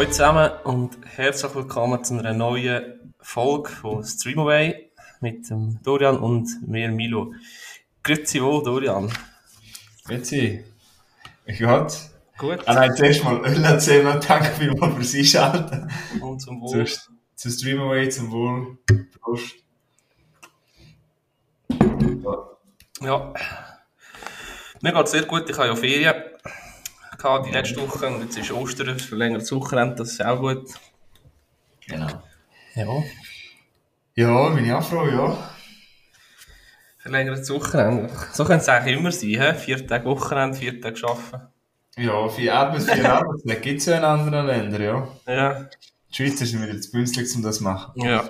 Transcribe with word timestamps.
Hallo 0.00 0.10
zusammen 0.10 0.50
und 0.64 0.96
herzlich 1.04 1.54
willkommen 1.54 2.02
zu 2.02 2.18
einer 2.18 2.32
neuen 2.32 3.12
Folge 3.20 3.68
von 3.68 4.02
Streamaway 4.02 4.90
mit 5.20 5.50
dem 5.50 5.78
Dorian 5.82 6.16
und 6.16 6.48
mir 6.66 6.88
Milo. 6.88 7.34
Grüezi 8.02 8.42
wohl, 8.42 8.62
Dorian. 8.62 9.12
Grüezi. 10.06 10.64
Gut. 11.46 11.92
Gut. 12.38 12.60
Ah 12.64 12.72
nein, 12.72 12.96
zuerst 12.96 13.22
mal 13.24 13.44
Öl 13.44 13.62
erzählen 13.62 14.06
und 14.06 14.26
danke 14.26 14.48
vielmals 14.52 14.94
fürs 14.94 15.14
Einschalten. 15.16 15.92
Und 16.22 16.40
zum 16.40 16.62
Wohl. 16.62 16.70
Zuerst 16.70 17.10
zu 17.34 17.50
Streamaway, 17.50 18.08
zum 18.08 18.30
Wohl. 18.30 18.78
Prost. 19.20 19.56
Ja. 23.02 23.34
Mir 24.80 24.92
geht 24.94 25.08
sehr 25.08 25.24
gut. 25.24 25.50
Ich 25.50 25.58
habe 25.58 25.68
ja 25.68 25.76
Ferien 25.76 26.14
gehabt 27.20 27.46
die 27.46 27.50
letzte 27.50 27.80
Woche 27.80 28.06
und 28.06 28.22
jetzt 28.22 28.36
ist 28.38 28.50
Ostern, 28.52 28.98
verlängertes 28.98 29.52
Wochenende, 29.52 29.96
das 29.96 30.12
ist 30.12 30.24
auch 30.24 30.38
gut. 30.38 30.70
Genau. 31.86 32.08
Ja. 32.74 33.02
Ja, 34.14 34.48
bin 34.50 34.64
ich 34.64 34.72
auch 34.72 34.82
froh, 34.82 35.06
ja. 35.06 35.36
Verlängertes 36.98 37.50
Wochenende. 37.50 38.10
So 38.32 38.44
könnte 38.44 38.62
es 38.62 38.68
eigentlich 38.68 38.96
immer 38.96 39.12
sein, 39.12 39.28
he? 39.28 39.54
vier 39.54 39.86
Tage 39.86 40.04
Wochenende, 40.04 40.58
vier 40.58 40.80
Tage 40.80 41.00
arbeiten. 41.06 41.48
Ja, 41.96 42.28
vier 42.28 42.54
Arbeits, 42.54 42.90
vier 42.90 43.12
Arbeitstage 43.12 43.60
gibt 43.60 43.80
es 43.80 43.86
ja 43.86 43.98
in 43.98 44.04
anderen 44.04 44.46
Ländern, 44.46 44.82
ja. 44.82 45.08
Ja. 45.26 45.68
Die 46.10 46.14
Schweizer 46.14 46.46
sind 46.46 46.62
wieder 46.62 46.80
zu 46.80 46.90
günstig, 46.90 47.34
um 47.36 47.42
das 47.42 47.58
zu 47.58 47.64
machen. 47.64 47.92
Ja. 47.96 48.24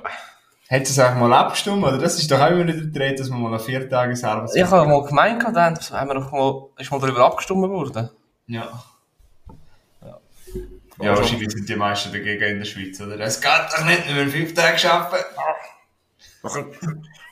Hat 0.70 0.82
es 0.82 0.98
auch 1.00 1.14
mal 1.16 1.32
abgestimmt, 1.32 1.82
oder? 1.82 1.98
Das 1.98 2.18
ist 2.18 2.30
doch 2.30 2.40
auch 2.40 2.50
immer 2.50 2.64
nicht 2.64 2.78
gedreht, 2.78 3.18
dass 3.18 3.28
man 3.28 3.42
mal 3.42 3.54
an 3.54 3.60
vier 3.60 3.88
Tages 3.88 4.22
Arbeitstag 4.22 4.64
Ich 4.64 4.70
habe 4.70 4.88
mal 4.88 5.02
gemeint, 5.02 5.42
da 5.42 5.64
haben 5.64 6.08
wir 6.08 6.14
noch 6.14 6.30
mal, 6.30 6.68
ist 6.78 6.90
mal 6.90 7.00
darüber 7.00 7.26
abgestimmt 7.26 7.68
worden. 7.68 8.10
Ja. 8.50 8.82
Ja. 10.02 10.20
Ja, 11.00 11.16
wahrscheinlich 11.16 11.50
sind 11.52 11.68
die 11.68 11.76
meisten 11.76 12.12
dagegen 12.12 12.42
in 12.44 12.58
der 12.58 12.64
Schweiz, 12.66 13.00
oder? 13.00 13.18
Es 13.20 13.40
geht 13.40 13.50
doch 13.50 13.84
nicht, 13.84 14.06
wenn 14.08 14.16
wir 14.16 14.28
fünf 14.28 14.54
Tage 14.54 14.92
arbeiten. 14.92 15.24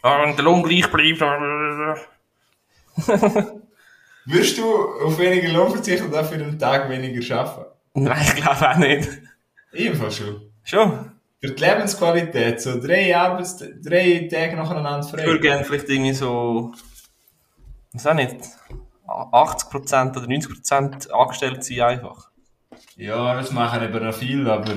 Ja, 0.04 0.22
wenn 0.22 0.36
der 0.36 0.44
Lohn 0.44 0.62
gleich 0.62 0.88
bleibt. 0.90 1.20
Würdest 4.26 4.58
du 4.58 4.64
auf 5.04 5.18
weniger 5.18 5.48
Lohn 5.52 5.70
verzichten 5.72 6.06
und 6.06 6.12
dafür 6.12 6.38
einen 6.38 6.58
Tag 6.58 6.88
weniger 6.88 7.38
arbeiten? 7.40 7.70
Nein, 7.94 8.22
ich 8.22 8.36
glaube 8.36 8.70
auch 8.70 8.76
nicht. 8.76 9.08
Ebenfalls 9.72 10.16
schon. 10.16 10.42
Schon. 10.64 11.12
Für 11.40 11.50
die 11.52 11.64
Lebensqualität, 11.64 12.60
so 12.60 12.80
drei 12.80 13.16
Arbeits 13.16 13.56
drei 13.56 14.28
Tage 14.30 14.56
nacheinander 14.56 15.06
Ich 15.06 15.12
würde 15.12 15.30
frei. 15.32 15.38
gerne 15.38 15.64
vielleicht 15.64 15.88
irgendwie 15.88 16.12
so, 16.12 16.72
was 17.92 18.06
auch 18.06 18.14
nicht, 18.14 18.36
80% 19.08 20.16
oder 20.16 20.26
90% 20.26 21.10
angestellt 21.10 21.64
sein 21.64 21.80
einfach. 21.80 22.30
Ja, 22.96 23.34
das 23.34 23.52
machen 23.52 23.82
eben 23.82 24.04
noch 24.04 24.14
viel, 24.14 24.48
aber... 24.48 24.74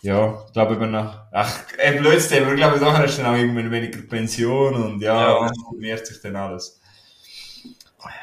Ja, 0.00 0.44
ich 0.46 0.52
glaube 0.52 0.74
eben 0.74 0.90
noch... 0.92 1.14
Ach, 1.32 1.60
ein 1.82 1.98
blödes 1.98 2.28
Thema, 2.28 2.50
ich 2.50 2.56
glaube, 2.56 2.78
nachher 2.78 3.04
hast 3.04 3.18
du 3.18 3.22
dann 3.22 3.34
auch 3.34 3.38
irgendwann 3.38 3.70
weniger 3.70 4.00
Pension 4.02 4.74
und 4.74 5.02
ja, 5.02 5.28
Ja. 5.28 5.48
das 5.48 5.56
summiert 5.56 6.06
sich 6.06 6.20
dann 6.22 6.36
alles. 6.36 6.80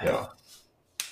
Ja. 0.04 0.30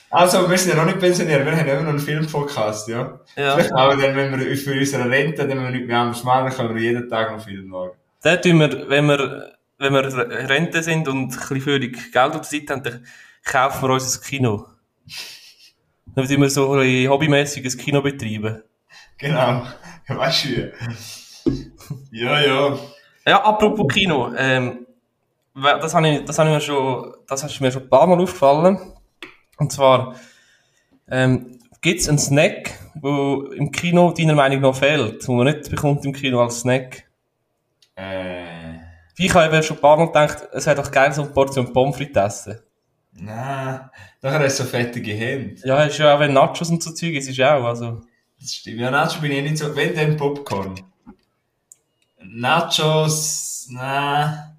Also, 0.09 0.47
wir 0.49 0.57
sind 0.57 0.71
ja 0.71 0.77
noch 0.77 0.85
nicht 0.85 0.99
pensioniert, 0.99 1.43
wir 1.43 1.51
haben 1.51 1.67
immer 1.67 1.81
noch 1.81 1.89
einen 1.89 1.99
Filmpodcast, 1.99 2.87
ja. 2.87 3.19
Ja. 3.35 3.55
Auch 3.55 3.89
dann, 3.99 4.15
wenn 4.15 4.39
wir 4.39 4.55
für 4.55 4.73
unsere 4.73 5.09
Rente, 5.09 5.47
dann 5.47 5.49
wenn 5.49 5.63
wir 5.63 5.71
nicht 5.71 5.87
mehr 5.87 6.05
machen, 6.05 6.23
dann 6.23 6.49
können 6.53 6.75
wir 6.75 6.81
jeden 6.81 7.09
Tag 7.09 7.31
noch 7.31 7.43
Film 7.43 7.67
schauen. 7.69 7.91
Dann 8.21 8.41
tun 8.41 8.59
wir, 8.59 8.89
wenn 8.89 9.05
wir, 9.07 9.53
wenn 9.77 9.93
wir 9.93 10.03
Rente 10.49 10.83
sind 10.83 11.07
und 11.07 11.23
ein 11.23 11.27
bisschen 11.27 11.61
völlig 11.61 12.11
Geld 12.11 12.35
auf 12.35 12.41
der 12.41 12.59
Seite 12.59 12.73
haben, 12.73 12.83
dann 12.83 13.05
kaufen 13.43 13.81
wir 13.87 13.93
uns 13.93 14.17
ein 14.17 14.23
Kino. 14.23 14.67
Dann 16.15 16.27
tun 16.27 16.41
wir 16.41 16.49
so 16.49 16.73
ein 16.73 17.09
hobbymäßiges 17.09 17.77
Kino 17.77 18.01
betreiben. 18.01 18.63
Genau. 19.17 19.65
Weißt 20.07 20.45
du? 20.45 20.73
Ja, 22.11 22.41
ja. 22.41 22.79
Ja, 23.25 23.43
apropos 23.43 23.87
Kino, 23.91 24.33
ähm, 24.35 24.85
das 25.55 25.93
habe 25.93 26.09
ich, 26.09 26.25
das 26.25 26.37
habe 26.37 26.49
ich 26.49 26.55
mir 26.55 26.61
schon, 26.61 27.13
das 27.27 27.43
ist 27.43 27.61
mir 27.61 27.71
schon 27.71 27.83
ein 27.83 27.89
paar 27.89 28.05
Mal 28.05 28.19
aufgefallen. 28.19 28.79
Und 29.57 29.71
zwar, 29.71 30.15
ähm, 31.09 31.59
gibt 31.81 32.01
es 32.01 32.09
einen 32.09 32.19
Snack, 32.19 32.79
wo 32.95 33.43
im 33.51 33.71
Kino 33.71 34.11
deiner 34.11 34.35
Meinung 34.35 34.61
nach 34.61 34.75
fehlt, 34.75 35.27
wo 35.27 35.33
man 35.33 35.47
nicht 35.47 35.69
bekommt 35.69 36.05
im 36.05 36.13
Kino 36.13 36.41
als 36.41 36.61
Snack? 36.61 37.05
Äh. 37.95 38.82
Ich 39.17 39.33
habe 39.33 39.45
eben 39.45 39.63
schon 39.63 39.77
ein 39.77 39.81
paar 39.81 39.97
Mal 39.97 40.07
gedacht, 40.07 40.47
es 40.53 40.65
wäre 40.65 40.81
doch 40.81 40.91
geil, 40.91 41.13
so 41.13 41.23
eine 41.23 41.31
Portion 41.31 41.71
Pommes 41.71 41.95
frites 41.95 42.17
essen. 42.47 42.59
Nein. 43.11 43.89
Nachher 44.21 44.39
hast 44.39 44.59
du 44.59 44.63
so 44.63 44.69
fettige 44.69 45.13
Hände. 45.13 45.61
Ja, 45.63 45.83
ist 45.83 45.97
ja 45.97 46.15
auch, 46.15 46.19
wenn 46.19 46.33
Nachos 46.33 46.69
und 46.69 46.81
so 46.81 46.91
Zeug 46.91 47.13
ist, 47.13 47.29
ist 47.29 47.39
auch, 47.41 47.63
also. 47.63 48.01
Das 48.39 48.55
stimmt. 48.55 48.79
Ja, 48.79 48.89
Nacho 48.89 49.21
bin 49.21 49.31
ich 49.31 49.43
nicht 49.43 49.57
so. 49.57 49.75
Wenn 49.75 49.95
dann 49.95 50.17
Popcorn. 50.17 50.75
Nachos, 52.21 53.67
nein. 53.69 54.57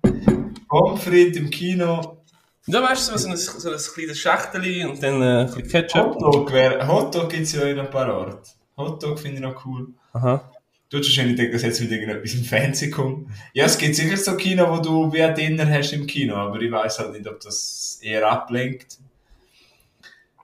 Pommes 0.69 1.03
frites 1.03 1.37
im 1.37 1.51
Kino. 1.51 2.23
Ja, 2.67 2.83
weißt 2.83 3.13
du, 3.13 3.19
so 3.19 3.29
ein, 3.29 3.37
so 3.37 3.71
ein 3.71 3.77
kleines 3.77 4.19
Schächteli 4.19 4.85
und 4.87 5.03
dann 5.03 5.21
äh, 5.21 5.41
ein 5.41 5.47
bisschen 5.47 5.69
Ketchup. 5.69 6.15
Hotdog. 6.15 6.53
Hotdog 6.89 7.29
gibt 7.29 7.43
es 7.43 7.53
ja 7.53 7.65
in 7.65 7.79
ein 7.79 7.91
paar 7.91 8.13
Orten. 8.13 8.39
Hotdog 8.77 9.19
finde 9.19 9.37
ich 9.37 9.43
noch 9.43 9.67
cool. 9.67 9.89
Aha. 10.13 10.51
Du 10.95 11.01
hast 11.01 11.07
wahrscheinlich 11.09 11.37
gedacht, 11.37 11.55
dass 11.55 11.63
jetzt 11.63 11.81
wieder 11.81 11.97
irgendetwas 11.97 12.35
im 12.35 12.45
Fernsehen 12.45 12.93
kommt. 12.93 13.29
Ja, 13.53 13.65
es 13.65 13.77
gibt 13.77 13.97
sicher 13.97 14.17
so 14.17 14.37
Kino, 14.37 14.71
wo 14.71 14.81
du 14.81 15.13
wie 15.13 15.23
ein 15.25 15.35
Dinner 15.35 15.69
hast 15.69 15.93
im 15.93 16.07
Kino, 16.07 16.37
aber 16.37 16.61
ich 16.61 16.71
weiß 16.71 17.01
halt 17.01 17.15
nicht, 17.15 17.27
ob 17.27 17.41
das 17.41 17.99
eher 18.01 18.31
ablenkt. 18.31 18.99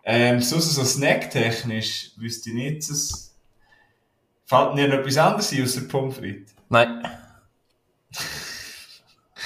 Ähm, 0.03 0.41
sonst 0.41 0.75
so 0.75 0.83
snacktechnisch 0.85 2.11
wüsste 2.17 2.51
ich 2.51 2.57
nicht, 2.57 2.91
dass... 2.91 3.33
Fällt 4.45 4.75
mir 4.75 4.89
noch 4.89 4.97
etwas 4.99 5.17
anderes 5.19 5.53
ein, 5.53 5.63
außer 5.63 5.83
Pommes 5.83 6.17
frites? 6.17 6.53
Nein. 6.69 7.01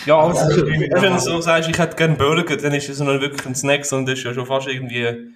Ja, 0.07 0.19
also, 0.21 0.67
Ja, 0.67 0.67
wenn 0.67 0.83
ich- 0.83 0.89
du 0.91 1.19
so 1.21 1.41
sagst, 1.41 1.69
ich 1.69 1.79
hätte 1.79 1.97
gerne 1.97 2.15
Burger, 2.17 2.57
dann 2.57 2.73
ist 2.75 2.89
es 2.89 2.99
noch 2.99 3.13
nicht 3.13 3.21
wirklich 3.23 3.47
ein 3.47 3.55
Snack, 3.55 3.85
sondern 3.87 4.07
das 4.15 4.19
ist 4.19 4.25
ja 4.25 4.35
schon 4.35 4.45
fast 4.47 4.67
irgendwie 4.69 5.07
eine 5.07 5.29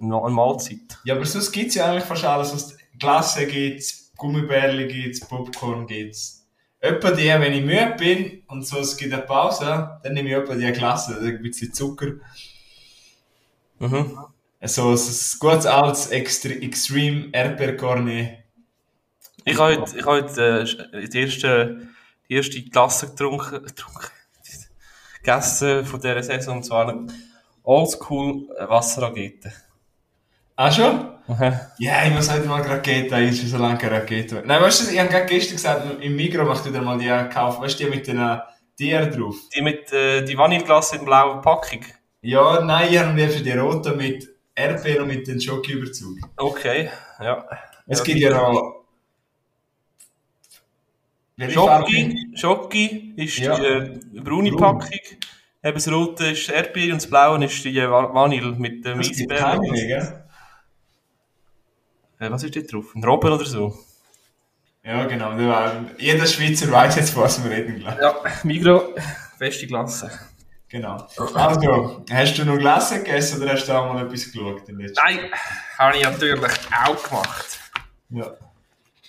eine 0.00 0.30
Mahlzeit. 0.30 0.78
Ja, 1.04 1.14
aber 1.14 1.24
sonst 1.24 1.50
gibt's 1.52 1.74
ja 1.76 1.90
eigentlich 1.90 2.04
fast 2.04 2.24
alles. 2.24 2.50
Sonst 2.50 2.76
Glasse 2.98 3.46
gibt's, 3.46 4.01
Gummibärli 4.22 4.86
gibt's, 4.86 5.18
Popcorn 5.18 5.84
gibt's. 5.84 6.46
Etwa 6.78 7.10
die, 7.10 7.26
wenn 7.26 7.52
ich 7.52 7.64
müde 7.64 7.96
bin 7.98 8.42
und 8.46 8.64
so, 8.64 8.78
es 8.78 8.96
gibt 8.96 9.12
eine 9.12 9.22
Pause, 9.22 9.98
dann 10.00 10.12
nehme 10.14 10.28
ich 10.28 10.36
etwa 10.36 10.54
die 10.54 10.70
Glasse, 10.70 11.18
da 11.20 11.26
ein 11.26 11.42
bisschen 11.42 11.74
Zucker. 11.74 12.12
Mhm. 13.80 14.16
So 14.64 14.90
ein 14.90 14.98
gutes 15.40 15.66
altes 15.66 16.06
Extre 16.10 16.54
Extreme 16.54 17.30
Erdbeerkorne. 17.32 18.44
Ich 19.44 19.58
habe 19.58 19.76
heute, 19.76 19.98
ich 19.98 20.06
habe 20.06 20.22
heute 20.22 20.90
äh, 20.92 21.08
die, 21.08 21.20
erste, 21.20 21.88
die 22.28 22.34
erste 22.34 22.62
Klasse 22.62 23.08
getrunken, 23.08 23.64
getrunken, 23.66 24.10
gegessen 25.16 25.84
von 25.84 26.00
dieser 26.00 26.22
Saison, 26.22 26.58
und 26.58 26.62
zwar 26.62 27.06
Oldschool 27.64 28.48
Wasserrakete. 28.68 29.52
Ah, 30.56 30.70
schon? 30.70 31.08
Aha. 31.28 31.72
Ja, 31.78 32.04
ich 32.06 32.12
muss 32.12 32.30
heute 32.30 32.46
mal 32.46 32.60
Rakete 32.62 33.14
ein, 33.14 33.28
ist 33.28 33.40
schon 33.40 33.48
so 33.48 33.58
lange 33.58 33.78
keine 33.78 33.96
Rakete. 33.96 34.42
Nein, 34.44 34.60
weißt 34.62 34.88
du, 34.88 34.92
ich 34.92 34.98
habe 34.98 35.08
gerade 35.08 35.26
gestern 35.26 35.56
gesagt, 35.56 36.02
im 36.02 36.16
Migros 36.16 36.46
macht 36.46 36.66
wieder 36.66 36.82
mal 36.82 36.98
die 36.98 37.06
gekauft, 37.06 37.60
weißt 37.60 37.80
du, 37.80 37.84
die 37.84 37.90
mit 37.90 38.06
den 38.06 38.18
äh, 38.18 38.38
Tieren 38.76 39.10
drauf. 39.10 39.36
Die 39.54 39.62
mit 39.62 39.92
äh, 39.92 40.24
die 40.24 40.36
Vanilleglasse 40.36 40.96
in 40.96 41.04
blauen 41.04 41.40
Packung. 41.42 41.80
Ja, 42.20 42.60
nein, 42.60 42.88
ich 42.90 42.98
habe 42.98 43.18
lieber 43.20 43.32
die 43.32 43.52
rote 43.52 43.92
mit 43.96 44.28
Erdbeer 44.54 45.02
und 45.02 45.08
mit 45.08 45.26
dem 45.26 45.40
Schokiüberzug. 45.40 46.18
Okay, 46.36 46.90
ja. 47.20 47.44
Es 47.86 47.98
Ja, 47.98 48.04
gibt 48.04 48.18
ja 48.20 48.30
noch. 48.30 48.82
Schoki, 51.48 52.30
Schoki 52.36 53.14
ist 53.16 53.38
Ja. 53.38 53.58
die 53.58 53.64
äh, 53.66 54.20
braune 54.20 54.50
Braun. 54.50 54.78
Packung. 54.78 54.98
Eben 55.64 55.74
das 55.74 55.90
rote 55.90 56.26
ist 56.26 56.48
Erdbeer 56.50 56.92
und 56.92 57.02
das 57.02 57.08
blaue 57.08 57.44
ist 57.44 57.64
die 57.64 57.78
äh, 57.78 57.88
Va- 57.90 58.12
Vanille 58.12 58.52
mit 58.52 58.84
dem 58.84 59.00
gibt 59.00 59.14
Eisbär. 59.20 59.36
keine 59.38 59.60
mehr, 59.70 59.86
gell? 59.86 60.21
Äh, 62.22 62.30
was 62.30 62.44
ist 62.44 62.54
da 62.54 62.60
drauf? 62.60 62.94
Ein 62.94 63.02
Robben 63.02 63.32
oder 63.32 63.44
so? 63.44 63.76
Ja, 64.84 65.04
genau. 65.06 65.32
Jeder 65.98 66.26
Schweizer 66.26 66.70
weiß 66.70 66.96
jetzt, 66.96 67.16
was 67.16 67.42
wir 67.42 67.50
reden, 67.50 67.80
glaube 67.80 67.96
ich. 67.96 68.02
Ja, 68.02 68.40
Migro, 68.44 68.94
beste 69.38 69.66
Klasse. 69.66 70.10
Genau. 70.68 71.06
Also, 71.16 72.04
hast 72.10 72.38
du 72.38 72.44
noch 72.44 72.58
Gläser 72.58 72.98
gegessen 73.00 73.42
oder 73.42 73.52
hast 73.52 73.66
du 73.66 73.72
auch 73.72 73.92
mal 73.92 74.06
etwas 74.06 74.30
geschaut? 74.30 74.62
Nein, 74.68 75.30
habe 75.78 75.96
ich 75.96 76.04
natürlich 76.04 76.40
auch 76.40 77.02
gemacht. 77.02 77.58
Ja. 78.10 78.32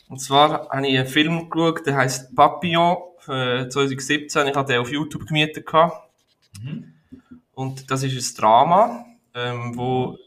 Und 0.10 0.20
zwar 0.20 0.68
habe 0.70 0.88
ich 0.88 0.98
einen 0.98 1.08
Film 1.08 1.50
geschaut, 1.50 1.86
der 1.86 1.96
heisst 1.96 2.36
Papillon, 2.36 2.98
äh, 3.28 3.70
2017. 3.70 4.48
Ich 4.48 4.56
hatte 4.56 4.74
den 4.74 4.82
auf 4.82 4.92
YouTube 4.92 5.28
gemietet. 5.28 5.66
gehabt. 5.66 6.10
Und 7.54 7.90
das 7.90 8.04
ist 8.04 8.14
ein 8.14 8.42
Drama, 8.42 9.06
ähm, 9.36 9.78
wo 9.78 10.18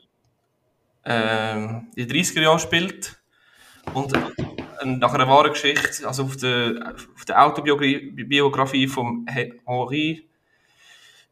ähm, 1.06 1.88
in 1.94 2.08
den 2.08 2.16
30er 2.16 2.42
Jahren 2.42 2.58
spielt. 2.58 3.16
Und 3.94 4.12
nach 4.84 5.14
einer 5.14 5.28
wahren 5.28 5.52
Geschichte, 5.52 6.06
also 6.06 6.24
auf 6.24 6.36
der, 6.36 6.94
auf 7.16 7.24
der 7.24 7.44
Autobiografie 7.44 8.88
von 8.88 9.26
He- 9.32 9.54
Henri 9.64 10.28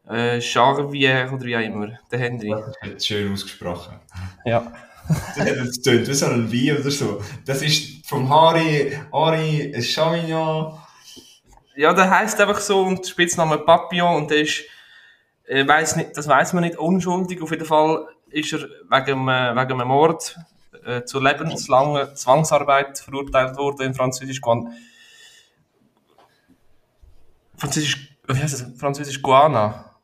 äh, 0.07 0.39
Charvier 0.41 1.29
oder 1.33 1.43
wie 1.43 1.57
auch 1.57 1.61
immer, 1.61 1.99
der 2.11 2.19
Henry. 2.19 2.49
Das 2.81 2.89
ist 2.91 3.07
schön 3.07 3.33
ausgesprochen. 3.33 3.99
Ja. 4.45 4.71
das 5.37 5.81
tönt 5.81 6.07
wie 6.07 6.13
so 6.13 6.25
ein 6.27 6.51
Wein 6.51 6.77
oder 6.81 6.89
so. 6.91 7.21
Das 7.45 7.61
ist 7.61 8.07
vom 8.07 8.27
Harry, 8.29 8.97
Harry 9.13 9.73
Chavignon. 9.81 10.79
Ja, 11.75 11.93
der 11.93 12.09
heisst 12.09 12.39
einfach 12.39 12.59
so 12.59 12.81
und 12.83 12.99
der 13.05 13.09
Spitzname 13.09 13.57
Papillon 13.59 14.15
und 14.15 14.31
der 14.31 14.41
ist, 14.41 14.63
äh, 15.45 15.67
weiss 15.67 15.95
nicht, 15.95 16.15
das 16.15 16.27
weiß 16.27 16.53
man 16.53 16.63
nicht, 16.63 16.77
unschuldig. 16.77 17.41
Auf 17.41 17.51
jeden 17.51 17.65
Fall 17.65 18.07
ist 18.29 18.53
er 18.53 18.59
wegen, 18.59 19.27
äh, 19.27 19.55
wegen 19.55 19.81
einem 19.81 19.87
Mord 19.87 20.37
äh, 20.85 21.03
zur 21.03 21.23
lebenslangen 21.23 22.15
Zwangsarbeit 22.15 22.99
verurteilt 22.99 23.57
worden 23.57 23.87
in 23.87 23.93
Französisch 23.93 24.41
Guan 24.41 24.73
Französisch, 27.57 28.17
wie 28.27 28.37
heißt 28.37 28.53
das? 28.53 28.79
Französisch 28.79 29.21
Guana. 29.21 29.95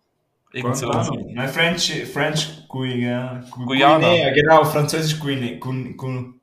Irgend 0.53 0.77
so. 0.77 0.89
Nein, 0.89 1.49
French, 1.49 2.05
French 2.11 2.67
Guyana. 2.67 3.43
Guyana. 3.51 4.29
genau, 4.31 4.63
Französisch 4.65 5.19
Guyana. 5.19 5.57
Gu, 5.59 5.93
Gu, 5.95 6.33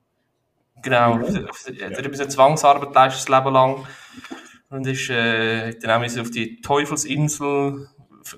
genau, 0.81 1.19
ja. 1.19 1.47
er 1.79 1.97
hat 1.97 2.05
ein 2.05 2.11
bisschen 2.11 2.29
Zwangsarbeit 2.29 2.93
leistet 2.93 3.29
das 3.29 3.37
Leben 3.37 3.53
lang 3.53 3.85
und 4.69 4.87
ist 4.87 5.09
äh, 5.09 5.77
dann 5.79 6.03
auch 6.03 6.19
auf 6.19 6.31
die 6.31 6.61
Teufelsinsel, 6.61 7.87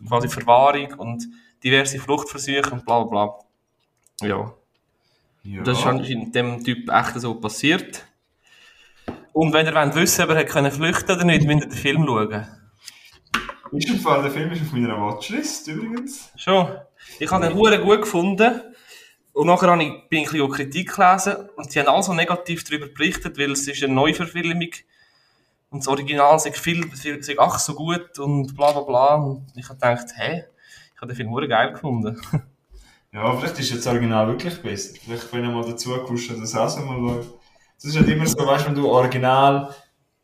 quasi 0.07 0.27
Verwahrung 0.27 0.93
und 0.95 1.27
diverse 1.63 1.99
Fluchtversuche 1.99 2.71
und 2.71 2.85
bla 2.85 3.03
bla 3.03 3.25
bla. 3.25 4.27
Ja. 4.27 4.53
ja. 5.43 5.63
Das 5.63 5.79
ist 5.79 5.85
anscheinend 5.85 6.35
dem 6.35 6.63
Typ 6.63 6.89
echt 6.89 7.19
so 7.19 7.35
passiert. 7.35 8.05
Und 9.33 9.53
wenn 9.53 9.65
ihr 9.65 9.73
wollt 9.73 9.95
wissen, 9.95 10.23
ob 10.23 10.29
er 10.31 10.45
können 10.45 10.71
flüchten 10.71 11.11
oder 11.11 11.23
nicht, 11.23 11.45
müsst 11.45 11.61
ihr 11.61 11.69
den 11.69 11.77
Film 11.77 12.05
schauen. 12.05 12.47
Ist 13.71 13.89
im 13.89 13.99
Fall, 13.99 14.21
der 14.21 14.31
Film 14.31 14.51
ist 14.51 14.61
auf 14.63 14.73
meiner 14.73 14.99
Watchlist 14.99 15.67
übrigens. 15.67 16.29
Schon. 16.35 16.77
Ich 17.19 17.31
habe 17.31 17.47
den 17.47 17.55
Huren 17.55 17.81
gut 17.81 18.01
gefunden. 18.01 18.61
Und 19.33 19.47
nachher 19.47 19.69
habe 19.69 19.81
ich, 19.81 20.09
bin 20.09 20.23
ich 20.23 20.27
ein 20.27 20.31
bisschen 20.33 20.51
Kritik 20.51 20.93
gelesen 20.93 21.49
und 21.55 21.71
sie 21.71 21.79
haben 21.79 21.87
alle 21.87 22.03
so 22.03 22.13
negativ 22.13 22.65
darüber 22.65 22.87
berichtet, 22.87 23.37
weil 23.37 23.51
es 23.51 23.65
ist 23.65 23.81
eine 23.81 23.93
Neuverfilmung 23.93 24.71
und 25.71 25.79
das 25.79 25.87
Original 25.87 26.37
sagt 26.37 26.57
viel, 26.57 26.83
viel 26.91 27.23
sagt, 27.23 27.39
ach 27.39 27.57
so 27.57 27.73
gut 27.73 28.19
und 28.19 28.55
bla 28.57 28.73
bla 28.73 28.81
bla. 28.81 29.15
Und 29.15 29.47
ich 29.55 29.69
habe 29.69 29.75
gedacht, 29.75 30.07
hä, 30.17 30.43
ich 31.01 31.03
habe 31.03 31.13
den 31.13 31.31
Film 31.31 31.49
geil 31.49 31.71
gefunden. 31.71 32.21
ja, 33.11 33.35
vielleicht 33.35 33.57
ist 33.59 33.71
jetzt 33.71 33.85
das 33.85 33.93
Original 33.93 34.27
wirklich 34.27 34.61
besser. 34.61 34.93
Vielleicht, 35.03 35.33
wenn 35.33 35.45
ich 35.45 35.49
mal 35.49 35.65
dazu 35.65 35.89
kommst, 36.05 36.29
das 36.29 36.55
auch 36.55 36.69
so 36.69 36.81
mal 36.81 36.95
schauen. 36.95 37.27
Das 37.75 37.85
ist 37.85 37.97
halt 37.97 38.07
immer 38.07 38.27
so, 38.27 38.37
weißt 38.37 38.65
du, 38.65 38.67
wenn 38.67 38.75
du 38.75 38.87
Original 38.87 39.73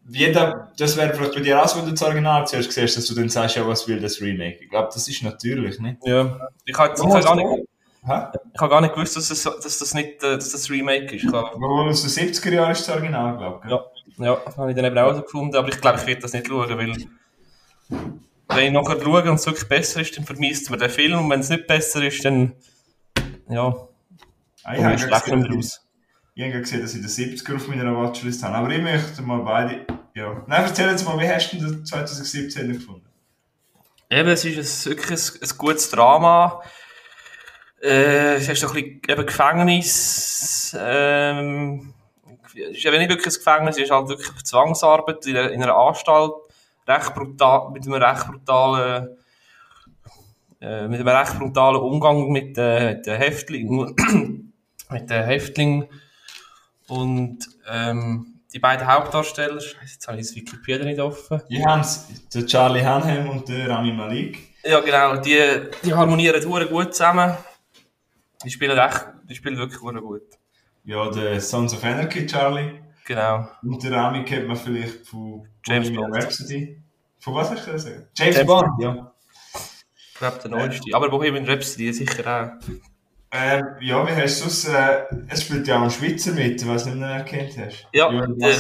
jeder, 0.09 0.71
das 0.77 0.95
wäre 0.95 1.13
vielleicht 1.13 1.33
bei 1.33 1.41
dir 1.41 1.61
auch 1.61 1.67
so, 1.67 1.79
wenn 1.79 1.85
du 1.85 1.91
das 1.91 2.03
Original 2.03 2.47
zuerst 2.47 2.71
siehst, 2.71 2.95
dass 2.95 3.07
du 3.07 3.15
dann 3.15 3.27
sagst, 3.27 3.55
ja, 3.55 3.67
was 3.67 3.87
will 3.87 3.99
das 3.99 4.21
Remake? 4.21 4.59
Ich 4.61 4.69
glaube, 4.69 4.89
das 4.93 5.07
ist 5.07 5.23
natürlich, 5.23 5.79
ne? 5.79 5.97
Ja. 6.03 6.47
Ich 6.63 6.77
habe 6.77 6.93
hab 6.93 7.23
gar 7.23 7.35
nicht, 7.35 7.67
Hä? 8.05 8.27
ich 8.53 8.61
habe 8.61 8.69
gar 8.69 8.81
nicht 8.81 8.93
gewusst, 8.93 9.17
dass, 9.17 9.31
es, 9.31 9.43
dass 9.43 9.79
das 9.79 9.93
nicht, 9.95 10.23
äh, 10.23 10.35
dass 10.35 10.51
das 10.51 10.69
Remake 10.69 11.15
ist. 11.15 11.29
Warum 11.31 11.89
aus 11.89 12.03
den 12.03 12.29
70er 12.29 12.53
Jahren 12.53 12.71
ist 12.71 12.87
das 12.87 12.95
Original, 12.95 13.37
glaube 13.37 13.61
ich. 13.65 13.71
Ja. 13.71 13.81
Ja, 14.19 14.37
das 14.45 14.57
habe 14.57 14.69
ich 14.69 14.75
dann 14.75 14.85
eben 14.85 14.97
auch 14.97 15.13
so 15.13 15.21
gefunden, 15.23 15.55
aber 15.55 15.67
ich 15.67 15.81
glaube, 15.81 15.99
ich 15.99 16.07
werde 16.07 16.21
das 16.21 16.33
nicht 16.33 16.47
schauen, 16.47 16.69
weil 16.69 16.95
wenn 18.49 18.65
ich 18.67 18.71
nachher 18.71 19.01
schaue 19.01 19.23
und 19.23 19.35
es 19.35 19.45
wirklich 19.45 19.67
besser 19.67 20.01
ist, 20.01 20.17
dann 20.17 20.25
vermisst 20.25 20.69
man 20.69 20.79
den 20.79 20.89
Film 20.89 21.19
und 21.19 21.29
wenn 21.29 21.39
es 21.39 21.49
nicht 21.49 21.67
besser 21.67 22.03
ist, 22.03 22.23
dann, 22.23 22.53
ja, 23.49 23.75
ah, 24.63 24.75
ja, 24.75 24.97
schlecht 24.97 25.31
raus. 25.31 25.83
Ich 26.35 26.43
habe 26.43 26.61
gesehen, 26.61 26.81
dass 26.81 26.93
ich 26.93 27.01
den 27.01 27.09
70er 27.09 27.55
auf 27.55 27.67
meiner 27.67 27.95
Watchlist 27.95 28.43
habe, 28.43 28.55
aber 28.55 28.69
ich 28.69 28.81
möchte 28.81 29.21
mal 29.21 29.39
beide 29.39 29.85
ja. 30.17 30.43
Nein, 30.47 30.63
erzähl 30.63 30.89
uns 30.89 31.05
mal, 31.05 31.19
wie 31.19 31.29
hast 31.29 31.53
du 31.53 31.57
den 31.57 31.85
2017 31.85 32.73
gefunden? 32.73 33.07
Eben, 34.09 34.29
es 34.29 34.43
ist 34.43 34.87
ein, 34.87 34.91
wirklich 34.91 35.11
ein, 35.11 35.41
ein 35.43 35.57
gutes 35.59 35.91
Drama. 35.91 36.63
Äh, 37.79 38.37
es 38.37 38.49
ist 38.49 38.63
ein 38.63 38.73
bisschen 38.73 39.01
eben 39.07 39.25
Gefängnis. 39.27 40.75
Ähm, 40.79 41.93
es 42.55 42.77
ist 42.77 42.85
eben 42.85 42.97
nicht 42.97 43.09
wirklich 43.09 43.35
ein 43.35 43.37
Gefängnis, 43.37 43.75
es 43.77 43.83
ist 43.83 43.91
halt 43.91 44.09
wirklich 44.09 44.43
Zwangsarbeit 44.43 45.23
in, 45.27 45.35
in 45.35 45.61
einer 45.61 45.75
Anstalt. 45.75 46.33
Recht 46.87 47.13
brutal, 47.13 47.71
mit 47.71 47.85
einem 47.85 48.01
recht 48.01 48.27
brutalen, 48.27 49.17
äh, 50.61 50.87
mit 50.87 50.99
einem 50.99 51.07
recht 51.07 51.37
brutalen 51.37 51.81
Umgang 51.81 52.29
mit, 52.31 52.57
äh, 52.57 52.95
mit 52.95 53.05
den 53.05 53.17
Häftlingen. 53.17 53.95
mit 54.89 55.09
den 55.09 55.25
Häftlingen. 55.25 55.87
Und, 56.87 57.39
ähm, 57.69 58.37
die 58.53 58.59
beiden 58.59 58.87
Hauptdarsteller, 58.87 59.59
Scheiße, 59.59 59.93
jetzt 59.93 60.07
habe 60.07 60.19
ich 60.19 60.27
das 60.27 60.35
Wikipedia 60.35 60.85
nicht 60.85 60.99
offen. 60.99 61.41
Die 61.49 61.63
haben 61.63 61.85
der 62.33 62.45
Charlie 62.45 62.83
Hanhem 62.83 63.29
und 63.29 63.47
der 63.47 63.69
Rami 63.69 63.91
Malik. 63.91 64.39
Ja, 64.63 64.79
genau, 64.79 65.17
die, 65.17 65.39
die 65.83 65.93
harmonieren 65.93 66.41
gut 66.69 66.93
zusammen. 66.93 67.35
Die 68.43 68.49
spielen 68.49 68.77
echt, 68.77 69.05
die 69.29 69.35
spielen 69.35 69.57
wirklich 69.57 69.79
gut. 70.01 70.23
Ja, 70.85 71.09
der 71.11 71.41
Sons 71.41 71.73
of 71.73 71.83
Anarchy, 71.83 72.25
Charlie. 72.25 72.79
Genau. 73.07 73.47
Und 73.63 73.81
der 73.81 73.93
Rami 73.93 74.25
kennt 74.25 74.49
man 74.49 74.57
vielleicht 74.57 75.07
von 75.07 75.47
James 75.65 75.93
Bond. 75.93 76.13
Rhapsody. 76.13 76.81
Von 77.19 77.35
was 77.35 77.49
hast 77.51 77.65
du 77.65 77.71
gesagt? 77.71 78.07
James, 78.17 78.35
James 78.35 78.47
Bond, 78.47 78.81
ja. 78.81 79.13
Ich 79.95 80.15
glaube, 80.15 80.39
der 80.43 80.51
neueste. 80.51 80.93
Aber 80.93 81.09
Bohemian 81.09 81.45
Rhapsody 81.45 81.93
sicher 81.93 82.27
auch. 82.27 82.67
Ähm, 83.31 83.65
ja, 83.79 84.05
wie 84.05 84.11
hast 84.11 84.41
du 84.41 84.47
es? 84.47 84.67
Äh, 84.67 85.05
es 85.29 85.43
spielt 85.43 85.67
ja 85.67 85.77
auch 85.77 85.83
ein 85.83 85.91
Schweizer 85.91 86.33
mit, 86.33 86.67
was 86.67 86.83
du 86.83 86.89
nicht 86.89 86.99
mehr 86.99 87.09
erkannt 87.09 87.57
hast. 87.57 87.87
Ja, 87.93 88.09
der, 88.11 88.57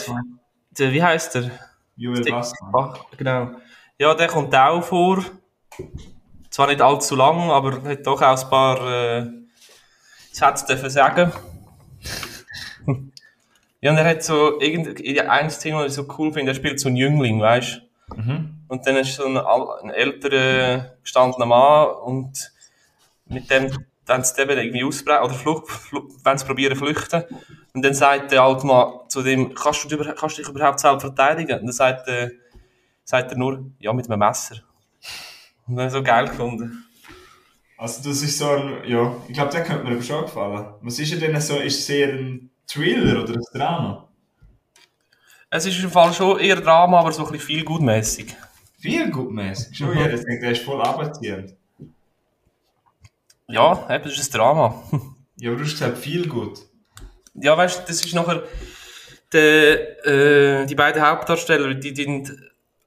der, 0.71 0.91
wie 0.93 1.03
heißt 1.03 1.35
der? 1.35 1.51
Joel 1.97 2.23
Bassmann. 2.23 2.97
Genau. 3.17 3.51
Ja, 3.99 4.13
der 4.13 4.27
kommt 4.27 4.55
auch 4.55 4.81
vor. 4.81 5.25
Zwar 6.49 6.67
nicht 6.67 6.81
allzu 6.81 7.15
lang, 7.17 7.51
aber 7.51 7.83
hat 7.83 8.07
doch 8.07 8.21
auch 8.21 8.43
ein 8.43 8.49
paar 8.49 9.17
äh, 9.17 9.29
Sätze 10.31 10.65
dürfen 10.67 10.89
sagen. 10.89 11.33
Ja, 13.81 13.91
und 13.91 13.97
er 13.97 14.05
hat 14.05 14.23
so 14.23 14.59
irgendwie 14.59 15.19
ein 15.21 15.49
Thema, 15.49 15.83
das 15.83 15.97
ich 15.97 16.05
so 16.05 16.15
cool 16.17 16.33
finde, 16.33 16.51
er 16.51 16.55
spielt 16.55 16.79
so 16.79 16.87
einen 16.87 16.97
Jüngling, 16.97 17.39
weißt 17.39 17.81
du? 18.09 18.15
Mhm. 18.15 18.57
Und 18.67 18.85
dann 18.85 18.97
ist 18.97 19.15
so 19.15 19.25
ein, 19.25 19.37
ein 19.37 19.89
älterer 19.91 20.95
gestandener 21.01 21.45
Mann 21.45 21.89
und 22.03 22.51
mit 23.25 23.49
dem 23.49 23.71
dann 24.05 24.23
sie 24.23 24.41
eben 24.41 24.57
irgendwie 24.57 24.83
ausbrechen 24.83 25.23
oder 25.23 25.33
Flucht, 25.33 25.69
Flucht, 25.69 26.15
wenn 26.23 26.37
sie 26.37 26.45
probieren 26.45 26.77
flüchten. 26.77 27.23
Und 27.73 27.83
dann 27.83 27.93
sagt 27.93 28.31
der 28.31 28.41
alte 28.41 28.65
Mann 28.65 28.93
zu 29.09 29.21
dem, 29.21 29.53
kannst 29.53 29.91
du, 29.91 29.97
kannst 29.97 30.37
du 30.37 30.41
dich 30.41 30.49
überhaupt 30.49 30.79
selbst 30.79 31.01
verteidigen? 31.01 31.59
Und 31.59 31.65
dann 31.65 31.73
sagt, 31.73 32.07
äh, 32.07 32.31
sagt 33.03 33.31
er 33.31 33.37
nur, 33.37 33.69
ja, 33.79 33.93
mit 33.93 34.09
einem 34.09 34.19
Messer. 34.19 34.55
Und 35.67 35.75
dann 35.75 35.89
so 35.89 36.01
geil 36.01 36.27
gefunden. 36.27 36.85
Also 37.77 38.09
das 38.09 38.23
ist 38.23 38.37
so 38.37 38.49
ein, 38.49 38.77
ja, 38.85 39.15
ich 39.27 39.33
glaube, 39.33 39.51
der 39.51 39.63
könnte 39.63 39.83
mir 39.83 39.91
aber 39.91 40.01
schon 40.01 40.21
gefallen. 40.21 40.65
Was 40.81 40.97
ist 40.97 41.11
er 41.11 41.19
denn 41.19 41.39
so, 41.39 41.57
ist 41.57 41.85
sehr 41.85 42.07
ein 42.07 42.49
Thriller 42.67 43.23
oder 43.23 43.33
ein 43.33 43.43
Drama? 43.53 44.07
Es 45.49 45.65
ist 45.65 45.81
im 45.81 45.89
Fall 45.89 46.13
schon 46.13 46.39
eher 46.39 46.57
Drama, 46.57 46.99
aber 46.99 47.11
so 47.11 47.25
ein 47.25 47.31
bisschen 47.31 47.47
viel 47.47 47.63
gutmäßig. 47.63 48.35
Viel 48.79 49.09
gutmäßig? 49.09 49.77
Schon, 49.77 49.97
ja, 49.97 50.07
ich 50.07 50.23
denke, 50.23 50.41
der 50.41 50.51
ist 50.51 50.63
voll 50.63 50.81
abziehend. 50.81 51.55
Ja, 53.47 53.87
eben, 53.89 54.03
das 54.03 54.17
ist 54.17 54.33
ein 54.33 54.37
Drama. 54.37 54.83
ja, 55.37 55.49
aber 55.49 55.59
du 55.59 55.63
hast 55.63 55.71
gesagt, 55.71 55.97
viel 55.97 56.27
gut. 56.27 56.59
Ja, 57.33 57.57
weißt 57.57 57.79
du, 57.79 57.83
das 57.87 58.03
ist 58.03 58.13
nachher, 58.13 58.43
der, 59.31 60.05
äh, 60.05 60.65
die 60.65 60.75
beiden 60.75 61.01
Hauptdarsteller, 61.01 61.73
die, 61.73 61.93
die 61.93 62.25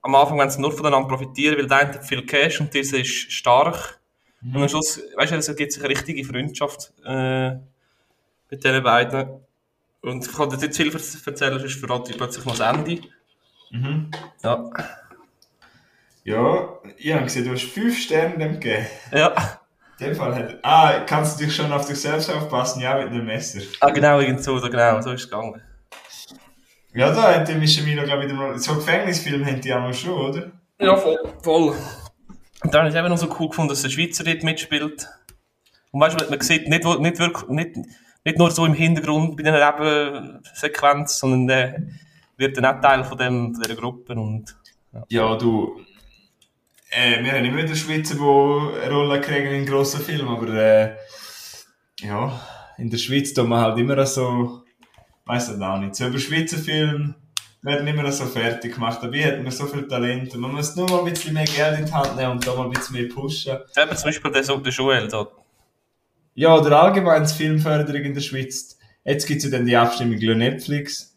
am 0.03 0.15
Anfang 0.15 0.39
wenn 0.39 0.51
sie 0.51 0.61
nur 0.61 0.73
voneinander 0.73 1.09
profitieren, 1.09 1.59
weil 1.59 1.67
der 1.67 1.79
eine 1.79 1.95
hat 1.95 2.05
viel 2.05 2.25
Cash 2.25 2.61
und 2.61 2.73
dieser 2.73 2.99
ist 2.99 3.33
stark. 3.33 4.01
Mhm. 4.41 4.57
Und 4.57 4.63
am 4.63 4.69
Schluss, 4.69 5.01
weißt 5.17 5.33
du, 5.33 5.37
es 5.37 5.57
gibt 5.57 5.73
sich 5.73 5.83
eine 5.83 5.91
richtige 5.91 6.25
Freundschaft 6.25 6.93
äh, 7.05 7.53
mit 8.51 8.65
diesen 8.65 8.83
beiden. 8.83 9.41
Und 10.03 10.27
ich 10.27 10.33
kann 10.33 10.49
dir 10.49 10.57
nicht 10.57 10.77
viel 10.77 10.93
erzählen, 10.93 11.59
sonst 11.59 11.75
verrate 11.81 12.11
ich 12.11 12.17
plötzlich 12.17 12.45
mal 12.45 12.57
das 12.57 12.75
Ende. 12.75 13.01
Mhm. 13.71 14.11
Ja. 14.43 14.71
Ja, 16.25 16.79
ich 16.97 17.13
habe 17.13 17.25
gesehen, 17.25 17.45
du 17.45 17.53
hast 17.53 17.65
fünf 17.65 17.99
Sterne 17.99 18.39
dem 18.39 18.61
gegeben. 18.61 18.87
Ja. 19.13 19.61
In 19.99 20.07
dem 20.07 20.17
Fall 20.17 20.35
hat 20.35 20.59
Ah, 20.63 21.01
kannst 21.01 21.39
du 21.41 21.45
dich 21.45 21.55
schon 21.55 21.73
auf 21.73 21.87
dich 21.87 22.01
selbst 22.01 22.31
aufpassen? 22.31 22.81
Ja, 22.81 22.99
mit 22.99 23.09
einem 23.09 23.27
Messer. 23.27 23.61
Ah, 23.81 23.91
genau, 23.91 24.21
irgend 24.21 24.43
so, 24.43 24.61
genau, 24.61 25.01
so 25.03 25.13
ist 25.13 25.25
es 25.25 25.31
gegangen. 25.31 25.61
Ja, 26.93 27.13
da 27.13 27.35
hat 27.35 27.49
der 27.49 27.57
Mischamino, 27.57 28.03
glaube 28.03 28.25
ich, 28.25 28.33
wieder 28.33 28.59
so 28.59 28.75
Gefängnisfilm 28.75 29.45
haben 29.47 29.61
die 29.61 29.73
auch 29.73 29.81
mal 29.81 29.95
schon, 29.95 30.13
oder? 30.13 30.53
Ja, 30.79 30.97
voll. 30.97 31.19
voll. 31.43 31.77
Und 32.63 32.75
dann 32.75 32.81
habe 32.81 32.91
ich 32.91 32.97
eben 32.97 33.09
noch 33.09 33.19
so 33.19 33.35
cool 33.39 33.49
gefunden, 33.49 33.71
dass 33.71 33.83
der 33.83 33.91
Schweizer 33.91 34.25
dort 34.25 34.43
mitspielt. 34.43 35.07
Und 35.93 36.01
weißt 36.01 36.21
du, 36.21 36.31
man 36.31 36.41
sieht 36.41 36.69
nicht, 36.69 36.85
nicht, 36.85 37.19
wirklich, 37.19 37.49
nicht, 37.49 37.77
nicht 38.25 38.39
nur 38.39 38.51
so 38.51 38.67
im 38.67 38.75
Hintergrund 38.75 39.37
bei 39.37 39.43
dieser 39.43 39.73
Nebensequenz, 39.73 41.19
sondern 41.19 41.47
der 41.47 41.83
wird 42.37 42.57
dann 42.57 42.67
auch 42.67 42.81
Teil 42.81 43.05
von, 43.05 43.19
dem, 43.19 43.55
von 43.55 43.63
dieser 43.63 43.77
Gruppe. 43.77 44.15
Und, 44.15 44.57
ja. 44.93 45.05
ja, 45.09 45.37
du, 45.37 45.81
äh, 46.91 47.23
wir 47.23 47.33
haben 47.33 47.45
immer 47.45 47.63
wieder 47.63 47.77
Schweizer, 47.77 48.15
die 48.15 48.83
eine 48.83 48.93
Rolle 48.93 49.21
kriegen 49.21 49.55
in 49.55 49.67
grossen 49.67 50.01
Filmen, 50.01 50.29
aber 50.29 50.49
äh, 50.49 50.97
ja, 52.01 52.41
in 52.79 52.91
der 52.91 52.99
Schweiz 52.99 53.33
tun 53.33 53.49
wir 53.49 53.61
halt 53.61 53.79
immer 53.79 54.05
so, 54.07 54.63
weiß 55.27 55.57
ich 55.57 55.63
auch 55.63 55.79
nicht, 55.79 55.95
so 55.95 56.07
über 56.07 56.19
Schweizer 56.19 56.59
Filme 56.59 57.15
werden 57.63 57.87
immer 57.87 58.11
so 58.11 58.25
fertig 58.25 58.75
gemacht. 58.75 59.01
Dabei 59.03 59.25
hat 59.25 59.43
man 59.43 59.53
so 59.53 59.67
viel 59.67 59.87
Talent. 59.87 60.35
Man 60.35 60.53
muss 60.53 60.75
nur 60.77 60.89
mal 60.89 61.01
ein 61.01 61.13
bisschen 61.13 61.35
mehr 61.35 61.45
Geld 61.45 61.79
in 61.79 61.87
die 61.87 61.93
Hand 61.93 62.17
nehmen 62.17 62.33
und 62.33 62.47
da 62.47 62.55
mal 62.55 62.65
ein 62.65 62.71
bisschen 62.71 62.97
mehr 62.97 63.09
pushen. 63.09 63.59
Eben 63.77 63.97
zum 63.97 64.09
Beispiel 64.09 64.31
der, 64.31 64.43
der 64.43 64.73
Joel 64.73 65.09
dort. 65.09 65.33
Ja, 66.41 66.57
oder 66.57 66.81
allgemein 66.83 67.25
die 67.25 67.35
Filmförderung 67.35 68.01
in 68.03 68.15
der 68.15 68.23
Schweiz. 68.23 68.79
Jetzt 69.05 69.27
gibt 69.27 69.45
es 69.45 69.45
ja 69.45 69.51
dann 69.59 69.67
die 69.67 69.77
Abstimmung 69.77 70.15
über 70.15 70.35
Netflix. 70.35 71.15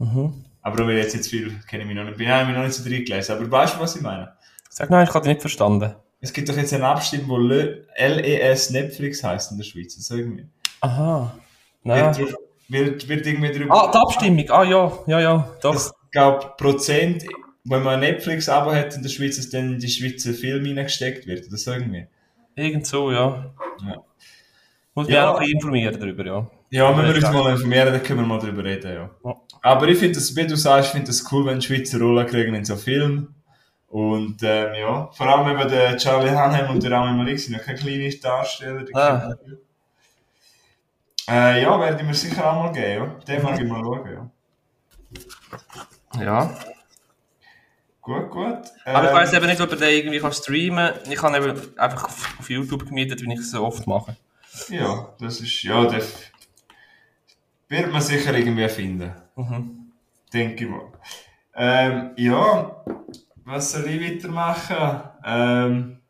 Mhm. 0.00 0.44
Aber 0.62 0.88
ich 0.88 0.96
jetzt, 0.96 1.14
jetzt 1.14 1.30
viel, 1.30 1.54
kenne 1.68 1.82
ich 1.84 1.86
mich 1.88 1.96
noch 1.96 2.02
nicht, 2.02 2.16
bin 2.18 2.26
ich 2.28 2.56
noch 2.56 2.64
nicht 2.64 2.74
so 2.74 2.82
drin 2.82 3.04
gelesen. 3.04 3.30
Aber 3.36 3.48
weißt 3.48 3.76
du, 3.76 3.80
was 3.80 3.94
ich 3.94 4.02
meine? 4.02 4.32
Sag 4.68 4.90
nein, 4.90 5.06
ich 5.08 5.14
habe 5.14 5.20
dich 5.24 5.34
nicht 5.34 5.40
verstanden. 5.40 5.94
Es 6.20 6.32
gibt 6.32 6.48
doch 6.48 6.56
jetzt 6.56 6.72
eine 6.74 6.84
Abstimmung, 6.84 7.28
wo 7.28 7.36
Le- 7.36 7.86
LES 7.96 8.70
Netflix 8.70 9.22
heißt 9.22 9.52
in 9.52 9.58
der 9.58 9.64
Schweiz. 9.64 9.94
Das 9.94 10.10
irgendwie. 10.10 10.46
Aha. 10.80 11.32
Wird, 11.84 11.96
Nein. 11.96 12.12
drauf- 12.12 12.34
wird, 12.68 13.08
wird 13.08 13.26
irgendwie 13.28 13.52
drüber. 13.52 13.72
Ah, 13.72 13.92
die 13.92 13.98
Abstimmung. 13.98 14.50
Ah, 14.50 14.64
ja, 14.64 14.92
ja, 15.06 15.20
ja, 15.20 15.48
doch. 15.62 15.76
Es 15.76 15.92
gab 16.10 16.56
Prozent, 16.58 17.22
wenn 17.62 17.84
man 17.84 17.94
ein 17.94 18.00
Netflix-Abo 18.00 18.72
hat 18.72 18.96
in 18.96 19.02
der 19.02 19.10
Schweiz, 19.10 19.36
dass 19.36 19.48
dann 19.48 19.74
in 19.74 19.78
die 19.78 19.88
Schweizer 19.88 20.32
Filme 20.34 20.70
reingesteckt 20.76 21.28
wird. 21.28 21.46
Oder 21.46 21.56
so 21.56 21.70
irgendwie. 21.72 22.06
Irgend 22.56 22.84
so, 22.88 23.12
ja. 23.12 23.54
Ja. 23.86 23.96
Muss 25.00 25.06
mich 25.08 25.16
Ja. 25.16 25.30
auch 25.30 25.40
informieren 25.40 25.98
darüber, 25.98 26.26
ja. 26.26 26.46
Ja, 26.70 26.96
wenn 26.96 27.06
wir 27.06 27.14
uns 27.14 27.32
mal 27.32 27.50
informieren, 27.52 27.92
dann 27.92 28.02
können 28.02 28.20
wir 28.20 28.26
mal 28.26 28.38
drüber 28.38 28.62
reden, 28.62 28.92
ja. 28.94 29.10
Ja. 29.24 29.36
Aber 29.62 29.88
ich 29.88 29.98
finde 29.98 30.14
das, 30.16 30.36
wie 30.36 30.46
du 30.46 30.56
sagst, 30.56 30.88
ich 30.88 30.92
finde 30.92 31.06
das 31.06 31.24
cool, 31.32 31.46
wenn 31.46 31.60
Schweizer 31.62 31.98
Rollen 31.98 32.26
kriegen 32.26 32.54
in 32.54 32.64
so 32.64 32.76
Filmen. 32.76 33.34
Und, 33.88 34.42
ähm, 34.42 34.74
ja, 34.74 35.08
vor 35.12 35.26
allem 35.26 35.58
eben 35.58 35.68
der 35.68 35.96
Charlie 35.96 36.30
Hanheim 36.30 36.70
und 36.70 36.82
der 36.82 36.92
Rami 36.92 37.16
Malik 37.16 37.40
sind 37.40 37.54
ja 37.54 37.58
keine 37.60 37.78
kleinen 37.78 38.12
Darsteller. 38.20 38.84
Ah. 38.94 39.32
Äh, 41.28 41.62
ja, 41.62 41.80
werde 41.80 41.96
ich 42.00 42.06
mir 42.06 42.14
sicher 42.14 42.50
auch 42.52 42.64
mal 42.64 42.72
geben, 42.72 43.04
ja. 43.04 43.06
Den 43.26 43.42
mag 43.42 43.60
ich 43.60 43.66
mal 43.68 43.82
schauen, 43.82 44.30
ja. 46.14 46.22
Ja. 46.22 46.54
Gut, 48.02 48.30
gut. 48.30 48.58
Aber 48.84 49.04
ich 49.04 49.10
Ähm, 49.10 49.16
weiss 49.16 49.32
eben 49.32 49.46
nicht, 49.46 49.60
ob 49.60 49.70
er 49.70 49.76
den 49.76 49.88
irgendwie 49.90 50.18
kann 50.18 50.32
streamen 50.32 50.92
kann. 50.94 51.12
Ich 51.12 51.22
habe 51.22 51.36
eben 51.36 51.78
einfach 51.78 52.04
auf, 52.04 52.36
auf 52.38 52.50
YouTube 52.50 52.86
gemietet, 52.86 53.22
wie 53.22 53.32
ich 53.32 53.40
es 53.40 53.50
so 53.50 53.64
oft 53.64 53.86
mache. 53.86 54.16
Ja, 54.68 55.14
das 55.18 55.40
ist, 55.40 55.62
ja, 55.62 55.84
das 55.84 56.30
wird 57.68 57.92
man 57.92 58.02
sicher 58.02 58.36
irgendwie 58.36 58.68
finden. 58.68 59.12
Mhm. 59.36 59.92
Denke 60.32 60.64
ich 60.64 60.70
mal. 60.70 60.92
Ähm, 61.54 62.10
ja, 62.16 62.84
was 63.44 63.72
soll 63.72 63.88
ich 63.88 64.00
weitermachen? 64.00 65.10
Ähm, 65.24 66.00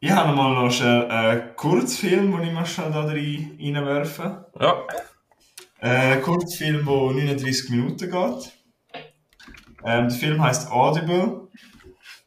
ich 0.00 0.10
habe 0.10 0.34
mal 0.34 0.54
noch 0.54 0.80
einen 0.80 1.56
Kurzfilm, 1.56 2.30
den 2.32 2.48
ich 2.48 2.52
mal 2.52 2.64
schnell 2.66 2.92
da 2.92 3.02
rein, 3.04 3.58
reinwerfen. 3.60 4.44
Ja. 4.60 4.84
Äh, 5.80 6.14
ein 6.14 6.22
Kurzfilm, 6.22 6.84
der 6.86 6.94
39 6.94 7.70
Minuten 7.70 8.10
geht. 8.10 8.52
Ähm, 9.84 10.08
der 10.08 10.10
Film 10.10 10.42
heißt 10.42 10.70
Audible. 10.70 11.48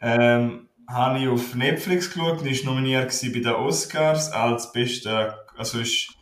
Ähm, 0.01 0.67
habe 0.91 1.19
ich 1.19 1.27
auf 1.27 1.55
Netflix 1.55 2.11
geschaut 2.11 2.41
und 2.41 2.47
ist 2.47 2.65
nominiert 2.65 3.11
bei 3.21 3.39
den 3.39 3.47
Oscars 3.47 4.31
als 4.31 4.71
bester, 4.71 5.45
also 5.57 5.79
ist 5.79 6.13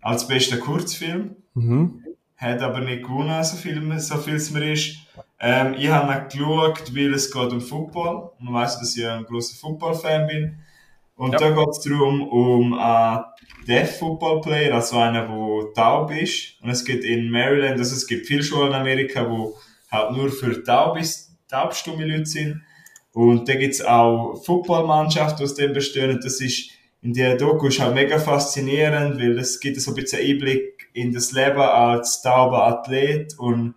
als 0.00 0.26
bester 0.26 0.58
Kurzfilm. 0.58 1.36
Mhm. 1.54 2.04
Hat 2.36 2.60
aber 2.60 2.80
nicht 2.80 3.02
gewonnen, 3.04 3.42
so 3.44 3.56
viel, 3.56 3.98
so 4.00 4.16
viel 4.18 4.34
es 4.34 4.50
mir 4.50 4.72
ist. 4.72 4.96
Ähm, 5.38 5.74
ich 5.78 5.88
habe 5.88 6.12
ihn 6.12 6.28
geschaut, 6.28 6.94
weil 6.94 7.14
es 7.14 7.30
geht 7.30 7.52
um 7.52 7.60
Football. 7.60 8.30
Man 8.40 8.54
weiß, 8.54 8.80
dass 8.80 8.96
ich 8.96 9.06
ein 9.06 9.24
großer 9.24 9.56
Football-Fan 9.56 10.26
bin. 10.26 10.58
Und 11.14 11.32
Ja. 11.32 11.38
da 11.38 11.50
geht 11.50 11.68
es 11.68 11.80
darum, 11.80 12.22
um 12.22 12.74
einen 12.74 13.24
Deaf 13.68 13.98
Football 13.98 14.40
Player, 14.40 14.74
also 14.74 14.98
einen, 14.98 15.14
der 15.28 15.74
taub 15.74 16.10
ist. 16.10 16.60
Und 16.62 16.70
es 16.70 16.84
gibt 16.84 17.04
in 17.04 17.30
Maryland, 17.30 17.78
also 17.78 17.94
es 17.94 18.06
gibt 18.06 18.26
viele 18.26 18.42
Schulen 18.42 18.68
in 18.68 18.74
Amerika, 18.74 19.28
wo 19.28 19.56
halt 19.90 20.16
nur 20.16 20.30
für 20.30 20.62
taubis, 20.64 21.36
taubstumme 21.48 22.04
Leute 22.06 22.26
sind. 22.26 22.62
Und 23.12 23.48
da 23.48 23.54
gibt 23.54 23.74
es 23.74 23.84
auch 23.84 24.42
Footballmannschaften, 24.44 25.38
die 25.38 25.44
aus 25.44 25.54
dem 25.54 25.72
bestehen. 25.72 26.10
Und 26.10 26.24
das 26.24 26.40
ist 26.40 26.70
in 27.02 27.12
der 27.12 27.36
Doku 27.36 27.66
ist 27.66 27.80
halt 27.80 27.94
mega 27.94 28.18
faszinierend, 28.18 29.20
weil 29.20 29.36
es 29.38 29.58
gibt 29.58 29.80
so 29.80 29.90
ein 29.90 29.94
bisschen 29.94 30.20
Einblick 30.20 30.88
in 30.92 31.12
das 31.12 31.32
Leben 31.32 31.60
als 31.60 32.22
tauber 32.22 32.64
Athlet 32.64 33.36
und 33.38 33.74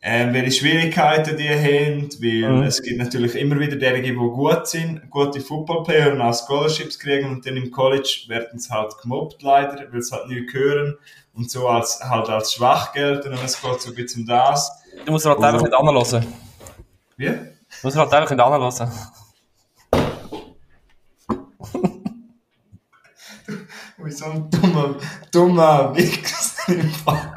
ähm, 0.00 0.34
welche 0.34 0.52
Schwierigkeiten 0.52 1.36
die 1.36 1.48
haben, 1.48 2.08
weil 2.20 2.58
Mhm. 2.58 2.62
es 2.64 2.82
gibt 2.82 2.98
natürlich 2.98 3.34
immer 3.34 3.58
wieder 3.58 3.76
derige, 3.76 4.08
die 4.08 4.14
gut 4.14 4.68
sind, 4.68 5.10
gute 5.10 5.40
Footballplayer 5.40 6.12
und 6.12 6.20
auch 6.20 6.34
Scholarships 6.34 6.98
kriegen 6.98 7.30
und 7.30 7.46
dann 7.46 7.56
im 7.56 7.70
College 7.70 8.26
werden 8.28 8.58
sie 8.58 8.70
halt 8.70 8.92
gemobbt 9.02 9.42
leider, 9.42 9.90
weil 9.90 10.02
sie 10.02 10.14
halt 10.14 10.28
nicht 10.28 10.52
hören 10.52 10.96
und 11.34 11.50
so 11.50 11.66
als, 11.68 12.00
halt 12.00 12.28
als 12.28 12.52
schwach 12.52 12.92
gelten 12.92 13.32
und 13.32 13.42
es 13.44 13.60
geht 13.60 13.80
so 13.80 13.88
ein 13.90 13.94
bisschen 13.96 14.22
um 14.22 14.28
das. 14.28 14.70
Du 15.04 15.10
musst 15.10 15.24
halt 15.24 15.42
einfach 15.42 15.62
nicht 15.62 15.74
anhören. 15.74 16.26
Wie? 17.16 17.53
Du 17.84 17.88
musst 17.88 17.98
halt 17.98 18.14
einfach 18.14 18.30
nicht 18.30 18.40
anhören. 18.40 18.90
Wie 23.98 24.10
so 24.10 24.24
ein 24.24 24.48
dummer, 24.48 24.94
dummer 25.30 25.94
Wichs 25.94 26.66
im 26.66 26.88
Fall. 26.90 27.34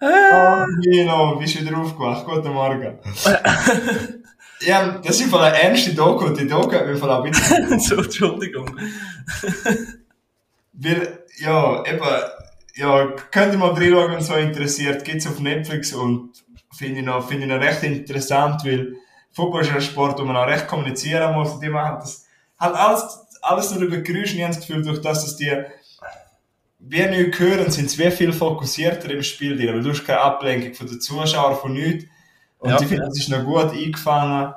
Oh, 0.00 0.66
Nino, 0.78 1.34
bist 1.36 1.56
du 1.56 1.62
wieder 1.62 1.76
aufgewacht? 1.76 2.24
Guten 2.24 2.52
Morgen. 2.52 3.00
ja, 4.60 4.98
das 4.98 5.18
ist 5.18 5.34
eine 5.34 5.60
ernste 5.60 5.92
Doku 5.92 6.28
die 6.28 6.46
Doku 6.46 6.76
hat 6.76 6.98
Fall 7.00 7.10
auch 7.10 7.24
ein 7.24 7.32
bisschen 7.32 7.80
so, 7.80 7.96
Entschuldigung. 7.96 8.78
Weil, 10.72 11.24
ja, 11.40 11.84
eben, 11.84 12.06
ja, 12.76 13.06
könnt 13.32 13.54
ihr 13.54 13.58
mal 13.58 13.72
reinschauen, 13.72 14.12
wenn 14.12 14.18
es 14.18 14.28
so 14.28 14.34
interessiert. 14.34 15.04
Gibt's 15.04 15.26
auf 15.26 15.40
Netflix 15.40 15.92
und 15.92 16.43
finde 16.76 17.00
ich 17.00 17.06
noch, 17.06 17.26
finde 17.26 17.46
ich 17.46 17.52
noch 17.52 17.60
recht 17.60 17.82
interessant, 17.82 18.64
weil 18.64 18.94
Fußball 19.32 19.62
ist 19.62 19.68
ja 19.68 19.74
ein 19.76 19.82
Sport, 19.82 20.18
wo 20.18 20.24
man 20.24 20.36
auch 20.36 20.46
recht 20.46 20.66
kommunizieren 20.68 21.34
muss 21.34 21.52
und 21.52 21.62
die 21.62 21.68
machen 21.68 21.96
das, 22.00 22.26
halt 22.58 22.74
alles, 22.74 23.26
alles 23.42 23.74
nur 23.74 23.82
über 23.82 23.98
Geräusche. 23.98 24.36
Ich 24.36 24.42
habe 24.42 24.54
das 24.54 24.66
Gefühl, 24.66 24.82
durch 24.82 25.00
das, 25.02 25.24
dass 25.24 25.36
die, 25.36 25.52
wie 26.78 27.06
nicht 27.06 27.38
hören, 27.38 27.70
sind 27.70 27.90
sie 27.90 28.10
viel 28.10 28.32
fokussierter 28.32 29.10
im 29.10 29.22
Spiel 29.22 29.56
drin, 29.56 29.74
weil 29.74 29.82
du 29.82 29.90
hast 29.90 30.04
keine 30.04 30.20
Ablenkung 30.20 30.74
von 30.74 30.86
den 30.86 31.00
Zuschauern, 31.00 31.56
von 31.56 31.72
nichts. 31.72 32.04
Und 32.58 32.70
Ja. 32.70 32.80
ich 32.80 32.86
finde, 32.86 33.04
das 33.06 33.18
ist 33.18 33.28
noch 33.28 33.44
gut 33.44 33.72
eingefangen. 33.72 34.54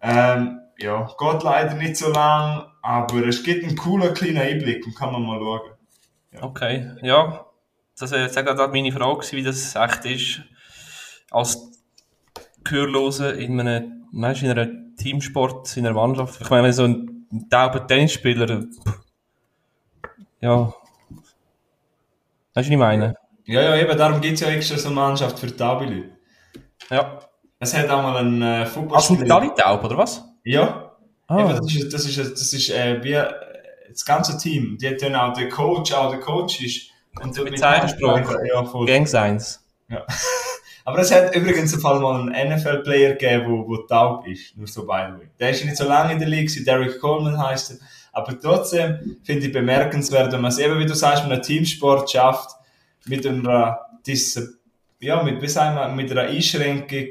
Ähm, 0.00 0.60
ja, 0.78 1.08
geht 1.18 1.42
leider 1.42 1.74
nicht 1.74 1.96
so 1.96 2.10
lang, 2.10 2.66
aber 2.82 3.26
es 3.26 3.42
gibt 3.42 3.64
einen 3.64 3.76
coolen 3.76 4.14
kleinen 4.14 4.38
Einblick 4.38 4.86
und 4.86 4.94
kann 4.94 5.12
man 5.12 5.22
mal 5.22 5.38
schauen. 5.38 5.70
Okay, 6.40 6.90
ja. 7.02 7.46
Das 7.98 8.10
wäre 8.10 8.24
jetzt 8.24 8.36
auch 8.36 8.44
gerade 8.44 8.68
meine 8.72 8.92
Frage 8.92 9.26
wie 9.32 9.42
das 9.42 9.74
echt 9.74 10.04
ist, 10.04 10.42
als 11.30 11.58
Gehörlose 12.64 13.30
in 13.32 13.60
einem, 13.60 14.06
weißt, 14.12 14.42
in 14.42 14.50
einem 14.50 14.96
Teamsport, 14.96 15.76
in 15.76 15.86
einer 15.86 15.94
Mannschaft. 15.94 16.40
Ich 16.40 16.50
meine, 16.50 16.64
wenn 16.64 16.72
so 16.72 16.84
ein 16.84 17.26
tauber 17.50 17.86
Tennisspieler, 17.86 18.64
ja. 20.40 20.66
Weißt 20.66 20.74
du, 22.54 22.54
was 22.54 22.66
ich 22.68 22.76
meine? 22.76 23.16
Ja, 23.44 23.62
ja, 23.62 23.76
eben, 23.76 23.96
darum 23.96 24.20
gibt 24.20 24.34
es 24.34 24.40
ja 24.40 24.48
extra 24.48 24.76
so 24.78 24.88
eine 24.88 24.94
Mannschaft 24.96 25.38
für 25.38 25.54
taube 25.54 25.84
Leute. 25.84 26.10
Ja. 26.90 27.20
Es 27.58 27.76
hat 27.76 27.88
auch 27.88 28.02
mal 28.02 28.16
einen 28.16 28.42
äh, 28.42 28.46
Also 28.64 28.80
Fußballspieler. 28.82 29.34
alle 29.36 29.54
taub, 29.54 29.84
oder 29.84 29.98
was? 29.98 30.24
Ja, 30.44 30.82
Ah, 31.28 31.40
eben, 31.40 31.48
das 31.56 31.74
ist, 31.74 31.92
das 31.92 32.04
ist, 32.06 32.18
das 32.18 32.52
ist 32.52 32.70
äh, 32.70 33.02
wie 33.02 33.20
das 33.90 34.04
ganze 34.04 34.38
Team. 34.38 34.78
Die 34.80 34.88
hat 34.88 35.02
dann 35.02 35.16
auch 35.16 35.32
der 35.32 35.48
Coach, 35.48 35.92
auch 35.92 36.10
der 36.10 36.20
Coach 36.20 36.60
ist. 36.62 36.90
Und 37.20 37.36
Mit 37.42 37.58
Zeichensprache. 37.58 38.38
Ja, 38.46 38.64
voll. 38.64 38.86
Gang 38.86 39.08
Signs. 39.08 39.64
Aber 40.86 41.00
es 41.00 41.12
hat 41.12 41.34
übrigens 41.34 41.72
im 41.72 41.80
Fall 41.80 41.98
mal 41.98 42.30
einen 42.32 42.54
NFL-Player 42.54 43.14
gegeben, 43.14 43.50
wo, 43.50 43.66
wo 43.66 43.76
taub 43.78 44.24
ist. 44.24 44.56
Nur 44.56 44.68
so 44.68 44.86
by 44.86 45.06
the 45.08 45.18
way. 45.18 45.28
Der 45.40 45.50
ist 45.50 45.64
nicht 45.64 45.76
so 45.76 45.84
lange 45.84 46.12
in 46.12 46.20
der 46.20 46.28
Liga, 46.28 46.52
Derek 46.64 47.00
Coleman 47.00 47.36
heißt 47.36 47.72
er. 47.72 47.76
Aber 48.12 48.40
trotzdem 48.40 49.18
finde 49.24 49.48
ich 49.48 49.52
bemerkenswert, 49.52 50.32
wenn 50.32 50.40
man 50.40 50.52
es 50.52 50.58
eben, 50.58 50.78
wie 50.78 50.86
du 50.86 50.94
sagst, 50.94 51.24
mit 51.24 51.32
einem 51.32 51.42
Teamsport 51.42 52.08
schafft, 52.08 52.50
mit 53.04 53.26
einer, 53.26 53.80
Dis 54.06 54.40
ja, 55.00 55.24
mit, 55.24 55.42
wie 55.42 55.48
sagen 55.48 55.74
wir, 55.74 55.88
mit 55.88 56.08
einer 56.12 56.30
Einschränkung. 56.30 57.08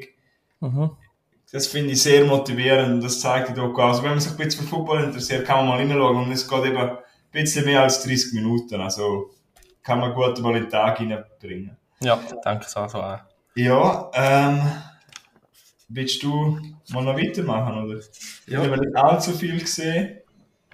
Mhm. 0.61 0.91
Das 1.51 1.67
finde 1.67 1.91
ich 1.91 2.01
sehr 2.01 2.23
motivierend 2.23 2.93
und 2.93 3.03
das 3.03 3.19
zeigt 3.19 3.49
die 3.49 3.53
Doku. 3.53 3.81
Also 3.81 4.03
wenn 4.03 4.11
man 4.11 4.21
sich 4.21 4.31
ein 4.31 4.37
bisschen 4.37 4.63
für 4.63 4.69
Fußball 4.69 5.03
interessiert, 5.03 5.45
kann 5.45 5.57
man 5.57 5.67
mal 5.67 5.77
reinschauen 5.79 6.23
und 6.23 6.31
es 6.31 6.47
geht 6.47 6.63
eben 6.63 6.77
ein 6.77 6.97
bisschen 7.29 7.65
mehr 7.65 7.81
als 7.81 8.01
30 8.03 8.33
Minuten. 8.33 8.79
Also 8.79 9.31
kann 9.83 9.99
man 9.99 10.13
gut 10.13 10.39
mal 10.39 10.55
in 10.55 10.63
den 10.63 10.69
Tag 10.69 10.97
reinbringen. 11.01 11.75
Ja, 11.99 12.17
danke 12.41 12.65
auch. 12.73 13.19
Ja, 13.55 14.11
ähm, 14.13 14.61
willst 15.87 16.21
du 16.23 16.59
mal 16.91 17.03
noch 17.03 17.17
weitermachen, 17.17 17.83
oder? 17.85 17.99
Ja. 18.47 18.61
Ich 18.63 18.69
habe 18.69 18.79
nicht 18.79 18.95
allzu 18.95 19.31
viel 19.31 19.59
gesehen. 19.59 20.17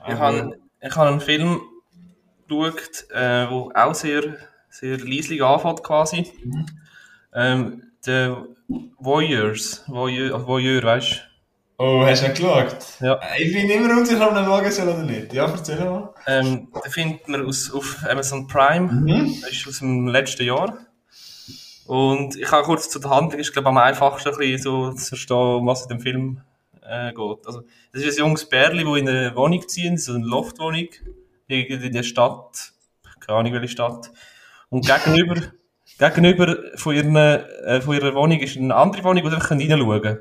Ich 0.07 0.13
habe, 0.15 0.57
ich 0.81 0.95
habe 0.95 1.09
einen 1.09 1.21
Film 1.21 1.61
geschaut, 2.47 3.05
äh, 3.11 3.47
der 3.47 3.71
auch 3.75 3.93
sehr, 3.93 4.35
sehr 4.69 4.97
leislich 4.97 5.43
anfängt 5.43 5.83
quasi. 5.83 6.31
Mhm. 6.43 6.65
Ähm, 7.33 7.83
der 8.05 8.45
Voyeurs, 8.97 9.83
Voyeur, 9.87 10.33
also 10.33 10.47
Voyeur, 10.47 10.81
weißt 10.83 11.27
Oh, 11.77 12.03
hast 12.05 12.21
du 12.21 12.27
nicht 12.27 12.37
geschaut? 12.37 12.77
Ja. 12.99 13.19
Ich 13.39 13.51
bin 13.53 13.69
immer 13.69 13.97
unsicher, 13.97 14.27
ob 14.27 14.33
ich 14.35 14.39
ihn 14.39 14.45
schauen 14.45 14.71
soll 14.71 14.87
oder 14.89 15.03
nicht. 15.03 15.33
Ja, 15.33 15.45
erzähl 15.49 15.77
mal. 15.79 16.13
du? 16.25 16.31
Ähm, 16.31 16.67
den 16.83 16.91
findet 16.91 17.27
man 17.27 17.45
aus, 17.45 17.71
auf 17.73 18.03
Amazon 18.07 18.47
Prime, 18.47 18.91
Mhm. 18.91 19.41
das 19.41 19.51
ist 19.51 19.67
aus 19.67 19.79
dem 19.79 20.07
letzten 20.07 20.43
Jahr. 20.45 20.77
Und 21.87 22.35
ich 22.35 22.51
habe 22.51 22.63
kurz 22.63 22.89
zu 22.89 22.99
der 22.99 23.09
Handlung, 23.09 23.39
ist 23.39 23.53
glaube 23.53 23.69
am 23.69 23.77
einfachsten 23.77 24.29
ein 24.29 24.57
so 24.57 24.93
zu 24.93 25.07
verstehen, 25.09 25.37
um 25.37 25.67
was 25.67 25.83
in 25.83 25.89
dem 25.89 25.99
Film 25.99 26.41
äh, 26.83 27.11
geht. 27.13 27.47
Also, 27.47 27.63
das 27.91 28.03
ist 28.03 28.17
ein 28.17 28.25
junges 28.25 28.47
Bärli, 28.47 28.83
das 28.83 28.97
in 28.97 29.09
eine 29.09 29.35
Wohnung 29.35 29.67
zieht, 29.67 29.99
so 29.99 30.13
eine 30.13 30.25
Loftwohnung, 30.25 30.87
in 31.47 31.91
der 31.91 32.03
Stadt, 32.03 32.73
keine 33.19 33.39
Ahnung 33.39 33.53
welche 33.53 33.67
Stadt. 33.67 34.11
Und 34.69 34.85
gegenüber, 34.85 35.41
gegenüber 35.99 36.57
von, 36.75 36.95
ihren, 36.95 37.15
äh, 37.15 37.81
von 37.81 37.95
ihrer 37.95 38.15
Wohnung 38.15 38.39
ist 38.39 38.57
eine 38.57 38.75
andere 38.75 39.03
Wohnung, 39.03 39.23
wo 39.23 39.29
sie 39.29 39.35
einfach 39.35 39.51
reinschauen 39.51 40.01
können. 40.01 40.19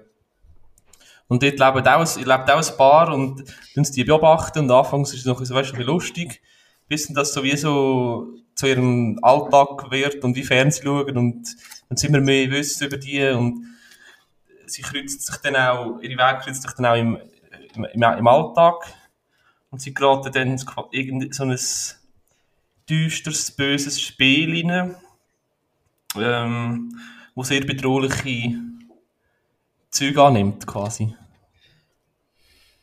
Und 1.28 1.44
dort 1.44 1.60
leben 1.60 1.88
auch, 1.88 2.16
lebt 2.16 2.50
auch 2.50 2.70
ein 2.70 2.76
Paar 2.76 3.14
und 3.14 3.44
dann 3.76 3.84
die 3.84 4.02
beobachten 4.02 4.58
und 4.60 4.70
anfangs 4.72 5.12
ist 5.12 5.20
es 5.20 5.26
noch 5.26 5.44
so, 5.44 5.54
weißt, 5.54 5.70
ein 5.70 5.76
bisschen 5.76 5.86
lustig, 5.86 6.42
bis 6.88 7.06
das 7.06 7.32
sowieso 7.32 8.34
zu 8.60 8.66
ihrem 8.66 9.18
Alltag 9.22 9.90
wird 9.90 10.22
und 10.22 10.36
wie 10.36 10.42
Fernsehen 10.42 10.84
schauen 10.84 11.16
und 11.16 11.56
sind 11.98 12.12
wir 12.12 12.20
mehr 12.20 12.50
wissen 12.50 12.86
über 12.86 12.98
die 12.98 13.26
und 13.30 13.64
sie 14.66 14.82
kreuzt 14.82 15.26
sich 15.26 15.36
dann 15.36 15.56
auch, 15.56 15.98
ihre 16.00 16.12
Wege 16.12 16.40
kreuzt 16.44 16.62
sich 16.62 16.72
dann 16.72 16.84
auch 16.84 16.94
im, 16.94 17.18
im, 17.74 18.02
im 18.02 18.26
Alltag 18.26 18.74
und 19.70 19.80
sie 19.80 19.94
geraten 19.94 20.30
dann 20.32 20.58
in 20.90 21.32
so 21.32 21.44
ein 21.44 21.58
düsteres, 22.86 23.50
böses 23.50 23.98
Spiel 23.98 24.68
rein, 24.68 24.94
ähm, 26.16 27.00
wo 27.34 27.42
sehr 27.42 27.64
bedrohliche 27.64 28.56
Züge 29.90 30.22
annimmt, 30.22 30.66
quasi. 30.66 31.16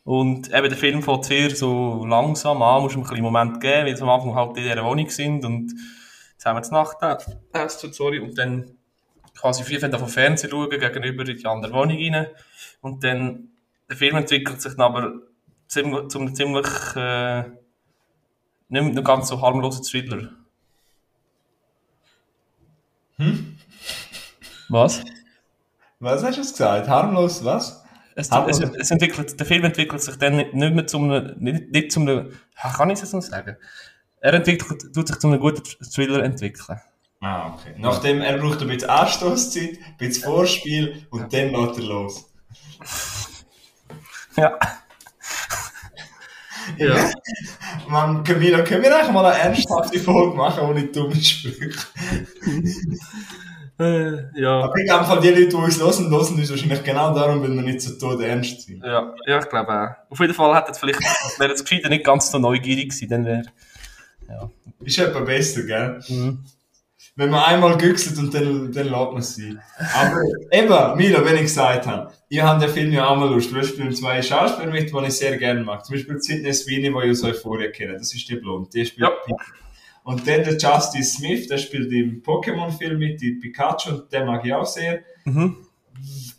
Und 0.08 0.54
eben 0.54 0.70
der 0.70 0.78
Film 0.78 1.04
fängt 1.04 1.26
sehr 1.26 1.54
so 1.54 2.06
langsam 2.06 2.62
an, 2.62 2.82
muss 2.82 2.94
ihm 2.94 3.02
ein 3.02 3.08
bisschen 3.10 3.24
Moment 3.24 3.60
geben, 3.60 3.88
weil 3.88 3.98
sie 3.98 4.04
am 4.04 4.10
Anfang 4.10 4.36
halt 4.36 4.56
in 4.56 4.64
dieser 4.64 4.86
Wohnung 4.86 5.10
sind 5.10 5.44
und 5.44 5.74
zusammen 6.38 6.64
zur 6.64 6.74
Nacht 6.76 6.98
essen, 7.52 7.92
sorry, 7.92 8.20
und 8.20 8.38
dann 8.38 8.78
quasi 9.38 9.66
viel 9.66 9.82
von 9.82 10.08
Fernsehen 10.08 10.50
schauen, 10.50 10.70
gegenüber 10.70 11.28
in 11.28 11.38
die 11.38 11.46
andere 11.46 11.74
Wohnung 11.74 11.98
rein. 11.98 12.28
Und 12.80 13.04
dann, 13.04 13.50
der 13.90 13.98
Film 13.98 14.16
entwickelt 14.16 14.62
sich 14.62 14.76
dann 14.76 14.86
aber 14.86 15.14
ziemlich, 15.68 16.08
zum 16.08 16.34
ziemlich, 16.34 16.68
äh, 16.96 17.42
nicht 18.70 18.94
mehr 18.94 19.04
ganz 19.04 19.28
so 19.28 19.42
harmlosen 19.42 19.84
Thriller. 19.84 20.30
Hm? 23.18 23.58
Was? 24.70 25.04
Was 26.00 26.24
hast 26.24 26.38
du 26.38 26.42
gesagt? 26.44 26.88
Harmlos, 26.88 27.44
was? 27.44 27.84
Es, 28.20 28.32
es, 28.32 28.60
es, 28.60 28.90
entwickelt, 28.90 29.40
der 29.40 29.46
Film 29.46 29.64
entwickelt 29.64 30.02
sich 30.02 30.16
dann 30.16 30.38
nicht, 30.38 30.52
mehr 30.52 30.88
zum, 30.88 31.08
nicht, 31.38 31.72
nicht 31.72 31.92
zum, 31.92 32.08
kann 32.76 32.90
ich 32.90 33.00
es 33.00 33.12
so 33.12 33.22
sagen? 33.22 33.58
Er 34.20 34.34
entwickelt, 34.34 34.92
tut 34.92 35.08
sich 35.08 35.20
zu 35.20 35.28
einem 35.28 35.40
guten 35.40 35.62
Thriller 35.94 36.24
entwickeln. 36.24 36.80
Ah, 37.22 37.54
okay. 37.54 37.76
Nachdem 37.78 38.22
er 38.22 38.40
braucht 38.40 38.60
ein 38.64 38.70
bisschen 38.70 38.90
Anstoßzeit, 38.90 39.78
ein 39.86 39.98
bisschen 40.00 40.24
Vorspiel 40.24 41.06
und 41.12 41.32
dann 41.32 41.52
lässt 41.52 41.78
er 41.78 41.84
los. 41.84 42.34
Ja. 44.36 44.58
ja. 46.78 47.12
Man, 47.88 48.24
Camila, 48.24 48.64
können 48.64 48.82
wir 48.82 48.96
eigentlich 48.98 49.12
mal 49.12 49.26
eine 49.26 49.38
ernsthafte 49.38 50.00
Folge 50.00 50.36
machen 50.36 50.64
ohne 50.64 50.86
dumme 50.86 51.16
Sprüche? 51.16 51.70
Äh, 53.80 54.40
ja. 54.40 54.62
Aber 54.62 54.76
ich 54.76 54.86
glaube, 54.86 55.22
die 55.22 55.30
Leute, 55.30 55.48
die 55.50 55.56
uns 55.56 55.80
hören, 55.80 56.10
hören 56.10 56.40
uns 56.40 56.50
wahrscheinlich 56.50 56.84
genau 56.84 57.14
darum, 57.14 57.42
weil 57.42 57.54
wir 57.54 57.62
nicht 57.62 57.82
so 57.82 57.94
tot 57.94 58.22
ernst 58.22 58.62
sind. 58.62 58.84
Ja, 58.84 59.14
ja 59.26 59.40
ich 59.40 59.50
glaube 59.50 59.72
auch. 59.72 60.12
Auf 60.12 60.20
jeden 60.20 60.34
Fall 60.34 60.56
hätte 60.56 60.72
es 60.72 60.80
vielleicht, 60.80 61.00
wäre 61.38 61.52
das 61.52 61.64
Gescheiter 61.64 61.90
nicht 61.90 62.04
ganz 62.04 62.32
so 62.32 62.40
neugierig 62.40 62.90
gewesen, 62.90 63.10
dann 63.10 63.26
wäre, 63.26 63.44
ja. 64.28 64.50
Ist 64.84 64.98
etwa 64.98 65.20
besser, 65.20 65.64
gell? 65.64 66.00
Mhm. 66.08 66.44
Wenn 67.16 67.32
man 67.32 67.44
einmal 67.46 67.78
güchselt 67.78 68.18
und 68.20 68.34
dann, 68.34 68.72
dann 68.72 68.90
lässt 68.90 69.12
man 69.12 69.22
sie. 69.22 69.58
Aber 69.96 70.22
eben, 70.52 70.98
Milo, 70.98 71.26
wenn 71.26 71.36
ich 71.36 71.44
gesagt 71.44 71.88
habe, 71.88 72.12
ihr 72.30 72.48
habt 72.48 72.62
den 72.62 72.70
Film 72.70 72.92
ja 72.92 73.08
auch 73.08 73.18
mal 73.18 73.30
Lust. 73.30 73.52
Du 73.52 73.64
spielen 73.64 73.94
zwei 73.96 74.22
Schauspieler 74.22 74.72
mit, 74.72 74.92
die 74.92 75.06
ich 75.06 75.14
sehr 75.14 75.36
gerne 75.38 75.64
mag. 75.64 75.84
Zum 75.84 75.96
Beispiel 75.96 76.22
Sidney 76.22 76.54
Sweeney, 76.54 76.94
die 76.94 77.06
ich 77.08 77.12
aus 77.12 77.24
Euphoria 77.24 77.72
kenne. 77.72 77.94
Das 77.94 78.14
ist 78.14 78.30
die 78.30 78.36
Blonde. 78.36 78.70
Die 78.72 78.86
spielt 78.86 79.10
ja. 79.10 79.36
Und 80.08 80.26
dann 80.26 80.42
der 80.42 80.58
Justice 80.58 81.18
Smith, 81.18 81.50
der 81.50 81.58
spielt 81.58 81.92
im 81.92 82.24
Pokémon-Film 82.24 82.98
mit, 82.98 83.20
die 83.20 83.32
Pikachu, 83.34 83.90
und 83.90 84.14
den 84.14 84.26
mag 84.26 84.46
ich 84.46 84.54
auch 84.54 84.66
sehr. 84.66 85.02
Mhm. 85.26 85.68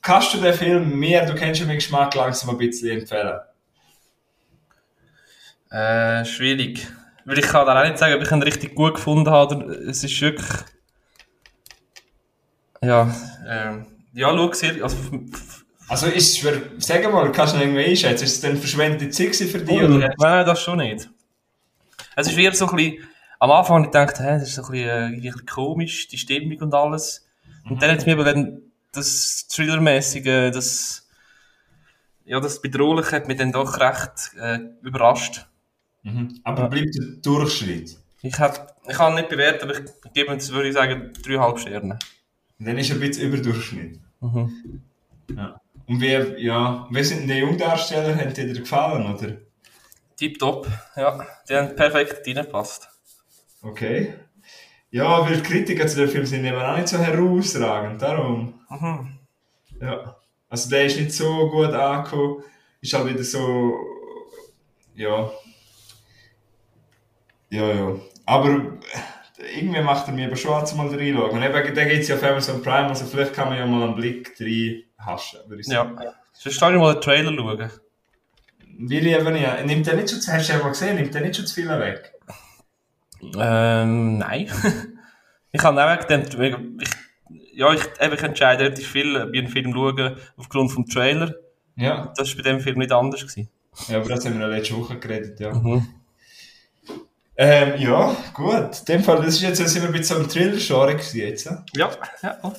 Kannst 0.00 0.32
du 0.32 0.38
den 0.38 0.54
Film 0.54 0.98
mehr, 0.98 1.26
du 1.26 1.34
kennst 1.34 1.60
ja 1.60 1.66
meinen 1.66 1.76
Geschmack, 1.76 2.14
langsam 2.14 2.48
ein 2.48 2.56
bisschen 2.56 3.00
empfehlen? 3.00 3.38
Äh, 5.70 6.24
schwierig. 6.24 6.86
Weil 7.26 7.40
ich 7.40 7.44
kann 7.44 7.66
da 7.66 7.78
auch 7.78 7.86
nicht 7.86 7.98
sagen, 7.98 8.14
ob 8.14 8.22
ich 8.22 8.30
ihn 8.32 8.42
richtig 8.42 8.74
gut 8.74 8.94
gefunden 8.94 9.28
habe. 9.28 9.62
Es 9.86 10.02
ist 10.02 10.18
wirklich... 10.18 10.48
Ja, 12.80 13.14
ähm, 13.46 13.84
ja, 14.14 14.30
schau, 14.30 14.50
sehr, 14.54 14.82
also... 14.82 14.96
Also 15.88 16.06
ist 16.06 16.30
es 16.30 16.38
für, 16.38 16.70
sag 16.78 17.12
mal, 17.12 17.30
kannst 17.32 17.52
du 17.52 17.58
noch 17.58 17.64
irgendwie 17.66 17.84
einschätzen, 17.84 18.24
ist 18.24 18.36
es 18.36 18.40
denn 18.40 18.56
verschwendete 18.56 19.10
Zeit 19.10 19.34
für 19.34 19.58
dich? 19.58 19.82
Oh, 19.82 19.84
oder? 19.84 20.14
Nein, 20.16 20.46
das 20.46 20.62
schon 20.62 20.78
nicht. 20.78 21.10
Es 22.16 22.28
ist 22.28 22.36
wieder 22.36 22.54
so 22.54 22.66
ein 22.66 22.74
bisschen 22.74 23.07
am 23.38 23.50
Anfang 23.50 23.76
habe 23.76 23.86
ich 23.86 23.92
gedacht, 23.92 24.20
hä, 24.20 24.38
das 24.38 24.48
ist 24.48 24.54
so 24.54 24.62
ein 24.62 24.70
bisschen, 24.72 24.88
äh, 24.88 25.06
ein 25.06 25.20
bisschen 25.20 25.46
komisch, 25.46 26.08
die 26.08 26.18
Stimmung 26.18 26.58
und 26.60 26.74
alles. 26.74 27.26
Und 27.64 27.76
mhm. 27.76 27.78
dann 27.78 27.90
hat 27.90 27.98
es 27.98 28.06
mir 28.06 28.14
aber 28.14 28.24
dann 28.24 28.62
das 28.92 29.46
Thrillermäßige, 29.48 30.50
das, 30.52 31.08
ja, 32.24 32.40
das 32.40 32.60
Bedrohliche 32.60 33.12
hat 33.12 33.28
mich 33.28 33.38
dann 33.38 33.52
doch 33.52 33.78
recht 33.78 34.32
äh, 34.40 34.58
überrascht. 34.82 35.46
Mhm. 36.02 36.40
Aber 36.44 36.62
ja. 36.62 36.68
bleibt 36.68 36.94
der 36.94 37.06
Durchschnitt? 37.22 37.98
Ich, 38.22 38.38
hab, 38.38 38.76
ich 38.88 38.96
kann 38.96 39.14
nicht 39.14 39.28
bewerten, 39.28 39.64
aber 39.68 39.78
ich 39.78 40.12
gebe 40.12 40.32
jetzt, 40.32 40.52
würde 40.52 40.68
ich 40.68 40.74
sagen, 40.74 41.12
dreieinhalb 41.22 41.58
Sterne. 41.58 41.98
Und 42.58 42.66
dann 42.66 42.78
ist 42.78 42.90
er 42.90 42.96
ein 42.96 43.00
bisschen 43.00 43.32
über 43.32 43.42
Durchschnitt. 43.42 44.00
Mhm. 44.20 44.82
Ja. 45.36 45.60
Und 45.86 46.00
wie, 46.00 46.42
ja, 46.42 46.86
wer 46.90 47.04
sind 47.04 47.20
denn 47.20 47.28
die 47.28 47.34
Jungdarsteller? 47.34 48.16
Haben 48.16 48.34
die 48.34 48.46
dir 48.46 48.60
gefallen, 48.60 49.14
oder? 49.14 49.36
Tipptopp, 50.16 50.66
ja. 50.96 51.24
Die 51.48 51.54
haben 51.54 51.76
perfekt 51.76 52.26
reingepasst. 52.26 52.88
Okay. 53.62 54.14
Ja, 54.90 55.22
weil 55.22 55.36
die 55.36 55.42
Kritiker 55.42 55.86
zu 55.86 55.96
dem 55.96 56.08
Film 56.08 56.24
sind 56.24 56.44
eben 56.44 56.56
auch 56.56 56.76
nicht 56.76 56.88
so 56.88 56.98
herausragend, 56.98 58.00
darum. 58.00 58.60
Mhm. 58.70 59.18
Ja. 59.80 60.16
Also 60.48 60.70
der 60.70 60.86
ist 60.86 60.98
nicht 60.98 61.12
so 61.12 61.50
gut 61.50 61.72
angekommen. 61.72 62.42
Ist 62.80 62.94
halt 62.94 63.06
wieder 63.06 63.22
so. 63.22 63.74
Ja. 64.94 65.30
Ja, 67.50 67.72
ja. 67.72 67.96
Aber 68.24 68.78
irgendwie 69.56 69.80
macht 69.80 70.08
er 70.08 70.14
mir 70.14 70.26
aber 70.26 70.36
schon 70.36 70.50
mal 70.50 70.88
reinschauen. 70.88 71.30
Und 71.30 71.42
eben, 71.42 71.74
da 71.74 71.84
gibt 71.84 72.02
es 72.02 72.08
ja 72.08 72.16
auf 72.16 72.22
Amazon 72.22 72.62
Prime, 72.62 72.88
also 72.88 73.06
vielleicht 73.06 73.32
kann 73.32 73.48
man 73.48 73.58
ja 73.58 73.66
mal 73.66 73.84
einen 73.84 73.94
Blick 73.94 74.34
rein 74.40 74.84
haschen, 74.98 75.40
würde 75.46 75.60
ich 75.60 75.66
sagen. 75.66 75.98
Ja. 76.02 76.14
Sonst 76.32 76.60
kann 76.60 76.74
ich 76.74 76.80
mal 76.80 76.94
den 76.94 77.02
Trailer 77.02 77.32
schauen. 77.34 77.70
Will 78.78 79.06
ich 79.06 79.14
eben 79.14 79.32
nicht. 79.32 79.66
Nimmt 79.66 79.86
der 79.86 79.94
nicht 79.94 80.10
schon 80.10 80.20
zu, 80.20 80.32
hast 80.32 80.48
du 80.48 80.52
ja 80.52 80.58
mal 80.60 80.68
gesehen, 80.68 80.96
nimmt 80.96 81.14
der 81.14 81.22
nicht 81.22 81.36
schon 81.36 81.46
zu 81.46 81.54
viel 81.54 81.68
weg? 81.68 82.12
Ähm, 83.22 84.18
nein. 84.18 84.48
ich 85.52 85.62
habe 85.62 85.82
auch 85.82 86.38
wegen 86.38 86.78
ich, 86.80 86.90
ja, 87.54 87.72
ich, 87.72 87.82
eben, 88.00 88.14
ich 88.14 88.22
entscheide 88.22 88.64
relativ 88.64 88.88
viel 88.88 89.14
bei 89.14 89.38
einem 89.38 89.48
Film 89.48 89.72
schauen, 89.72 90.16
aufgrund 90.36 90.72
vom 90.72 90.86
Trailer. 90.86 91.34
Ja. 91.76 92.12
Das 92.16 92.28
war 92.30 92.42
bei 92.42 92.50
dem 92.50 92.60
Film 92.60 92.78
nicht 92.78 92.92
anders. 92.92 93.22
Gewesen. 93.22 93.48
Ja, 93.88 93.98
aber 93.98 94.08
das 94.08 94.24
haben 94.24 94.38
wir 94.38 94.48
ja 94.48 94.56
letzte 94.56 94.76
Woche 94.76 94.98
geredet, 94.98 95.38
ja. 95.40 95.52
Mhm. 95.52 95.86
Ähm, 97.36 97.80
ja, 97.80 98.16
gut. 98.34 98.80
In 98.80 98.84
dem 98.88 99.02
Fall, 99.04 99.18
das 99.18 99.36
ist 99.36 99.42
jetzt, 99.42 99.58
sind 99.58 99.82
wir 99.82 99.88
ein 99.88 99.92
bisschen 99.92 100.16
am 100.16 100.28
Thriller-Genre 100.28 100.96
jetzt. 101.12 101.44
Ja, 101.44 101.64
ja, 101.74 101.90
ja. 102.22 102.52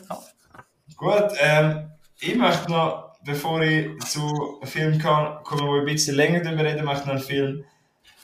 Gut, 0.96 1.32
ähm, 1.42 1.92
ich 2.22 2.36
möchte 2.36 2.72
noch, 2.72 3.18
bevor 3.26 3.62
ich 3.62 4.00
zu 4.06 4.58
einem 4.62 4.70
Film 4.70 5.00
komme, 5.00 5.42
wo 5.50 5.74
wir 5.74 5.82
ein 5.82 5.86
bisschen 5.86 6.16
länger 6.16 6.42
darüber 6.42 6.64
reden, 6.64 6.86
möchte 6.86 7.02
ich 7.02 7.06
noch 7.08 7.14
einen 7.16 7.24
Film, 7.24 7.64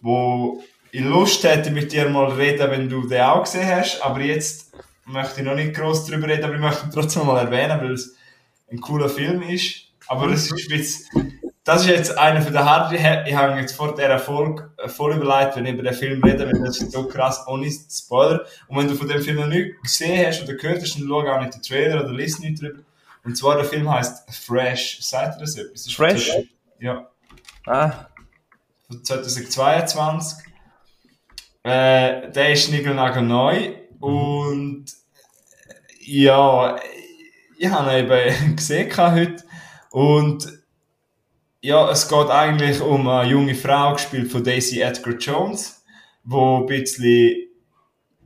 wo 0.02 0.64
ich 0.96 1.02
Lust 1.02 1.44
hätte, 1.44 1.72
mit 1.72 1.92
dir 1.92 2.08
mal 2.08 2.32
reden, 2.32 2.72
wenn 2.72 2.88
du 2.88 3.06
den 3.06 3.22
auch 3.22 3.44
gesehen 3.44 3.68
hast. 3.68 4.02
Aber 4.02 4.22
jetzt 4.22 4.72
möchte 5.06 5.42
ich 5.42 5.46
noch 5.46 5.56
nicht 5.56 5.76
groß 5.76 6.06
darüber 6.06 6.30
reden, 6.30 6.46
aber 6.46 6.54
ich 6.54 6.62
möchte 6.62 6.86
ihn 6.86 6.92
trotzdem 6.92 7.26
mal 7.26 7.38
erwähnen, 7.38 7.82
weil 7.82 7.92
es 7.92 8.16
ein 8.72 8.80
cooler 8.80 9.10
Film 9.10 9.42
ist. 9.42 9.90
Aber 10.08 10.30
das 10.30 10.50
ist 10.50 10.72
jetzt, 10.72 11.10
das 11.66 11.82
ist 11.82 11.90
jetzt 11.90 12.18
einer 12.18 12.42
von 12.42 12.54
der 12.54 12.64
Harten. 12.64 12.96
Ich 12.96 13.36
habe 13.36 13.60
jetzt 13.60 13.76
vor 13.76 13.94
der 13.94 14.08
Erfolg 14.08 14.70
voll 14.88 15.18
überlegt, 15.18 15.58
wenn 15.58 15.66
ich 15.66 15.74
über 15.74 15.84
den 15.84 15.94
Film 15.94 16.24
rede, 16.24 16.46
weil 16.46 16.62
das 16.62 16.80
ist 16.80 16.94
so 16.94 17.06
krass, 17.06 17.44
ohne 17.46 17.70
Spoiler. 17.70 18.46
Und 18.70 18.78
wenn 18.78 18.88
du 18.88 18.96
von 18.96 19.10
dem 19.10 19.22
Film 19.22 19.36
noch 19.36 19.48
nicht 19.48 19.76
gesehen 19.84 20.26
hast 20.26 20.44
oder 20.44 20.54
gehört 20.54 20.82
hast, 20.82 20.96
dann 20.96 21.08
schau 21.10 21.28
auch 21.28 21.42
nicht 21.42 21.56
den 21.56 21.62
Trailer 21.62 22.06
oder 22.06 22.14
liest 22.14 22.40
nicht 22.40 22.62
drüber. 22.62 22.80
Und 23.26 23.36
zwar 23.36 23.58
der 23.58 23.66
Film 23.66 23.92
heißt 23.92 24.34
Fresh. 24.34 25.00
Seid 25.02 25.36
ihr 25.36 25.40
das 25.42 25.58
etwas? 25.58 25.92
Fresh? 25.92 26.32
Ja. 26.80 27.10
Ah. 27.66 27.92
2022. 29.04 30.55
Äh, 31.66 32.32
der 32.32 32.52
ist 32.52 32.72
neu 32.72 33.72
und 34.00 34.86
ja, 36.00 36.76
ich 37.58 37.68
habe 37.68 37.92
ihn 37.92 38.06
eben 38.06 38.56
gesehen 38.56 38.96
heute 38.96 39.44
und 39.90 40.48
ja, 41.62 41.90
es 41.90 42.08
geht 42.08 42.30
eigentlich 42.30 42.82
um 42.82 43.08
eine 43.08 43.32
junge 43.32 43.56
Frau, 43.56 43.94
gespielt 43.94 44.32
von 44.32 44.44
Daisy 44.44 44.82
Edgar 44.82 45.16
Jones, 45.16 45.84
wo 46.24 46.58
ein 46.58 46.68
bisschen 46.68 47.48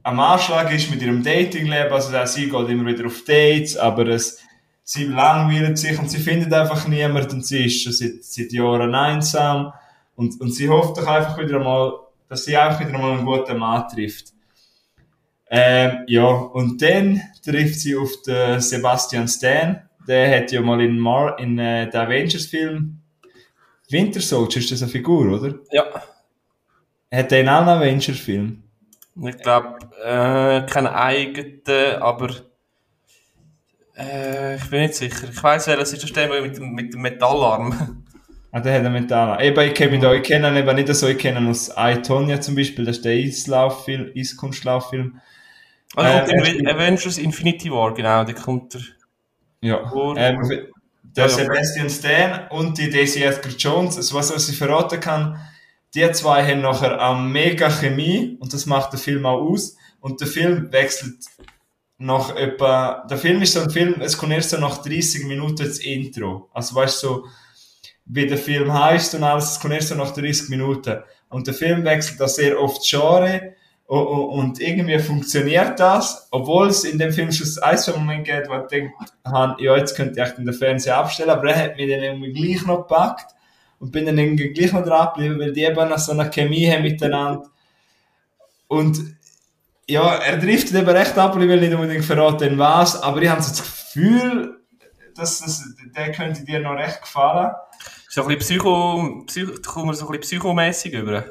am 0.04 0.20
Anschlag 0.20 0.74
ist 0.74 0.92
mit 0.92 1.02
ihrem 1.02 1.24
Datingleben, 1.24 1.94
also 1.94 2.12
sie 2.26 2.50
geht 2.50 2.70
immer 2.70 2.88
wieder 2.88 3.06
auf 3.06 3.24
Dates, 3.24 3.78
aber 3.78 4.06
es, 4.08 4.40
sie 4.84 5.06
langweilen 5.06 5.78
sich 5.78 5.98
und 5.98 6.12
sie 6.12 6.20
findet 6.20 6.52
einfach 6.52 6.90
niemanden. 6.90 7.38
Und 7.38 7.46
sie 7.46 7.68
ist 7.68 7.84
schon 7.84 7.94
seit, 7.94 8.22
seit 8.22 8.52
Jahren 8.52 8.94
einsam 8.94 9.72
und, 10.16 10.42
und 10.42 10.54
sie 10.54 10.68
hofft 10.68 10.98
doch 10.98 11.08
einfach 11.08 11.38
wieder 11.38 11.56
einmal, 11.56 11.94
dass 12.30 12.46
sie 12.46 12.58
auch 12.58 12.80
wieder 12.80 12.94
einmal 12.94 13.18
einen 13.18 13.26
guten 13.26 13.58
Mann 13.58 13.88
trifft. 13.90 14.34
Ähm, 15.50 16.04
ja, 16.08 16.28
und 16.28 16.82
dann 16.82 17.22
trifft 17.44 17.80
sie 17.80 17.96
auf 17.96 18.12
den 18.26 18.62
Sebastian 18.62 19.28
Stan. 19.28 19.82
Der 20.08 20.38
hat 20.38 20.52
ja 20.52 20.62
mal 20.62 20.80
in, 20.80 20.98
Mar 20.98 21.38
in 21.40 21.58
äh, 21.58 21.90
den 21.90 22.00
Avengers-Film 22.00 23.02
Winter 23.90 24.22
Soldier, 24.22 24.62
ist 24.62 24.72
das 24.72 24.84
eine 24.84 24.92
Figur, 24.92 25.40
oder? 25.40 25.56
Ja. 25.72 25.84
Hat 27.12 27.32
der 27.32 27.42
in 27.42 27.50
allen 27.50 27.68
Avengers-Filmen? 27.68 28.64
Ich 29.24 29.38
glaube, 29.40 29.80
äh, 30.04 30.62
keinen 30.68 30.88
eigenen, 30.88 31.62
aber 32.00 32.30
äh, 33.98 34.56
ich 34.56 34.70
bin 34.70 34.82
nicht 34.82 34.94
sicher. 34.94 35.28
Ich 35.30 35.44
weiss, 35.44 35.68
welches 35.68 35.94
ist 35.94 36.16
der 36.16 36.42
mit 36.42 36.58
dem, 36.58 36.74
mit 36.74 36.94
dem 36.94 37.02
Metallarm. 37.02 38.06
Ah, 38.52 38.60
der 38.60 38.74
hat 38.74 38.86
einen 38.86 38.94
Metallarm. 38.94 39.40
Eben, 39.42 39.60
ich 39.68 39.74
kenne 39.76 40.00
da, 40.00 40.14
ich 40.14 40.24
kenne 40.24 40.50
ihn 40.50 40.56
eben 40.56 40.76
nicht 40.76 40.94
so, 40.96 41.08
ich 41.08 41.18
kenne 41.18 41.40
ihn 41.40 41.48
aus 41.48 41.70
Aitonia 41.76 42.42
zum 42.42 42.56
Beispiel, 42.56 42.86
das 42.86 42.98
ist 42.98 43.06
der 43.06 43.14
Eislauffilm, 43.14 44.12
Eiskunstlauffilm. 44.16 45.20
Also 45.96 46.34
äh, 46.34 46.54
kommt 46.54 46.68
Avengers 46.68 47.18
Infinity 47.18 47.72
War, 47.72 47.94
genau, 47.94 48.24
der 48.24 48.36
kommt 48.36 48.74
der. 48.74 48.82
Ja. 49.62 49.92
Ähm, 50.16 50.40
der 51.04 51.26
ja, 51.26 51.30
Sebastian 51.30 51.90
Stan 51.90 52.48
und 52.50 52.78
die 52.78 52.90
Daisy 52.90 53.24
Edgar 53.24 53.52
Jones, 53.52 53.98
also 53.98 54.16
was, 54.16 54.34
was 54.34 54.50
ich 54.50 54.58
verraten 54.58 55.00
kann, 55.00 55.40
die 55.96 56.10
zwei 56.12 56.46
haben 56.46 56.62
nachher 56.62 57.02
eine 57.02 57.20
mega 57.20 57.70
Chemie 57.70 58.38
und 58.40 58.54
das 58.54 58.66
macht 58.66 58.94
der 58.94 59.00
Film 59.00 59.26
auch 59.26 59.42
aus. 59.42 59.76
Und 60.00 60.22
der 60.22 60.28
Film 60.28 60.72
wechselt 60.72 61.26
nach 61.98 62.36
etwa, 62.36 63.06
der 63.10 63.18
Film 63.18 63.42
ist 63.42 63.54
so 63.54 63.62
ein 63.62 63.70
Film, 63.70 63.96
es 64.00 64.18
kommt 64.18 64.32
erst 64.32 64.52
so 64.52 64.58
nach 64.58 64.82
30 64.84 65.26
Minuten 65.26 65.58
das 65.58 65.80
Intro. 65.80 66.50
Also 66.54 66.76
weißt 66.76 67.04
du, 67.04 67.08
so, 67.08 67.26
wie 68.10 68.28
der 68.28 68.38
Film 68.38 68.74
heißt 68.74 69.16
und 69.16 69.24
alles, 69.24 69.52
es 69.52 69.60
kommt 69.60 69.76
erst 69.76 69.90
so 69.90 69.96
nach 69.96 70.12
30 70.12 70.50
Minuten. 70.50 70.98
Und 71.30 71.46
der 71.46 71.54
Film 71.54 71.84
wechselt 71.86 72.20
da 72.20 72.28
sehr 72.28 72.60
oft 72.60 72.82
Genre 72.84 73.54
und 73.86 74.60
irgendwie 74.60 75.00
funktioniert 75.00 75.80
das, 75.80 76.28
obwohl 76.32 76.68
es 76.68 76.84
in 76.84 77.00
dem 77.00 77.12
Film 77.12 77.32
schon 77.32 77.48
ein, 77.64 77.78
zwei 77.78 77.98
Momente 77.98 78.32
gibt, 78.32 78.50
wo 78.50 78.56
ich 78.56 78.68
denke, 78.68 78.94
ja, 79.60 79.78
jetzt 79.78 79.96
könnte 79.96 80.22
ich 80.22 80.46
der 80.46 80.54
Fernseher 80.54 80.98
abstellen, 80.98 81.30
aber 81.30 81.50
er 81.50 81.64
hat 81.64 81.78
mich 81.78 81.90
dann 81.90 82.04
irgendwie 82.04 82.34
gleich 82.34 82.66
noch 82.66 82.88
gepackt 82.88 83.34
und 83.80 83.92
bin 83.92 84.06
dann 84.06 84.18
irgendwie 84.18 84.50
gleich 84.50 84.74
noch 84.74 84.84
dran 84.84 85.10
geblieben, 85.14 85.40
weil 85.40 85.54
die 85.54 85.64
eben 85.64 85.98
so 85.98 86.12
eine 86.12 86.30
Chemie 86.30 86.70
haben 86.70 86.84
miteinander. 86.84 87.50
Und 88.68 89.18
ja, 89.88 90.16
er 90.18 90.40
trifft 90.40 90.72
eben 90.72 90.90
recht 90.90 91.18
ab, 91.18 91.36
ich 91.36 91.48
will 91.48 91.60
nicht 91.60 91.74
unbedingt 91.74 92.06
verraten, 92.06 92.60
was, 92.60 93.02
aber 93.02 93.22
ich 93.22 93.30
habe 93.30 93.42
so 93.42 93.50
das 93.50 93.64
Gefühl, 93.64 94.62
dass 95.16 95.40
das, 95.40 95.64
der 95.96 96.12
könnte 96.12 96.44
dir 96.44 96.60
noch 96.60 96.76
recht 96.76 97.02
gefallen. 97.02 97.54
So 98.12 98.24
ein 98.24 98.28
bisschen 98.28 98.58
Psycho, 98.58 99.24
Psycho, 99.28 99.52
kommt 99.62 99.96
so 99.96 100.08
ein 100.08 100.20
bisschen 100.20 100.40
psychomässig 100.40 100.94
über. 100.94 101.26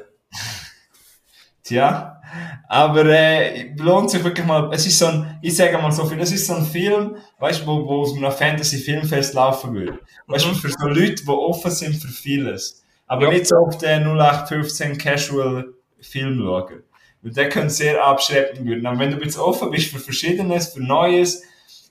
Tja, 1.63 2.21
aber 2.69 3.05
äh, 3.05 3.73
lohnt 3.75 4.09
sich 4.09 4.23
wirklich 4.23 4.45
mal, 4.45 4.69
es 4.73 4.87
ist 4.87 4.97
so 4.97 5.07
ein, 5.07 5.39
ich 5.41 5.57
sage 5.57 5.77
mal 5.77 5.91
so 5.91 6.05
viel, 6.05 6.21
es 6.21 6.31
ist 6.31 6.47
so 6.47 6.55
ein 6.55 6.65
Film, 6.65 7.17
weißt 7.37 7.63
du, 7.63 7.67
wo, 7.67 7.85
wo 7.85 8.01
aus 8.03 8.15
einem 8.15 8.31
Fantasy-Filmfest 8.31 9.33
laufen 9.33 9.73
würde. 9.73 9.99
Weißt 10.27 10.45
du, 10.45 10.49
mhm. 10.51 10.55
für 10.55 10.69
so 10.69 10.87
Leute, 10.87 11.15
die 11.15 11.27
offen 11.27 11.69
sind 11.69 11.95
für 11.95 12.07
vieles. 12.07 12.81
Aber 13.07 13.25
ja. 13.25 13.31
nicht 13.31 13.47
so 13.47 13.57
auf 13.57 13.77
den 13.77 14.03
0815 14.03 14.97
Casual-Film 14.97 16.37
schauen. 16.37 16.83
Weil 17.21 17.31
der 17.33 17.49
könnte 17.49 17.71
sehr 17.71 18.01
abschreckend 18.01 18.65
werden. 18.65 18.85
Aber 18.85 18.99
wenn 18.99 19.11
du 19.11 19.17
jetzt 19.21 19.37
offen 19.37 19.69
bist 19.69 19.91
für 19.91 19.99
Verschiedenes, 19.99 20.69
für 20.69 20.81
Neues, 20.81 21.43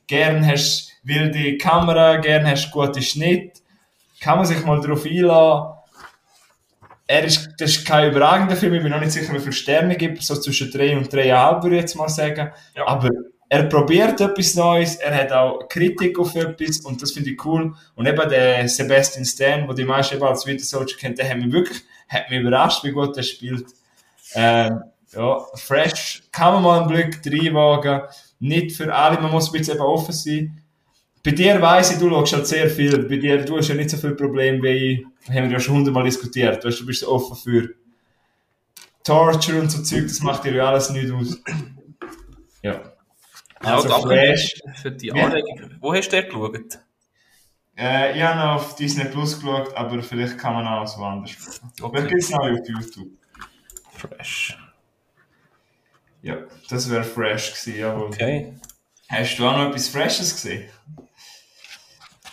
gern 0.07 0.47
hast 0.47 0.93
wilde 1.03 1.59
Kamera, 1.59 2.17
gern 2.17 2.47
hast 2.47 2.71
gute 2.71 3.03
Schnitt, 3.03 3.61
kann 4.21 4.39
man 4.39 4.47
sich 4.47 4.65
mal 4.65 4.81
darauf 4.81 5.05
einlassen, 5.05 5.79
er 7.11 7.25
ist, 7.25 7.55
das 7.59 7.71
ist 7.71 7.87
kein 7.87 8.11
überragender 8.11 8.55
Film, 8.55 8.75
ich 8.75 8.83
bin 8.83 8.93
noch 8.93 9.01
nicht 9.01 9.13
sicher, 9.13 9.33
wie 9.33 9.41
viele 9.41 9.53
Sterne 9.53 9.97
gibt, 9.97 10.23
so 10.23 10.35
zwischen 10.37 10.71
drei 10.71 10.95
und 10.95 11.11
dreieinhalb 11.11 11.63
würde 11.63 11.77
ich 11.77 11.83
jetzt 11.83 11.97
mal 11.97 12.09
sagen. 12.11 12.53
Ja. 12.77 12.87
Aber 12.87 13.09
er 13.49 13.63
probiert 13.65 14.21
etwas 14.21 14.55
Neues, 14.55 14.97
er 14.97 15.17
hat 15.17 15.33
auch 15.33 15.67
Kritik 15.71 16.19
auf 16.19 16.35
etwas 16.35 16.81
und 16.81 17.01
das 17.01 17.13
finde 17.13 17.31
ich 17.31 17.45
cool. 17.47 17.75
Und 17.95 18.07
eben 18.07 18.29
der 18.29 18.69
Sebastian 18.69 19.25
Stan, 19.25 19.67
wo 19.67 19.73
die 19.73 19.85
meisten 19.85 20.17
eben 20.17 20.25
als 20.25 20.45
Winter 20.47 20.65
Soldier 20.65 20.97
kennt, 20.99 21.19
der 21.19 21.31
hat 21.31 21.39
mich 21.39 21.51
wirklich, 21.51 21.83
hat 22.11 22.29
mich 22.29 22.41
überrascht, 22.41 22.85
wie 22.85 22.93
gut 22.93 23.17
er 23.17 23.23
spielt. 23.23 23.65
Ähm, 24.35 24.83
ja, 25.13 25.47
fresh, 25.55 26.25
kann 26.31 26.55
man 26.55 26.63
mal 26.63 26.81
einen 26.81 26.89
Blick 26.89 27.21
reinwagen. 27.25 28.03
Nicht 28.39 28.77
für 28.77 28.95
alle, 28.95 29.19
man 29.19 29.31
muss 29.31 29.49
ein 29.49 29.59
bisschen 29.59 29.77
eben 29.77 29.85
offen 29.85 30.13
sein. 30.13 30.63
Bei 31.25 31.31
dir 31.33 31.61
weiss 31.61 31.93
ich, 31.93 31.99
du 31.99 32.09
schaust 32.09 32.33
halt 32.33 32.47
sehr 32.47 32.71
viel. 32.71 33.05
Bei 33.05 33.17
dir, 33.17 33.45
du 33.45 33.57
hast 33.57 33.69
ja 33.69 33.75
nicht 33.75 33.91
so 33.91 33.97
viel 33.97 34.15
Probleme 34.15 34.63
wie 34.63 34.69
ich. 34.69 35.07
Haben 35.29 35.45
wir 35.45 35.51
ja 35.51 35.61
schon 35.61 35.77
hundertmal 35.77 36.05
diskutiert. 36.05 36.65
Weißt, 36.65 36.81
du 36.81 36.87
bist 36.87 37.01
so 37.01 37.09
offen 37.11 37.37
für 37.37 37.75
Torture 39.05 39.61
und 39.61 39.71
so 39.71 39.83
Zeug, 39.83 40.05
das 40.05 40.21
macht 40.21 40.45
dir 40.45 40.55
ja 40.55 40.69
alles 40.69 40.91
nicht 40.91 41.11
aus. 41.11 41.41
Ja. 42.63 42.93
Also 43.61 43.89
ja, 43.89 44.01
Flash. 44.01 44.61
Für 44.83 44.93
die 44.93 45.13
Anregung. 45.13 45.77
Wo 45.81 45.95
hast 45.95 46.09
du 46.09 46.21
den 46.21 46.29
geschaut? 46.29 46.79
Äh, 47.77 48.17
ich 48.17 48.23
habe 48.23 48.39
noch 48.39 48.57
auf 48.57 48.77
Disney 48.77 49.05
Plus 49.05 49.41
geschaut, 49.41 49.75
aber 49.75 50.03
vielleicht 50.03 50.37
kann 50.37 50.55
man 50.55 50.67
auch 50.67 50.87
so 50.87 51.03
anders 51.03 51.31
schauen. 51.31 51.71
Okay. 51.81 52.07
Gibt 52.07 52.23
es 52.23 52.31
noch 52.31 52.41
auf 52.41 52.69
YouTube. 52.69 53.09
Fresh. 53.93 54.59
Ja, 56.23 56.37
das 56.69 56.91
wäre 56.91 57.05
fresh 57.05 57.53
gewesen, 57.53 57.79
jawohl. 57.79 58.07
Okay. 58.09 58.53
Hast 59.09 59.39
du 59.39 59.47
auch 59.47 59.57
noch 59.57 59.69
etwas 59.69 59.89
Freshes 59.89 60.35
gesehen? 60.35 60.69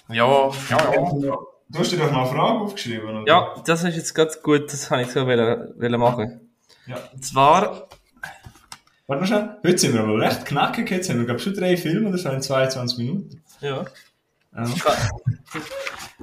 Ja, 0.10 0.52
ja, 0.70 0.94
ja. 1.20 1.38
Du 1.68 1.80
hast 1.80 1.92
dir 1.92 1.98
doch 1.98 2.12
noch 2.12 2.20
eine 2.20 2.30
Frage 2.30 2.60
aufgeschrieben, 2.60 3.10
oder? 3.10 3.24
Ja, 3.28 3.56
das 3.66 3.84
ist 3.84 3.96
jetzt 3.96 4.14
ganz 4.14 4.42
gut, 4.42 4.72
das 4.72 4.88
kann 4.88 5.00
ich 5.00 5.10
so 5.10 5.26
wollen, 5.26 5.74
wollen 5.80 6.00
machen. 6.00 6.52
Ja. 6.86 6.98
Und 7.12 7.26
zwar... 7.26 7.90
Warte 9.08 9.22
mal 9.22 9.28
schon, 9.28 9.50
heute 9.64 9.78
sind 9.78 9.94
wir 9.94 10.02
aber 10.02 10.20
recht 10.20 10.46
knackig, 10.46 10.90
jetzt 10.90 11.10
haben 11.10 11.20
wir 11.20 11.26
glaube 11.26 11.40
schon 11.40 11.54
drei 11.54 11.78
Filme, 11.78 12.12
das 12.12 12.26
in 12.26 12.42
22 12.42 12.98
Minuten. 12.98 13.44
Ja. 13.62 13.86
ja. 14.56 14.64
Ich, 14.64 14.84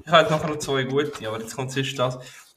ich 0.04 0.10
habe 0.10 0.30
nachher 0.30 0.48
noch 0.48 0.58
zwei 0.58 0.84
gute, 0.84 1.28
aber 1.28 1.40
jetzt 1.40 1.54
kommt 1.54 1.70
zuerst 1.70 1.98
das. 1.98 2.16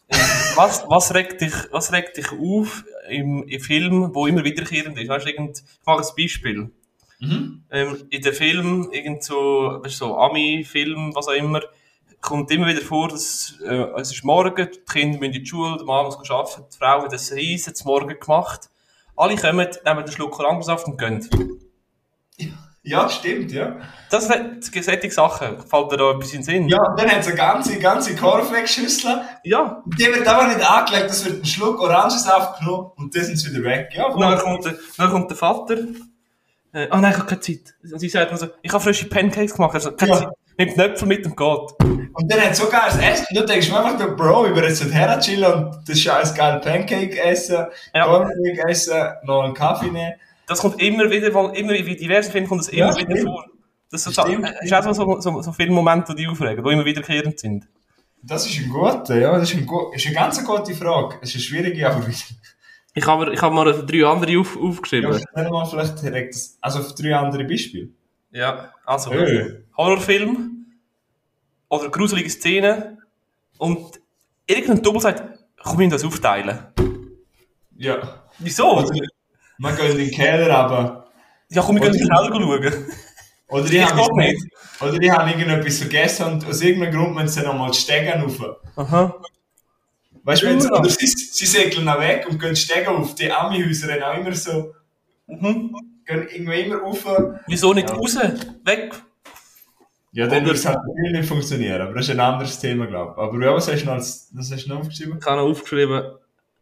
Ähm, 0.10 0.20
was, 0.56 0.84
was, 0.88 1.14
regt 1.14 1.42
dich, 1.42 1.54
was 1.72 1.92
regt 1.92 2.18
dich 2.18 2.32
auf 2.32 2.86
im, 3.10 3.44
im 3.48 3.62
Film, 3.62 4.14
wo 4.14 4.28
immer 4.28 4.44
wiederkehrend 4.44 5.00
ist? 5.00 5.10
Weißt, 5.10 5.28
irgend, 5.28 5.58
ich 5.58 5.86
mache 5.86 6.02
ein 6.02 6.16
Beispiel. 6.16 6.72
Mhm. 7.20 7.64
Ähm, 7.72 8.08
in 8.10 8.22
den 8.22 8.34
Filmen, 8.34 8.92
irgend 8.92 9.24
so, 9.24 9.80
weißt, 9.84 9.98
so 9.98 10.18
Ami-Film, 10.18 11.16
was 11.16 11.28
auch 11.28 11.34
immer, 11.34 11.62
kommt 12.22 12.52
immer 12.52 12.68
wieder 12.68 12.82
vor, 12.82 13.10
dass 13.10 13.56
äh, 13.64 13.86
es 13.98 14.12
ist 14.12 14.24
morgen, 14.24 14.70
die 14.72 14.80
Kinder 14.92 15.20
müssen 15.20 15.34
in 15.34 15.44
die 15.44 15.46
Schule, 15.46 15.78
der 15.78 15.86
Mann 15.86 16.06
muss 16.06 16.30
arbeiten, 16.30 16.64
die 16.72 16.78
Frau 16.78 17.04
hat 17.04 17.14
ein 17.14 17.38
riesen 17.38 17.74
Morgen 17.86 18.20
gemacht. 18.20 18.70
Alle 19.16 19.36
kommen, 19.36 19.68
nehmen 19.86 20.06
den 20.06 20.12
Schluck 20.12 20.40
Orangensaft 20.40 20.88
und 20.88 20.98
gehen. 20.98 21.30
Ja, 22.86 23.10
stimmt, 23.10 23.52
ja. 23.52 23.78
Das 24.12 24.28
sind 24.28 24.64
solche 24.64 25.10
Sachen. 25.10 25.60
Fällt 25.60 25.92
dir 25.92 25.98
da 25.98 26.12
etwas 26.12 26.34
in 26.34 26.40
den 26.40 26.44
Sinn? 26.44 26.68
Ja, 26.68 26.94
dann 26.96 27.10
hat 27.10 27.22
es 27.22 27.28
eine 27.28 27.36
ganze, 27.36 27.80
ganze 27.80 28.16
Cornflakes-Schüssel. 28.16 29.22
Ja. 29.44 29.82
Die 29.88 30.06
wird 30.06 30.28
aber 30.28 30.48
nicht 30.48 30.70
angelegt, 30.70 31.10
das 31.10 31.26
wird 31.26 31.42
ein 31.42 31.46
Schluck 31.46 31.80
Orangensaft 31.82 32.60
genommen 32.60 32.92
und 32.98 33.16
dann 33.16 33.24
sind 33.24 33.38
sie 33.38 33.52
wieder 33.52 33.64
weg. 33.64 33.90
Ja, 33.96 34.06
und 34.06 34.22
dann 34.22 34.38
kommt, 34.38 34.66
der, 34.66 34.76
dann 34.98 35.10
kommt 35.10 35.32
der 35.32 35.38
Vater 35.38 35.78
äh, 36.76 36.90
oh 36.92 36.98
nein, 36.98 37.12
ich 37.12 37.18
habe 37.18 37.28
keine 37.28 37.40
Zeit. 37.40 37.74
Und 37.90 38.00
sie 38.00 38.10
sagt 38.10 38.32
mir 38.34 38.38
so, 38.38 38.48
ich 38.62 38.72
habe 38.74 38.84
frische 38.84 39.08
Pancakes 39.08 39.54
gemacht. 39.54 39.74
Also, 39.74 39.94
keine 39.94 40.12
ja. 40.12 40.18
Zeit. 40.20 40.30
Nimmt 40.58 40.74
Knöpfel 40.74 41.08
mit 41.08 41.26
und 41.26 41.38
geht. 41.38 41.88
Und 42.14 42.32
dann 42.32 42.42
hat 42.42 42.56
so 42.56 42.68
geiles 42.68 42.98
Essen. 42.98 43.28
Du 43.34 43.46
denkst 43.46 43.70
mir 43.70 43.84
einfach, 43.84 44.16
Bro, 44.16 44.48
ich 44.48 44.56
will 44.56 44.64
jetzt 44.64 44.84
her 44.94 45.20
chillen 45.20 45.54
und 45.54 45.78
das 45.88 46.00
scheiß 46.00 46.36
geile 46.36 46.60
Pancake 46.60 47.18
essen, 47.22 47.66
ja. 47.94 48.06
Cornflake 48.06 48.70
essen, 48.70 49.02
noch 49.24 49.44
einen 49.44 49.54
Kaffee 49.54 49.90
nehmen. 49.90 50.14
Das 50.48 50.60
kommt 50.60 50.82
immer 50.82 51.10
wieder, 51.10 51.28
immer 51.28 51.74
wie 51.74 51.96
diverse 51.96 52.32
Filme 52.32 52.48
kommt 52.48 52.62
das 52.62 52.70
immer 52.70 52.98
ja, 52.98 52.98
wieder 52.98 53.22
vor. 53.22 53.46
Das 53.92 54.08
ist, 54.08 54.20
stimmt. 54.20 54.50
ist 54.62 54.74
auch 54.74 54.94
so, 54.94 55.20
so, 55.20 55.42
so 55.42 55.52
viele 55.52 55.72
Momente, 55.72 56.14
die 56.14 56.28
aufregen, 56.28 56.64
die 56.64 56.72
immer 56.72 56.86
wiederkehrend 56.86 57.40
sind. 57.40 57.68
Das 58.22 58.46
ist 58.46 58.60
ein 58.60 58.70
guter, 58.70 59.18
ja, 59.18 59.38
das 59.38 59.52
ist, 59.52 59.58
ein, 59.58 59.68
ist 59.94 60.06
eine 60.06 60.16
ganz 60.16 60.44
gute 60.44 60.74
Frage. 60.74 61.18
Es 61.22 61.30
ist 61.30 61.36
eine 61.36 61.44
schwierige, 61.44 61.90
aber 61.90 62.06
wieder. 62.06 62.18
Ich 62.98 63.06
habe 63.06 63.34
ich 63.34 63.42
hab 63.42 63.52
mal 63.52 63.86
drei 63.86 64.06
andere 64.06 64.40
auf, 64.40 64.58
aufgeschrieben. 64.58 65.22
Ja, 65.36 65.50
mal 65.50 65.66
vielleicht 65.66 66.02
direkt, 66.02 66.36
also 66.62 66.80
auf 66.80 66.96
drei 66.96 67.14
andere 67.16 67.44
Beispiele. 67.44 67.90
Ja, 68.32 68.74
also 68.86 69.12
hey. 69.12 69.64
Horrorfilm 69.76 70.66
oder 71.68 71.90
gruselige 71.90 72.30
Szenen 72.30 73.02
und 73.58 74.00
irgendein 74.48 74.82
Double 74.82 75.02
sagt, 75.02 75.24
komm, 75.62 75.80
wir 75.80 75.90
das 75.90 76.06
aufteilen. 76.06 76.60
Ja. 77.76 78.24
Wieso? 78.40 78.78
Oder, 78.78 78.90
wir 78.90 79.72
gehen 79.76 79.92
in 79.92 79.98
den 79.98 80.12
Keller, 80.12 80.56
aber... 80.56 81.08
Ja, 81.50 81.62
komm, 81.62 81.76
wir 81.76 81.82
gehen 81.82 81.94
in 81.94 82.00
den 82.00 82.10
Keller 82.10 82.30
schauen. 82.30 82.86
Oder 83.48 83.70
die, 83.70 83.84
haben 83.84 84.16
nicht. 84.16 84.44
oder 84.82 84.98
die 84.98 85.12
haben 85.12 85.30
irgendetwas 85.30 85.78
vergessen 85.78 86.26
und 86.26 86.48
aus 86.48 86.62
irgendeinem 86.62 86.94
Grund 86.94 87.16
müssen 87.16 87.28
sie 87.28 87.42
nochmal 87.42 87.72
die 87.72 87.78
Stegen 87.78 88.22
rauf. 88.22 88.58
Aha. 88.76 89.22
Weißt 90.26 90.42
du, 90.42 90.48
ja. 90.48 90.72
oder 90.72 90.90
sie, 90.90 91.06
sie 91.06 91.46
segeln 91.46 91.88
auch 91.88 92.00
weg 92.00 92.26
und 92.28 92.40
gehen 92.40 92.56
steigen 92.56 92.88
auf. 92.88 93.14
Die 93.14 93.32
Ami-Häuser 93.32 93.94
haben 93.94 94.02
auch 94.02 94.18
immer 94.18 94.34
so. 94.34 94.74
Mhm. 95.28 95.76
Gehen 96.04 96.28
irgendwie 96.32 96.62
immer 96.62 96.78
rauf. 96.78 97.06
Wieso 97.48 97.74
nicht 97.74 97.90
ja. 97.90 97.96
raus? 97.96 98.18
Weg? 98.66 98.96
Ja, 100.14 100.28
dann 100.28 100.44
würde 100.44 100.58
es 100.58 100.66
halt 100.66 100.80
nicht 101.12 101.28
funktionieren, 101.28 101.82
aber 101.82 101.94
das 101.94 102.06
ist 102.06 102.12
ein 102.12 102.20
anderes 102.20 102.58
Thema, 102.58 102.88
glaube 102.88 103.12
ich. 103.12 103.18
Aber 103.22 103.46
ja, 103.46 103.54
was 103.54 103.72
hast 103.72 103.82
du 103.82 103.86
noch, 103.86 103.94
als, 103.94 104.32
was 104.34 104.52
hast 104.52 104.66
du 104.66 104.70
noch 104.70 104.80
aufgeschrieben? 104.80 105.20
Ich 105.20 105.26
habe 105.26 105.42
noch 105.42 105.50
aufgeschrieben, 105.50 106.04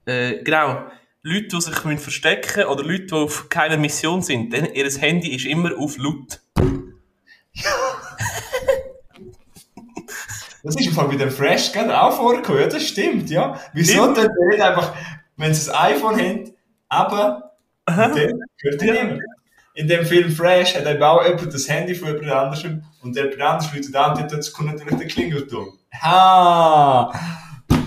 äh, 0.05 0.43
genau, 0.43 0.87
Leute, 1.21 1.47
die 1.47 1.61
sich 1.61 1.75
verstecken 1.75 2.57
müssen 2.57 2.69
oder 2.69 2.83
Leute, 2.83 3.05
die 3.05 3.13
auf 3.13 3.47
keiner 3.49 3.77
Mission 3.77 4.21
sind, 4.21 4.51
denn 4.51 4.73
ihr 4.73 4.89
Handy 4.89 5.35
ist 5.35 5.45
immer 5.45 5.77
auf 5.77 5.97
laut. 5.97 6.41
Das 10.63 10.75
ist 10.75 10.87
im 10.87 10.93
Fall 10.93 11.09
bei 11.09 11.17
dem 11.17 11.29
Fresh 11.29 11.73
gerade 11.73 12.01
auch 12.01 12.13
vorgekommen, 12.15 12.61
ja, 12.61 12.67
das 12.67 12.87
stimmt, 12.87 13.29
ja. 13.29 13.59
Wieso 13.73 14.13
denn 14.13 14.29
nicht 14.49 14.61
einfach, 14.61 14.93
wenn 15.35 15.53
sie 15.53 15.73
ein 15.73 15.93
iPhone 15.93 16.19
haben, 16.19 16.53
aber 16.87 17.51
gehört 17.85 18.81
ja. 18.81 18.93
niemand. 18.93 19.21
In 19.75 19.87
dem 19.87 20.05
Film 20.05 20.31
Fresh 20.31 20.75
hat 20.75 20.85
eben 20.85 21.01
auch 21.01 21.25
jemand 21.25 21.51
das 21.53 21.67
Handy 21.67 21.95
von 21.95 22.09
jemand 22.09 22.31
anderem 22.31 22.83
und 23.01 23.15
der 23.15 23.25
jemand 23.25 23.41
anderes 23.41 23.73
läutet 23.73 23.95
an 23.95 24.21
und 24.21 24.31
dort 24.31 24.53
kommt 24.53 24.69
natürlich 24.69 24.97
der 24.97 25.07
Klingelton. 25.07 25.67
Ha! 26.01 27.11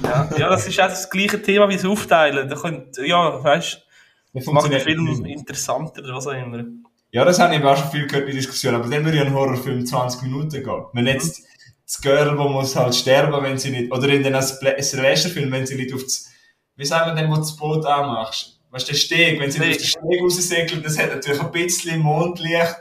Ja, 0.03 0.29
ja, 0.37 0.49
das 0.49 0.67
ist 0.67 0.81
auch 0.81 0.89
das 0.89 1.09
gleiche 1.09 1.41
Thema 1.41 1.69
wie 1.69 1.77
das 1.77 1.85
Aufteilen. 1.85 2.49
Da 2.49 2.57
könnt, 2.57 2.97
ja, 2.99 3.43
weißt 3.43 3.75
du, 3.75 4.39
das 4.39 4.47
macht 4.47 4.71
den 4.71 4.81
Film 4.81 5.25
interessanter 5.25 6.03
oder 6.03 6.15
was 6.15 6.27
auch 6.27 6.33
immer. 6.33 6.65
Ja, 7.11 7.25
das 7.25 7.39
habe 7.39 7.55
ich 7.55 7.65
auch 7.65 7.77
schon 7.77 7.91
viel 7.91 8.07
gehört 8.07 8.25
in 8.25 8.33
der 8.33 8.37
Diskussion, 8.37 8.75
aber 8.75 8.89
dann 8.89 9.05
würde 9.05 9.17
ja 9.17 9.25
ein 9.25 9.33
Horrorfilm 9.33 9.87
20 9.87 10.23
Minuten 10.23 10.51
gehen. 10.51 10.85
Wenn 10.93 11.07
jetzt 11.07 11.43
das 11.87 12.01
Girl, 12.01 12.37
wo 12.37 12.49
muss 12.49 12.75
halt 12.75 12.94
sterben, 12.94 13.42
wenn 13.42 13.59
sie 13.59 13.70
nicht, 13.70 13.92
oder 13.92 14.09
in 14.09 14.22
den 14.22 14.40
Silvesterfilm, 14.42 15.53
wenn 15.53 15.66
sie 15.66 15.77
nicht 15.77 15.94
auf 15.94 16.03
das, 16.03 16.29
wie 16.75 16.85
sagen 16.85 17.11
wir 17.11 17.20
denn, 17.20 17.31
wo 17.31 17.35
du 17.35 17.40
das 17.40 17.57
Boot 17.57 17.87
anmachst? 17.87 18.61
Weißt 18.70 18.88
du, 18.88 18.92
der 18.92 18.99
Steg, 18.99 19.40
wenn 19.40 19.51
sie 19.51 19.61
nicht 19.61 19.77
auf 19.77 19.77
den 19.77 19.87
Steg 19.87 20.22
raussegelt, 20.22 20.85
das 20.85 20.99
hat 20.99 21.14
natürlich 21.14 21.40
ein 21.40 21.53
bisschen 21.53 22.01
Mondlicht, 22.01 22.77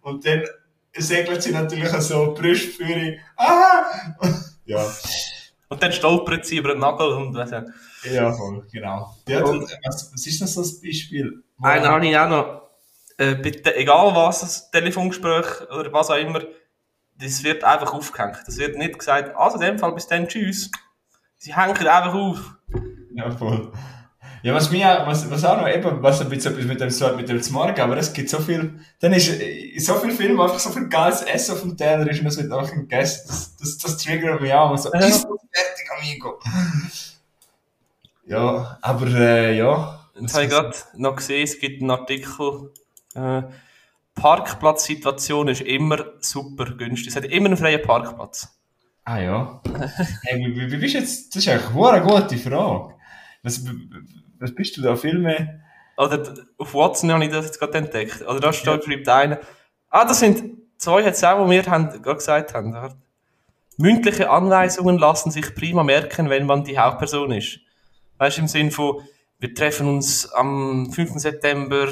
und 0.00 0.26
dann 0.26 0.44
segelt 0.96 1.42
sie 1.42 1.52
natürlich 1.52 1.90
so 1.90 2.34
Brustführung, 2.34 3.18
ah! 3.36 3.84
ja. 4.64 4.84
Und 5.68 5.82
dann 5.82 5.92
stolpert 5.92 6.46
sie 6.46 6.56
über 6.56 6.70
den 6.70 6.80
Nagel 6.80 7.08
und 7.08 7.34
was 7.34 7.50
ja. 7.50 7.64
Ja, 8.04 8.32
voll, 8.32 8.66
genau. 8.72 9.14
Ja, 9.28 9.44
und, 9.44 9.62
was, 9.84 10.10
was 10.12 10.26
ist 10.26 10.40
das 10.40 10.54
so 10.54 10.62
ein 10.62 10.80
Beispiel? 10.82 11.42
Einen 11.60 11.86
habe 11.86 12.06
ich 12.06 12.16
auch 12.16 12.28
noch. 12.28 12.62
Äh, 13.18 13.34
bitte, 13.34 13.74
egal 13.74 14.14
was, 14.14 14.70
Telefongespräch 14.70 15.68
oder 15.76 15.92
was 15.92 16.08
auch 16.10 16.16
immer, 16.16 16.40
das 17.20 17.42
wird 17.42 17.64
einfach 17.64 17.92
aufgehängt. 17.92 18.38
Das 18.46 18.58
wird 18.58 18.76
nicht 18.76 18.98
gesagt, 18.98 19.36
also 19.36 19.56
in 19.56 19.62
dem 19.62 19.78
Fall 19.78 19.92
bis 19.92 20.06
dann, 20.06 20.28
tschüss. 20.28 20.70
Sie 21.36 21.54
hängen 21.54 21.76
einfach 21.76 22.14
auf. 22.14 22.54
Ja, 23.14 23.30
voll. 23.30 23.72
Ja, 24.42 24.54
was 24.54 24.70
mir, 24.70 25.02
was, 25.04 25.28
was 25.30 25.44
auch 25.44 25.56
noch 25.56 25.68
eben, 25.68 26.00
was 26.02 26.20
ein 26.20 26.28
bisschen 26.28 26.54
mit 26.66 26.80
dem, 26.80 27.16
mit 27.16 27.28
dem 27.28 27.52
Morgen, 27.52 27.80
aber 27.80 27.96
es 27.96 28.12
gibt 28.12 28.30
so 28.30 28.38
viel, 28.38 28.78
dann 29.00 29.12
ist, 29.12 29.28
in 29.28 29.80
so 29.80 29.94
viel 29.94 30.12
Film 30.12 30.40
einfach 30.40 30.60
so 30.60 30.70
viel 30.70 30.88
geiles 30.88 31.22
Essen 31.22 31.54
auf 31.54 31.62
dem 31.62 31.76
Teller 31.76 32.08
ist 32.08 32.20
und 32.20 32.28
es 32.28 32.36
wird 32.36 32.52
einfach 32.52 32.72
gegessen. 32.72 33.26
Das, 33.26 33.56
das, 33.56 33.78
das 33.78 33.96
triggert 33.96 34.40
mich 34.40 34.52
auch. 34.52 34.76
So, 34.76 34.92
ist 34.92 35.26
fertig, 35.26 35.90
amigo. 35.96 36.38
Ja, 38.26 38.78
aber, 38.80 39.06
äh, 39.06 39.56
ja. 39.56 40.08
Jetzt 40.20 40.34
habe 40.34 40.44
ich 40.44 40.50
gerade 40.50 40.76
noch 40.94 41.16
gesehen, 41.16 41.44
es 41.44 41.58
gibt 41.58 41.80
einen 41.80 41.90
Artikel, 41.90 42.72
äh, 43.14 43.42
Parkplatzsituation 44.18 45.48
ist 45.48 45.62
immer 45.62 46.04
super 46.20 46.66
günstig. 46.76 47.08
Es 47.08 47.16
hat 47.16 47.24
immer 47.24 47.46
einen 47.46 47.56
freien 47.56 47.82
Parkplatz. 47.82 48.48
Ah 49.04 49.20
ja. 49.20 49.62
hey, 50.24 50.44
wie, 50.54 50.70
wie 50.70 50.76
bist 50.76 50.94
du 50.94 50.98
jetzt? 50.98 51.34
Das 51.34 51.42
ist 51.42 51.48
eigentlich 51.48 51.74
eine 51.74 52.02
gute 52.02 52.36
Frage. 52.36 52.94
Was, 53.42 53.64
was 54.38 54.54
bist 54.54 54.76
du 54.76 54.82
da 54.82 54.96
viel 54.96 55.18
mehr? 55.18 55.60
Oder 55.96 56.34
auf 56.58 56.74
Watson 56.74 57.10
habe 57.12 57.24
ich 57.24 57.30
das 57.30 57.46
jetzt 57.46 57.58
gerade 57.58 57.78
entdeckt. 57.78 58.22
Oder 58.22 58.40
da 58.40 58.52
steht, 58.52 58.84
schreibt 58.84 59.08
einer. 59.08 59.40
Ah, 59.90 60.04
das 60.04 60.20
sind 60.20 60.58
zwei 60.76 61.02
jetzt 61.02 61.24
auch, 61.24 61.44
die 61.44 61.50
wir 61.50 61.66
haben, 61.66 61.90
gerade 62.02 62.16
gesagt 62.16 62.54
haben. 62.54 62.76
Mündliche 63.76 64.30
Anweisungen 64.30 64.98
lassen 64.98 65.30
sich 65.30 65.54
prima 65.54 65.82
merken, 65.84 66.30
wenn 66.30 66.46
man 66.46 66.64
die 66.64 66.78
Hauptperson 66.78 67.32
ist. 67.32 67.60
Weißt 68.18 68.36
du, 68.36 68.42
im 68.42 68.48
Sinn 68.48 68.70
von, 68.70 69.02
wir 69.38 69.54
treffen 69.54 69.88
uns 69.88 70.30
am 70.32 70.92
5. 70.92 71.14
September 71.14 71.88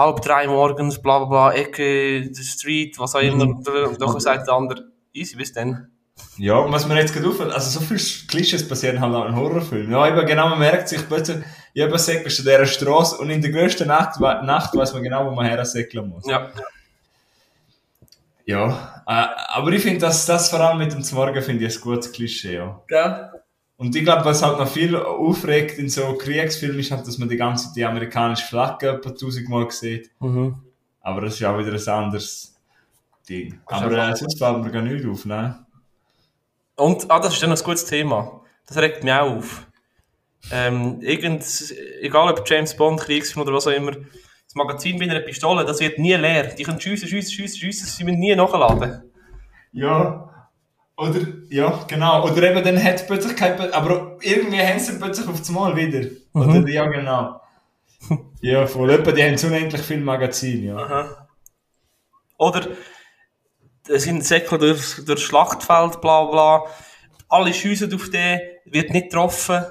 halb 0.00 0.22
drei 0.22 0.46
morgens, 0.46 1.00
bla 1.00 1.18
bla 1.18 1.26
bla, 1.26 1.52
Ecke, 1.52 2.28
the 2.32 2.44
Street, 2.44 2.98
was 2.98 3.14
auch 3.14 3.20
immer. 3.20 3.44
Und 3.44 3.66
dann 3.66 4.20
sagt 4.20 4.46
der 4.46 4.54
andere, 4.54 4.84
easy, 5.12 5.36
bis 5.36 5.52
dann. 5.52 5.88
Ja, 6.36 6.56
und 6.58 6.72
was 6.72 6.86
mir 6.86 6.96
jetzt 6.96 7.14
gerade 7.14 7.28
auffällt, 7.28 7.52
also 7.52 7.78
so 7.78 7.84
viele 7.84 8.00
Klischees 8.28 8.66
passieren 8.66 9.00
halt 9.00 9.14
auch 9.14 9.26
in 9.26 9.36
Horrorfilmen. 9.36 9.90
Ja, 9.90 10.06
eben 10.06 10.26
genau, 10.26 10.48
man 10.48 10.58
merkt 10.58 10.88
sich 10.88 11.06
plötzlich, 11.06 11.38
ich 11.72 11.82
eben 11.82 11.92
bist 11.92 12.08
du 12.08 12.42
dieser 12.42 12.66
Straße 12.66 13.16
und 13.18 13.30
in 13.30 13.40
der 13.40 13.50
größten 13.50 13.86
Nacht, 13.86 14.20
Nacht 14.20 14.74
weiß 14.74 14.92
man 14.92 15.02
genau, 15.02 15.26
wo 15.26 15.34
man 15.34 15.46
her 15.46 15.64
säckeln 15.64 16.08
muss. 16.08 16.26
Ja. 16.26 16.50
Ja, 18.46 19.02
äh, 19.06 19.26
aber 19.54 19.70
ich 19.70 19.82
finde, 19.82 20.00
dass 20.00 20.26
das 20.26 20.50
vor 20.50 20.60
allem 20.60 20.78
mit 20.78 20.92
dem 20.92 21.02
Zmorgen 21.02 21.40
finde 21.42 21.64
ich 21.64 21.76
ein 21.76 21.80
gutes 21.82 22.10
Klischee, 22.10 22.56
ja. 22.56 22.82
Gell? 22.88 23.30
Und 23.80 23.96
ich 23.96 24.04
glaube, 24.04 24.26
was 24.26 24.42
halt 24.42 24.58
noch 24.58 24.68
viel 24.68 24.94
aufregt 24.94 25.78
in 25.78 25.88
so 25.88 26.12
Kriegsfilmen 26.12 26.80
ist 26.80 26.90
halt, 26.90 27.06
dass 27.06 27.16
man 27.16 27.30
die 27.30 27.38
ganze 27.38 27.72
die 27.74 27.82
amerikanische 27.82 28.44
Flagge 28.44 28.92
ein 28.92 29.00
paar 29.00 29.14
tausendmal 29.14 29.70
sieht. 29.70 30.10
Mhm. 30.20 30.54
Aber 31.00 31.22
das 31.22 31.32
ist 31.32 31.40
ja 31.40 31.50
auch 31.50 31.58
wieder 31.58 31.72
ein 31.72 32.04
anderes 32.04 32.54
Ding. 33.26 33.58
Aber 33.64 33.90
äh, 33.90 34.14
sonst 34.14 34.36
fällt 34.36 34.62
mir 34.62 34.70
gar 34.70 34.82
nicht 34.82 35.06
auf, 35.06 35.24
ne? 35.24 35.64
Und, 36.76 37.10
ah, 37.10 37.20
das 37.20 37.32
ist 37.32 37.42
dann 37.42 37.52
ein 37.52 37.58
gutes 37.58 37.86
Thema. 37.86 38.42
Das 38.66 38.76
regt 38.76 39.02
mich 39.02 39.14
auch 39.14 39.36
auf. 39.36 39.66
Ähm, 40.52 41.00
irgend, 41.00 41.42
egal 42.02 42.30
ob 42.34 42.46
James 42.46 42.76
Bond, 42.76 43.00
Kriegsfilm 43.00 43.46
oder 43.46 43.54
was 43.54 43.66
auch 43.66 43.72
immer, 43.72 43.92
das 43.92 44.54
Magazin 44.56 44.98
bei 44.98 45.06
einer 45.06 45.20
Pistole, 45.20 45.64
das 45.64 45.80
wird 45.80 45.98
nie 45.98 46.12
leer. 46.16 46.48
Die 46.48 46.64
können 46.64 46.78
schiessen, 46.78 47.08
schiessen, 47.08 47.32
schiessen, 47.32 47.58
schiessen, 47.58 47.86
sie 47.86 48.04
müssen 48.04 48.20
nie 48.20 48.36
nachladen. 48.36 49.10
Ja, 49.72 50.29
oder, 51.00 51.20
ja, 51.48 51.84
genau. 51.88 52.28
Oder 52.28 52.50
eben 52.50 52.62
dann 52.62 52.82
hat 52.82 53.06
plötzlich 53.06 53.34
kein, 53.34 53.58
aber 53.72 54.18
irgendwie 54.20 54.60
haben 54.60 54.78
sie 54.78 54.98
plötzlich 54.98 55.28
auf 55.28 55.38
das 55.38 55.48
Mal 55.48 55.74
wieder. 55.74 56.10
Mhm. 56.34 56.42
Oder, 56.42 56.68
ja, 56.68 56.86
genau. 56.86 57.40
ja, 58.40 58.66
voll. 58.66 58.90
Etwa, 58.90 59.12
die 59.12 59.22
haben 59.22 59.36
unendlich 59.42 59.82
viel 59.82 60.00
Magazin, 60.00 60.64
ja. 60.64 60.76
Aha. 60.76 61.28
Oder, 62.36 62.68
es 63.88 64.02
sind 64.04 64.24
Säcke 64.24 64.58
durch, 64.58 65.04
durch 65.04 65.24
Schlachtfeld, 65.24 66.00
bla, 66.00 66.24
bla. 66.24 66.64
Alle 67.28 67.54
schiessen 67.54 67.92
auf 67.94 68.10
den, 68.10 68.40
wird 68.66 68.90
nicht 68.90 69.10
getroffen. 69.10 69.64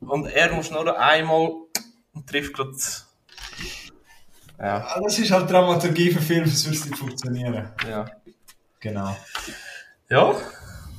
Und 0.00 0.26
er 0.26 0.52
muss 0.52 0.70
nur 0.70 0.98
einmal 0.98 1.52
und 2.14 2.26
trifft 2.28 2.54
gerade. 2.54 2.76
Ja. 4.58 5.00
Das 5.02 5.18
ist 5.18 5.30
halt 5.30 5.50
Dramaturgie 5.50 6.10
für 6.10 6.20
Filme, 6.20 6.46
sonst 6.46 6.86
nicht 6.86 6.98
funktionieren. 6.98 7.70
Ja. 7.88 8.06
Genau. 8.80 9.16
Ja. 10.10 10.34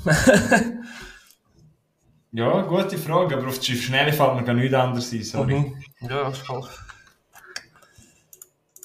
ja, 2.32 2.62
gute 2.62 2.98
Frage, 2.98 3.38
aber 3.38 3.48
auf 3.48 3.60
die 3.60 3.76
Schnelle 3.76 4.13
fällt 4.13 4.36
mir 4.36 4.44
gar 4.44 4.54
nichts 4.54 4.74
anderes 4.74 5.12
ein, 5.12 5.24
sorry. 5.24 5.56
Mhm. 5.56 5.84
Ja, 6.02 6.26
das 6.26 6.38
ist 6.38 6.46
voll. 6.46 6.68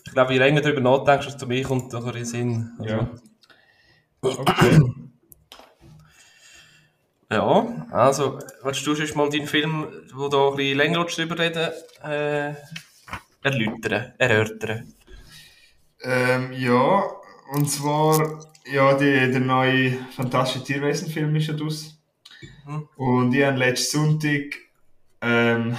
Ich 0.07 0.13
glaube, 0.13 0.33
je 0.33 0.39
länger 0.39 0.63
darüber 0.63 0.81
nachdenkst, 0.81 1.27
desto 1.27 1.47
mehr 1.47 1.63
kommt 1.63 1.93
doch 1.93 2.07
in 2.07 2.13
den 2.13 2.25
Sinn. 2.25 2.73
Also. 2.79 2.95
Ja. 2.95 3.11
Okay. 4.23 4.79
ja, 7.33 7.87
also, 7.91 8.39
willst 8.63 8.87
du 8.87 8.95
schon 8.95 9.17
mal 9.17 9.31
deinen 9.31 9.47
Film, 9.47 9.87
wo 10.13 10.29
du 10.29 10.51
ein 10.51 10.57
bisschen 10.57 10.77
länger 10.77 11.05
drüber 11.05 11.39
reden 11.39 11.71
äh, 12.03 12.55
erläutern, 13.43 14.13
erörtern? 14.19 14.93
Ähm, 16.03 16.53
ja, 16.53 17.03
und 17.53 17.71
zwar 17.71 18.50
ja, 18.65 18.95
die, 18.95 19.31
der 19.31 19.41
neue 19.41 19.93
Fantastische 20.17 20.65
Tierwesen-Film 20.65 21.35
ist 21.37 21.49
ja 21.49 21.55
draus. 21.55 21.99
Mhm. 22.67 22.89
Und 22.97 23.35
ich 23.35 23.45
habe 23.45 23.59
letzten 23.59 23.99
Sonntag 23.99 24.57
ähm, 25.21 25.77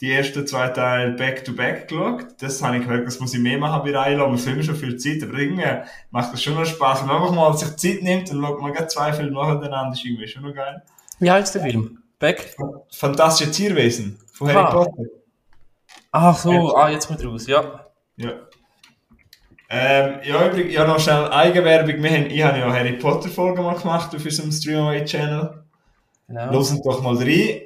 die 0.00 0.10
ersten 0.12 0.46
zwei 0.46 0.68
Teile 0.68 1.12
back-to-back 1.12 1.88
geschaut. 1.88 2.26
Das 2.40 2.62
habe 2.62 2.78
ich 2.78 2.84
gehört, 2.84 3.06
das 3.06 3.20
muss 3.20 3.34
ich 3.34 3.40
mehr 3.40 3.58
machen 3.58 3.82
bei 3.84 3.96
Reihen. 3.96 4.18
Wir 4.18 4.38
filmen 4.38 4.62
schon 4.62 4.76
viel 4.76 4.96
Zeit, 4.96 5.22
aber 5.22 5.34
irgendwie 5.34 5.66
macht 6.10 6.32
das 6.32 6.42
schon 6.42 6.54
noch 6.54 6.64
Spaß. 6.64 7.00
Wenn 7.00 7.08
man 7.08 7.22
einfach 7.22 7.34
mal 7.34 7.56
sich 7.56 7.76
Zeit 7.76 8.02
nimmt 8.02 8.30
und 8.30 8.42
schaut 8.42 8.60
man 8.60 8.72
gerade 8.72 8.88
zwei 8.88 9.12
Filme 9.12 9.32
nacheinander, 9.32 9.92
ist 9.92 10.04
irgendwie 10.04 10.26
schon 10.26 10.42
noch 10.42 10.54
geil. 10.54 10.82
Wie 11.18 11.30
heißt 11.30 11.54
der 11.54 11.62
Film? 11.62 12.02
Back? 12.18 12.56
Fantastische 12.92 13.50
Tierwesen 13.50 14.18
von 14.32 14.48
Harry 14.48 14.58
ah. 14.58 14.70
Potter. 14.70 15.02
Ach 16.12 16.36
so, 16.36 16.74
ah, 16.74 16.90
jetzt 16.90 17.10
mit 17.10 17.24
raus, 17.24 17.46
ja. 17.46 17.86
Ja. 18.16 18.32
Ähm, 19.72 20.18
ja, 20.24 20.48
übrigens, 20.48 20.74
ja, 20.74 20.84
noch 20.84 20.98
schnell 20.98 21.28
Eigenwerbung. 21.30 22.02
Wir 22.02 22.10
haben, 22.10 22.26
ich 22.26 22.42
habe 22.42 22.58
ja 22.58 22.72
Harry 22.72 22.94
Potter 22.94 23.28
Folge 23.28 23.62
mal 23.62 23.76
gemacht 23.76 24.14
auf 24.14 24.24
unserem 24.24 24.50
Streamaway 24.50 25.04
Channel. 25.04 25.62
Genau. 26.26 26.52
Losen 26.52 26.82
doch 26.82 27.00
mal 27.02 27.16
rein. 27.16 27.62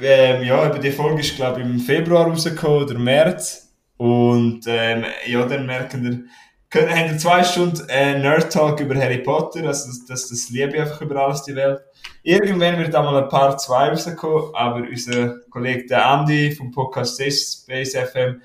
Ähm, 0.00 0.42
ja, 0.42 0.66
über 0.66 0.78
die 0.78 0.90
Folge 0.90 1.20
ist, 1.20 1.36
glaube 1.36 1.60
ich, 1.60 1.66
im 1.66 1.80
Februar 1.80 2.26
rausgekommen 2.26 2.84
oder 2.84 2.98
März. 2.98 3.74
Und, 3.98 4.62
ähm, 4.66 5.04
ja, 5.26 5.44
dann 5.44 5.66
merken 5.66 6.02
wir, 6.02 6.24
können, 6.70 6.90
haben 6.90 7.10
wir 7.10 7.18
zwei 7.18 7.44
Stunden 7.44 7.86
äh, 7.90 8.18
Nerd 8.18 8.50
Talk 8.50 8.80
über 8.80 8.94
Harry 8.94 9.18
Potter. 9.18 9.66
Also, 9.66 9.88
das, 9.88 10.06
das, 10.06 10.28
das 10.30 10.48
liebe 10.48 10.76
ich 10.76 10.80
einfach 10.80 11.02
über 11.02 11.26
alles 11.26 11.42
die 11.42 11.54
Welt. 11.54 11.80
Irgendwann 12.22 12.78
wird 12.78 12.94
da 12.94 13.02
mal 13.02 13.22
ein 13.22 13.28
Part 13.28 13.60
2 13.60 13.90
rauskommen, 13.90 14.54
aber 14.54 14.80
unser 14.80 15.40
Kollege, 15.50 15.86
der 15.86 16.06
Andy 16.06 16.52
vom 16.52 16.70
Podcast 16.70 17.16
Space 17.16 17.94
FM, 17.94 18.40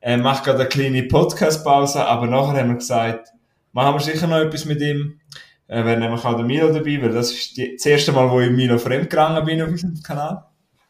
er 0.00 0.18
macht 0.18 0.44
gerade 0.44 0.60
eine 0.60 0.68
kleine 0.68 1.02
Podcast-Pause, 1.04 2.04
aber 2.04 2.26
nachher 2.26 2.60
haben 2.60 2.70
wir 2.70 2.76
gesagt, 2.76 3.28
machen 3.72 3.94
wir 3.94 4.00
sicher 4.00 4.26
noch 4.26 4.38
etwas 4.38 4.64
mit 4.64 4.80
ihm. 4.80 5.20
Äh, 5.66 5.84
wäre 5.84 5.98
nämlich 5.98 6.24
auch 6.24 6.36
der 6.36 6.46
Milo 6.46 6.72
dabei, 6.72 7.02
weil 7.02 7.12
das 7.12 7.30
ist 7.32 7.56
die, 7.56 7.76
das 7.76 7.84
erste 7.84 8.12
Mal, 8.12 8.30
wo 8.30 8.40
ich 8.40 8.50
Milo 8.50 8.78
fremdgegangen 8.78 9.44
bin 9.44 9.60
auf 9.60 9.68
unserem 9.68 10.02
Kanal. 10.02 10.44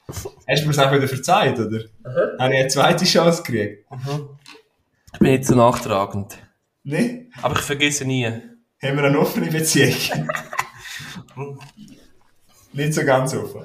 Hast 0.07 0.25
du 0.25 0.68
mir 0.68 0.75
das 0.75 0.79
auch 0.79 0.92
wieder 0.92 1.09
verzeiht, 1.09 1.59
oder? 1.59 1.79
Mhm. 1.79 2.38
Habe 2.38 2.55
ich 2.55 2.61
eine 2.61 2.68
zweite 2.68 3.05
Chance 3.05 3.42
gekriegt? 3.42 3.90
Mhm. 3.90 4.29
Ich 5.12 5.18
bin 5.18 5.33
nicht 5.33 5.44
so 5.44 5.55
nachtragend. 5.55 6.38
Nee? 6.85 7.29
Aber 7.42 7.55
ich 7.55 7.61
vergesse 7.61 8.05
nie. 8.05 8.27
Haben 8.27 8.97
wir 8.97 9.05
eine 9.05 9.18
offene 9.18 9.51
Beziehung? 9.51 9.94
nicht 12.73 12.94
so 12.94 13.05
ganz 13.05 13.35
offen. 13.35 13.64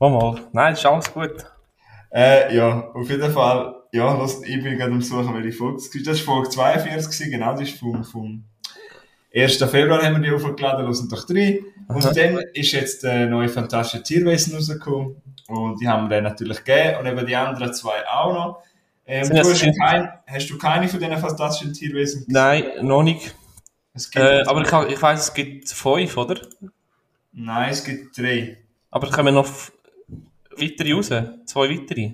Mal 0.00 0.10
mal. 0.10 0.40
Nein, 0.52 0.72
ist 0.72 0.86
alles 0.86 1.12
gut. 1.12 1.44
Äh, 2.10 2.56
ja, 2.56 2.90
auf 2.94 3.08
jeden 3.08 3.30
Fall. 3.32 3.74
Ja, 3.92 4.16
das, 4.16 4.42
ich 4.42 4.62
bin 4.62 4.76
gerade 4.76 4.92
am 4.92 5.00
Suchen, 5.00 5.34
welche 5.34 5.56
Folge 5.56 5.76
das 5.76 5.94
war. 5.94 6.02
Das 6.02 6.26
war 6.26 6.34
Folge 6.34 6.48
42, 6.50 7.30
genau, 7.30 7.52
das 7.52 7.62
ist 7.62 7.78
vom, 7.78 8.04
vom 8.04 8.44
1. 9.34 9.56
Februar 9.56 10.02
haben 10.02 10.22
wir 10.22 10.30
die 10.30 10.34
aufgeladen, 10.34 10.86
hören 10.86 11.08
doch 11.10 11.26
drei. 11.26 11.60
Und 11.86 12.04
Aha. 12.04 12.12
dann 12.12 12.38
ist 12.54 12.72
jetzt 12.72 13.02
der 13.02 13.26
neue 13.26 13.48
Fantastische 13.48 14.02
Tierwesen 14.02 14.54
rausgekommen. 14.54 15.16
Und 15.48 15.80
die 15.80 15.88
haben 15.88 16.04
wir 16.04 16.16
dann 16.16 16.24
natürlich 16.24 16.64
gegeben. 16.64 16.98
Und 16.98 17.06
eben 17.06 17.26
die 17.26 17.36
anderen 17.36 17.72
zwei 17.72 18.06
auch 18.08 18.32
noch. 18.32 18.62
Ähm, 19.06 19.28
du 19.28 19.38
hast, 19.38 19.64
kein, 19.78 20.12
hast, 20.26 20.50
du 20.50 20.58
keine 20.58 20.86
von 20.86 21.00
diesen 21.00 21.16
fantastischen 21.16 21.72
Tierwesen 21.72 22.26
gesehen? 22.26 22.32
Nein, 22.32 22.64
noch 22.82 23.02
nicht. 23.02 23.34
Äh, 24.14 24.42
aber 24.44 24.60
ich, 24.60 24.92
ich 24.92 25.02
weiss, 25.02 25.20
es 25.20 25.34
gibt 25.34 25.68
fünf, 25.70 26.16
oder? 26.16 26.40
Nein, 27.32 27.70
es 27.70 27.82
gibt 27.82 28.18
drei. 28.18 28.58
Aber 28.90 29.10
kommen 29.10 29.34
noch 29.34 29.48
weitere 30.56 30.92
raus? 30.92 31.08
Zwei 31.46 31.70
weitere? 31.70 32.12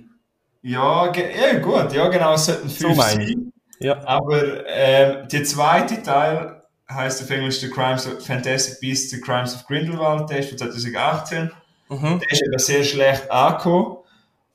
Ja, 0.67 1.13
ja 1.13 1.59
gut, 1.59 1.93
ja 1.93 2.07
genau, 2.07 2.33
es 2.33 2.47
sollten 2.47 2.69
fünf 2.69 2.95
so 2.95 3.01
sein. 3.01 3.53
Ja. 3.79 4.03
Aber 4.07 4.67
ähm, 4.67 5.27
der 5.27 5.43
zweite 5.43 6.01
Teil 6.01 6.59
heißt 6.89 7.21
auf 7.21 7.29
Englisch 7.29 7.59
The 7.59 7.69
Crimes 7.69 8.07
of 8.07 8.25
Fantastic 8.25 8.79
Beasts, 8.79 9.11
The 9.11 9.21
Crimes 9.21 9.53
of 9.53 9.67
Grindelwald, 9.67 10.27
der 10.27 10.39
ist 10.39 10.49
von 10.49 10.57
2018. 10.57 11.51
Mhm. 11.89 12.19
Der 12.19 12.31
ist 12.31 12.41
eben 12.41 12.57
sehr 12.57 12.83
schlecht 12.83 13.29
angekommen. 13.29 13.97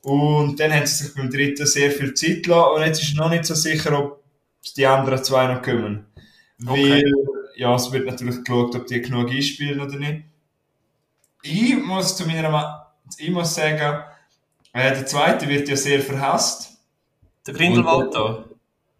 Und 0.01 0.59
dann 0.59 0.73
haben 0.73 0.85
sie 0.85 1.05
sich 1.05 1.15
beim 1.15 1.29
dritten 1.29 1.65
sehr 1.65 1.91
viel 1.91 2.13
Zeit 2.13 2.43
gelassen 2.43 2.75
und 2.75 2.85
jetzt 2.85 3.01
ist 3.01 3.15
noch 3.15 3.29
nicht 3.29 3.45
so 3.45 3.53
sicher, 3.53 3.97
ob 3.97 4.21
die 4.75 4.85
anderen 4.85 5.23
zwei 5.23 5.47
noch 5.47 5.61
kommen. 5.61 6.07
Okay. 6.67 6.91
Weil, 6.91 7.13
ja, 7.55 7.73
es 7.73 7.89
wird 7.89 8.05
natürlich 8.05 8.43
geschaut, 8.43 8.75
ob 8.75 8.85
die 8.85 9.01
genug 9.01 9.31
einspielen 9.31 9.79
oder 9.79 9.95
nicht. 9.95 10.25
Ich 11.41 11.77
muss 11.77 12.17
zu 12.17 12.25
meiner, 12.27 12.91
ich 13.17 13.29
muss 13.29 13.55
sagen, 13.55 14.03
äh, 14.73 14.93
der 14.93 15.05
zweite 15.05 15.47
wird 15.47 15.67
ja 15.67 15.75
sehr 15.75 16.01
verhasst. 16.01 16.77
Der 17.45 17.53
Grindelwald 17.53 18.13
da? 18.13 18.45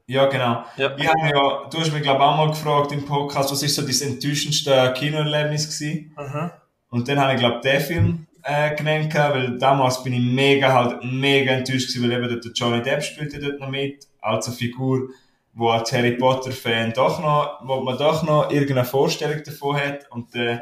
Ja, 0.07 0.25
genau. 0.25 0.65
Ja. 0.75 0.95
Ich 0.97 1.07
habe 1.07 1.29
ja, 1.29 1.69
du 1.69 1.79
hast 1.79 1.93
mich 1.93 2.01
glaube 2.01 2.21
auch 2.21 2.35
mal 2.35 2.49
gefragt 2.49 2.91
im 2.91 3.05
Podcast, 3.05 3.51
was 3.51 3.63
ist 3.63 3.75
so 3.75 3.81
das 3.81 4.01
enttäuschendste 4.01 4.93
Kinoerlebnis 4.97 5.65
gewesen? 5.67 6.13
Mhm. 6.17 6.51
Und 6.89 7.07
dann 7.07 7.19
habe 7.19 7.33
ich 7.33 7.39
glaube 7.39 7.61
den 7.61 7.79
Film 7.79 8.27
äh, 8.43 8.75
genannt, 8.75 9.13
weil 9.13 9.57
damals 9.57 10.03
bin 10.03 10.13
ich 10.13 10.19
mega 10.19 10.73
halt 10.73 11.03
mega 11.03 11.53
enttäuscht 11.53 11.93
gewesen, 11.93 12.03
weil 12.03 12.17
eben 12.17 12.29
dort 12.29 12.43
der 12.43 12.51
Johnny 12.51 12.81
Depp 12.81 13.03
spielte 13.03 13.39
dort 13.39 13.59
noch 13.59 13.69
mit, 13.69 14.07
als 14.19 14.47
eine 14.47 14.55
Figur, 14.55 15.09
wo 15.53 15.69
als 15.69 15.91
Harry 15.93 16.11
Potter 16.17 16.51
Fan 16.51 16.91
doch 16.93 17.21
noch, 17.21 17.61
wo 17.63 17.81
man 17.81 17.97
doch 17.97 18.23
noch 18.23 18.51
irgendeine 18.51 18.85
Vorstellung 18.85 19.41
davon 19.43 19.77
hat 19.77 20.11
und 20.11 20.35
äh, 20.35 20.59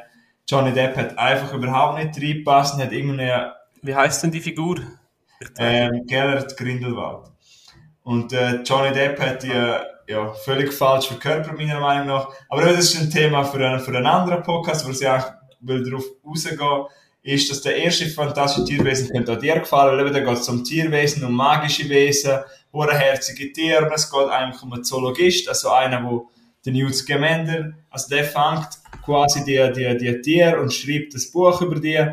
Johnny 0.48 0.74
Depp 0.74 0.96
hat 0.98 1.18
einfach 1.18 1.54
überhaupt 1.54 1.98
nicht 1.98 2.22
reingepasst 2.22 2.76
und 2.76 2.82
hat 2.82 2.92
irgendwie 2.92 3.32
Wie 3.82 3.96
heißt 3.96 4.24
denn 4.24 4.32
die 4.32 4.42
Figur? 4.42 4.78
Ähm, 5.58 6.06
Gellert 6.06 6.58
Grindelwald. 6.58 7.32
Und 8.04 8.34
äh, 8.34 8.62
Johnny 8.64 8.92
Depp 8.94 9.20
hat 9.20 9.44
die 9.44 9.52
äh, 9.52 9.80
ja, 10.08 10.34
völlig 10.34 10.74
falsch 10.74 11.08
verkörpert, 11.08 11.58
meiner 11.58 11.80
Meinung 11.80 12.08
nach. 12.08 12.30
Aber 12.50 12.64
das 12.64 12.80
ist 12.80 13.00
ein 13.00 13.12
Thema 13.12 13.44
für 13.44 13.66
einen, 13.66 13.80
für 13.80 13.96
einen 13.96 14.06
anderen 14.06 14.44
Podcast, 14.44 14.88
wo 14.88 14.92
sie 14.92 15.08
auch 15.08 15.26
darauf 15.62 16.04
rausgehen 16.26 16.86
ist, 17.22 17.52
dass 17.52 17.62
der 17.62 17.76
erste 17.76 18.08
fantastische 18.08 18.66
Tierwesen 18.66 19.10
könnte 19.10 19.34
auch 19.34 19.40
dir 19.40 19.60
gefallen, 19.60 20.04
weil 20.04 20.12
da 20.12 20.20
geht 20.20 20.42
es 20.42 20.50
um 20.50 20.64
Tierwesen, 20.64 21.24
um 21.24 21.34
magische 21.34 21.88
Wesen, 21.90 22.40
herzige 22.74 23.52
Tiere, 23.52 23.92
es 23.94 24.10
geht 24.10 24.30
eigentlich 24.30 24.64
um 24.64 24.74
einen 24.74 24.84
Zoologist, 24.84 25.48
also 25.50 25.70
einer, 25.70 26.04
wo 26.04 26.30
den 26.66 26.74
Newt 26.74 26.96
Scamander, 26.96 27.74
also 27.90 28.10
der 28.10 28.24
fängt 28.24 28.70
quasi 29.04 29.44
die, 29.44 29.72
die, 29.74 29.98
die 29.98 30.22
Tiere 30.22 30.60
und 30.60 30.74
schreibt 30.74 31.14
das 31.14 31.32
Buch 31.32 31.62
über 31.62 31.80
die 31.80 32.06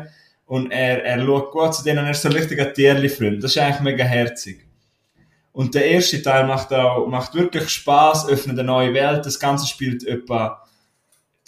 und 0.47 0.71
er, 0.71 1.05
er 1.05 1.23
schaut 1.23 1.51
gut 1.51 1.75
zu 1.75 1.83
denen, 1.83 2.05
er 2.05 2.11
ist 2.11 2.21
so 2.23 2.29
ein 2.29 2.35
richtiger 2.35 2.73
Tierli-Freund, 2.73 3.43
das 3.43 3.51
ist 3.51 3.61
eigentlich 3.61 3.81
mega 3.81 4.03
herzig. 4.03 4.65
Und 5.51 5.75
der 5.75 5.85
erste 5.85 6.21
Teil 6.21 6.45
macht 6.45 6.73
auch, 6.73 7.07
macht 7.07 7.35
wirklich 7.35 7.69
Spaß, 7.69 8.29
öffnet 8.29 8.57
eine 8.57 8.67
neue 8.67 8.93
Welt, 8.93 9.25
das 9.25 9.39
Ganze 9.39 9.67
spielt 9.67 10.05
etwa 10.05 10.63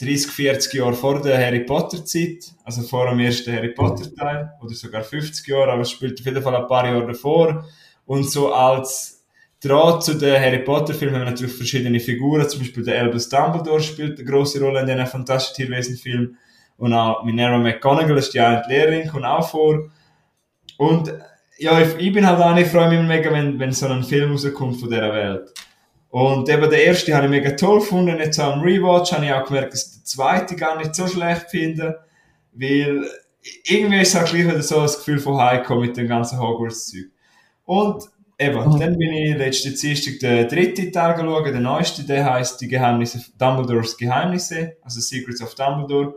30, 0.01 0.31
40 0.31 0.73
Jahre 0.73 0.93
vor 0.93 1.21
der 1.21 1.37
Harry 1.37 1.61
Potter 1.61 2.05
Zeit, 2.05 2.53
also 2.63 2.81
vor 2.83 3.09
dem 3.09 3.19
ersten 3.19 3.53
Harry 3.53 3.69
Potter 3.69 4.13
Teil, 4.15 4.51
oder 4.61 4.73
sogar 4.73 5.03
50 5.03 5.45
Jahre, 5.47 5.71
aber 5.73 5.81
es 5.81 5.91
spielt 5.91 6.19
auf 6.19 6.25
jeden 6.25 6.41
Fall 6.41 6.55
ein 6.55 6.67
paar 6.67 6.85
Jahre 6.85 7.07
davor. 7.07 7.65
Und 8.05 8.29
so 8.29 8.53
als 8.53 9.25
Draht 9.61 10.05
zu 10.05 10.13
den 10.13 10.41
Harry 10.41 10.59
Potter 10.59 10.93
Filmen 10.93 11.15
haben 11.15 11.25
wir 11.25 11.31
natürlich 11.31 11.55
verschiedene 11.55 11.99
Figuren, 11.99 12.47
zum 12.47 12.59
Beispiel 12.59 12.83
der 12.83 13.01
Albus 13.01 13.27
Dumbledore 13.27 13.81
spielt 13.81 14.17
eine 14.17 14.29
große 14.29 14.61
Rolle 14.61 14.79
in 14.79 14.87
diesen 14.87 15.05
fantastischen 15.05 15.67
Tierwesen-Film. 15.67 16.37
Und 16.79 16.93
auch 16.93 17.23
Minerva 17.23 17.57
McGonagall 17.57 18.17
ist 18.17 18.33
die 18.33 18.39
eine 18.39 18.63
Lehrerin, 18.67 19.09
kommt 19.09 19.25
auch 19.25 19.47
vor. 19.47 19.89
Und 20.77 21.13
ja, 21.57 21.79
ich, 21.81 21.95
ich 21.97 22.13
bin 22.13 22.25
halt 22.25 22.39
auch 22.39 22.55
nicht, 22.55 22.71
freue 22.71 22.89
mich 22.89 23.05
mega, 23.05 23.31
wenn, 23.31 23.59
wenn 23.59 23.73
so 23.73 23.87
ein 23.87 24.03
Film 24.03 24.31
rauskommt 24.31 24.79
von 24.79 24.89
dieser 24.89 25.13
Welt. 25.13 25.53
Und 26.09 26.47
eben 26.49 26.69
der 26.69 26.85
erste 26.85 27.13
habe 27.13 27.25
ich 27.25 27.31
mega 27.31 27.51
toll 27.51 27.79
gefunden. 27.79 28.17
Jetzt 28.17 28.39
am 28.39 28.61
Rewatch 28.61 29.11
habe 29.11 29.25
ich 29.25 29.33
auch 29.33 29.45
gemerkt, 29.45 29.73
dass 29.73 29.87
ich 29.87 29.93
den 29.99 30.05
zweiten 30.05 30.55
gar 30.55 30.77
nicht 30.77 30.95
so 30.95 31.05
schlecht 31.05 31.49
finde. 31.49 31.99
Weil 32.53 33.05
irgendwie 33.65 34.01
ist 34.01 34.15
es 34.15 34.21
auch 34.21 34.25
gleich 34.25 34.45
wieder 34.45 34.61
so 34.61 34.81
das 34.81 34.97
Gefühl 34.97 35.19
von 35.19 35.37
Heiko 35.37 35.75
mit 35.75 35.97
dem 35.97 36.07
ganzen 36.07 36.39
Hogwarts-Zeug. 36.39 37.11
Und 37.65 38.05
eben, 38.37 38.57
mhm. 38.57 38.79
dann 38.79 38.97
bin 38.97 39.11
ich 39.13 39.37
letzte 39.37 39.71
Dienstag 39.71 40.19
den 40.19 40.47
dritten 40.47 40.93
Teil 40.93 41.13
geschaut, 41.13 41.45
der 41.45 41.59
neueste, 41.59 42.03
der 42.03 42.23
heißt 42.23 42.61
Die 42.61 42.69
Geheimnisse, 42.69 43.19
Dumbledores 43.37 43.97
Geheimnisse, 43.97 44.77
also 44.81 45.01
Secrets 45.01 45.43
of 45.43 45.53
Dumbledore. 45.55 46.15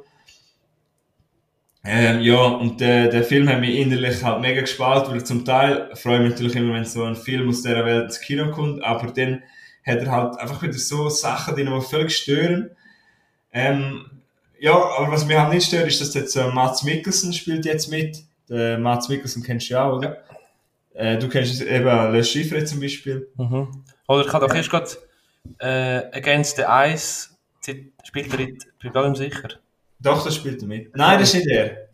Ähm, 1.84 2.20
ja, 2.20 2.40
und 2.40 2.80
der, 2.80 3.08
der 3.08 3.24
Film 3.24 3.48
hat 3.48 3.60
mich 3.60 3.76
innerlich 3.76 4.22
halt 4.22 4.40
mega 4.40 4.60
gespalten, 4.60 5.12
weil 5.12 5.24
zum 5.24 5.44
Teil 5.44 5.90
freue 5.94 6.16
ich 6.16 6.22
mich 6.22 6.30
natürlich 6.30 6.56
immer, 6.56 6.74
wenn 6.74 6.84
so 6.84 7.02
ein 7.02 7.16
Film 7.16 7.48
aus 7.48 7.62
dieser 7.62 7.84
Welt 7.84 8.04
ins 8.04 8.20
Kino 8.20 8.52
kommt, 8.52 8.84
aber 8.84 9.10
dann 9.10 9.42
hat 9.84 9.98
er 9.98 10.10
halt 10.10 10.38
einfach 10.38 10.62
wieder 10.62 10.74
so 10.74 11.08
Sachen, 11.08 11.56
die 11.56 11.62
ihn 11.62 11.82
völlig 11.82 12.16
stören. 12.16 12.70
Ähm, 13.52 14.06
ja, 14.60 14.74
aber 14.74 15.10
was 15.10 15.26
mich 15.26 15.36
halt 15.36 15.52
nicht 15.52 15.66
stört, 15.66 15.88
ist, 15.88 16.00
dass 16.00 16.14
jetzt 16.14 16.36
äh, 16.36 16.48
Mats 16.48 16.84
Mikkelsen 16.84 17.32
spielt 17.32 17.64
jetzt 17.64 17.90
mit. 17.90 18.22
Der 18.48 18.78
Mats 18.78 19.08
Mikkelsen 19.08 19.42
kennst 19.42 19.68
du 19.68 19.74
ja 19.74 19.84
auch, 19.84 19.96
oder? 19.96 20.22
Äh, 20.94 21.18
du 21.18 21.28
kennst 21.28 21.60
eben 21.62 22.12
Le 22.12 22.22
Chiffre 22.22 22.64
zum 22.64 22.78
Beispiel. 22.78 23.28
Mhm. 23.36 23.82
Oder 24.06 24.26
ich 24.26 24.32
habe 24.32 24.46
doch 24.46 24.54
erst 24.54 24.70
gerade 24.70 24.90
äh, 25.58 26.16
Against 26.16 26.56
the 26.56 26.64
Ice 26.68 27.30
spielt 28.04 28.32
er 28.84 28.90
gar 28.90 29.08
nicht 29.08 29.18
sicher. 29.18 29.48
Doch, 30.02 30.24
das 30.24 30.36
spielt 30.36 30.62
er 30.62 30.68
mit. 30.68 30.96
Nein, 30.96 31.20
das 31.20 31.32
ist 31.32 31.44
nicht 31.44 31.48
er. 31.48 31.88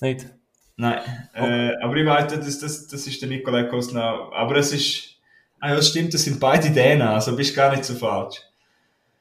Nicht? 0.00 0.26
Nein, 0.76 1.00
äh, 1.34 1.74
aber 1.82 1.96
ich 1.96 2.06
weiß, 2.06 2.32
das, 2.32 2.58
das, 2.58 2.88
das 2.88 3.06
ist 3.06 3.20
der 3.20 3.28
Nikolai 3.28 3.64
Kosna. 3.64 4.30
Aber 4.32 4.56
es 4.56 4.72
ist, 4.72 5.12
Ah 5.64 5.74
ja, 5.74 5.80
stimmt, 5.80 6.12
das 6.12 6.24
sind 6.24 6.40
beide 6.40 6.70
Dänen, 6.70 7.06
also 7.06 7.36
bist 7.36 7.54
gar 7.54 7.70
nicht 7.70 7.84
so 7.84 7.94
falsch. 7.94 8.42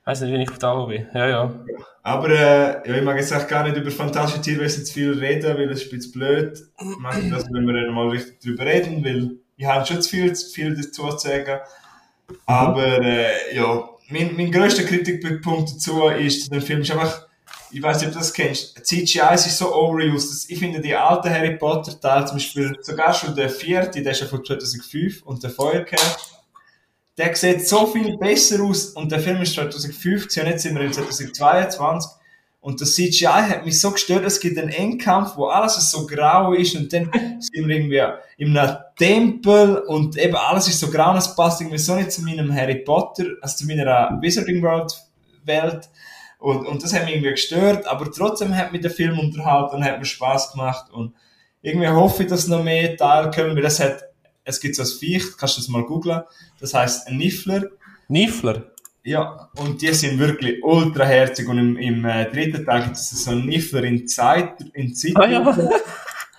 Ich 0.01 0.07
weiß 0.07 0.21
nicht, 0.21 0.33
wie 0.33 0.41
ich 0.41 0.49
auf 0.49 0.57
der 0.57 0.87
bin. 0.87 1.07
Ja, 1.13 1.27
ja. 1.27 1.65
Aber 2.01 2.29
äh, 2.31 2.89
ja, 2.89 2.97
ich 2.97 3.03
mag 3.03 3.17
jetzt 3.17 3.31
auch 3.31 3.47
gar 3.47 3.63
nicht 3.63 3.77
über 3.77 3.91
fantastische 3.91 4.41
Tierwesen 4.41 4.83
zu 4.83 4.91
viel 4.91 5.11
reden, 5.19 5.55
weil 5.55 5.69
es 5.69 5.83
ist 5.83 6.11
blöd. 6.11 6.59
Ich 6.79 6.97
mag 6.97 7.21
das, 7.29 7.45
wenn 7.51 7.67
wir 7.67 7.73
dann 7.79 7.93
mal 7.93 8.09
richtig 8.09 8.39
drüber 8.39 8.65
reden, 8.65 9.05
weil 9.05 9.35
ich 9.55 9.65
habe 9.67 9.85
schon 9.85 10.01
zu 10.01 10.09
viel, 10.09 10.33
zu 10.33 10.49
viel 10.49 10.75
dazu 10.75 11.09
zu 11.09 11.17
sagen. 11.19 11.59
Aber 12.47 12.99
äh, 13.03 13.55
ja, 13.55 13.87
mein, 14.09 14.35
mein 14.35 14.51
grösster 14.51 14.81
Kritikpunkt 14.81 15.75
dazu 15.75 16.07
ist, 16.07 16.51
der 16.51 16.63
Film 16.63 16.81
ist 16.81 16.89
einfach, 16.89 17.27
ich 17.71 17.81
weiß 17.81 17.97
nicht, 17.97 18.07
ob 18.07 18.13
du 18.13 18.19
das 18.19 18.33
kennst, 18.33 18.85
CGI 18.85 19.33
ist 19.35 19.57
so 19.57 19.73
overused. 19.73 20.49
Ich 20.49 20.59
finde 20.59 20.81
die 20.81 20.95
alten 20.95 21.29
Harry 21.29 21.57
Potter 21.57 21.99
Teile, 21.99 22.25
zum 22.25 22.37
Beispiel 22.37 22.77
sogar 22.81 23.13
schon 23.13 23.35
der 23.35 23.49
vierte, 23.49 24.01
der 24.01 24.11
ist 24.11 24.21
ja 24.21 24.27
von 24.27 24.43
2005 24.43 25.23
und 25.23 25.41
der 25.43 25.49
Feuerkerl, 25.49 25.99
der 27.17 27.35
sieht 27.35 27.67
so 27.67 27.87
viel 27.87 28.17
besser 28.17 28.63
aus 28.63 28.87
und 28.91 29.11
der 29.11 29.19
Film 29.19 29.41
ist 29.41 29.53
2015 29.53 30.43
und 30.43 30.49
jetzt 30.49 30.63
sind 30.63 30.75
wir 30.75 30.83
in 30.83 30.93
2022 30.93 32.11
und 32.61 32.79
das 32.79 32.93
CGI 32.93 33.25
hat 33.25 33.65
mich 33.65 33.79
so 33.79 33.91
gestört, 33.91 34.23
es 34.23 34.39
gibt 34.39 34.57
einen 34.57 34.69
Endkampf, 34.69 35.35
wo 35.35 35.47
alles 35.47 35.89
so 35.89 36.05
grau 36.05 36.53
ist 36.53 36.75
und 36.75 36.93
dann 36.93 37.09
sind 37.39 37.67
wir 37.67 37.75
irgendwie 37.75 38.03
in 38.37 38.55
einem 38.55 38.77
Tempel 38.97 39.77
und 39.79 40.15
eben 40.17 40.35
alles 40.35 40.67
ist 40.67 40.79
so 40.79 40.89
grau 40.91 41.11
und 41.11 41.17
es 41.17 41.35
passt 41.35 41.61
irgendwie 41.61 41.79
so 41.79 41.95
nicht 41.95 42.11
zu 42.11 42.21
meinem 42.21 42.53
Harry 42.53 42.75
Potter, 42.75 43.25
also 43.41 43.57
zu 43.57 43.65
meiner 43.65 44.17
Wizarding 44.21 44.61
World 44.61 44.93
Welt 45.43 45.89
und, 46.41 46.65
und 46.65 46.81
das 46.81 46.91
hat 46.91 47.05
mich 47.05 47.13
irgendwie 47.13 47.29
gestört, 47.29 47.85
aber 47.85 48.11
trotzdem 48.11 48.57
hat 48.57 48.71
mich 48.71 48.81
der 48.81 48.89
Film 48.89 49.19
unterhalten 49.19 49.75
und 49.75 49.85
hat 49.85 49.99
mir 49.99 50.05
Spaß 50.05 50.53
gemacht. 50.53 50.91
Und 50.91 51.13
irgendwie 51.61 51.87
hoffe 51.87 52.23
ich, 52.23 52.29
dass 52.29 52.47
noch 52.47 52.63
mehr 52.63 52.97
Teile 52.97 53.29
kommen, 53.29 53.55
weil 53.55 53.63
es 53.65 53.79
hat, 53.79 54.05
es 54.43 54.59
gibt 54.59 54.75
so 54.75 54.81
ein 54.81 54.87
Viech, 54.87 55.37
kannst 55.37 55.57
du 55.57 55.61
das 55.61 55.67
mal 55.67 55.83
googlen, 55.83 56.23
das 56.59 56.73
heißt 56.73 57.07
ein 57.07 57.17
Niffler. 57.17 57.65
Niffler? 58.07 58.71
Ja, 59.03 59.49
und 59.57 59.83
die 59.83 59.93
sind 59.93 60.17
wirklich 60.17 60.63
ultra 60.63 61.05
herzig. 61.05 61.47
Und 61.47 61.59
im, 61.59 61.77
im 61.77 62.05
äh, 62.05 62.25
dritten 62.25 62.65
Teil 62.65 62.85
gibt 62.85 62.95
es 62.95 63.23
so 63.23 63.29
einen 63.29 63.45
Niffler 63.45 63.83
in 63.83 64.07
Zeit, 64.07 64.61
in 64.73 64.95
Zeit. 64.95 65.17
Ah, 65.17 65.27
ja. 65.27 65.69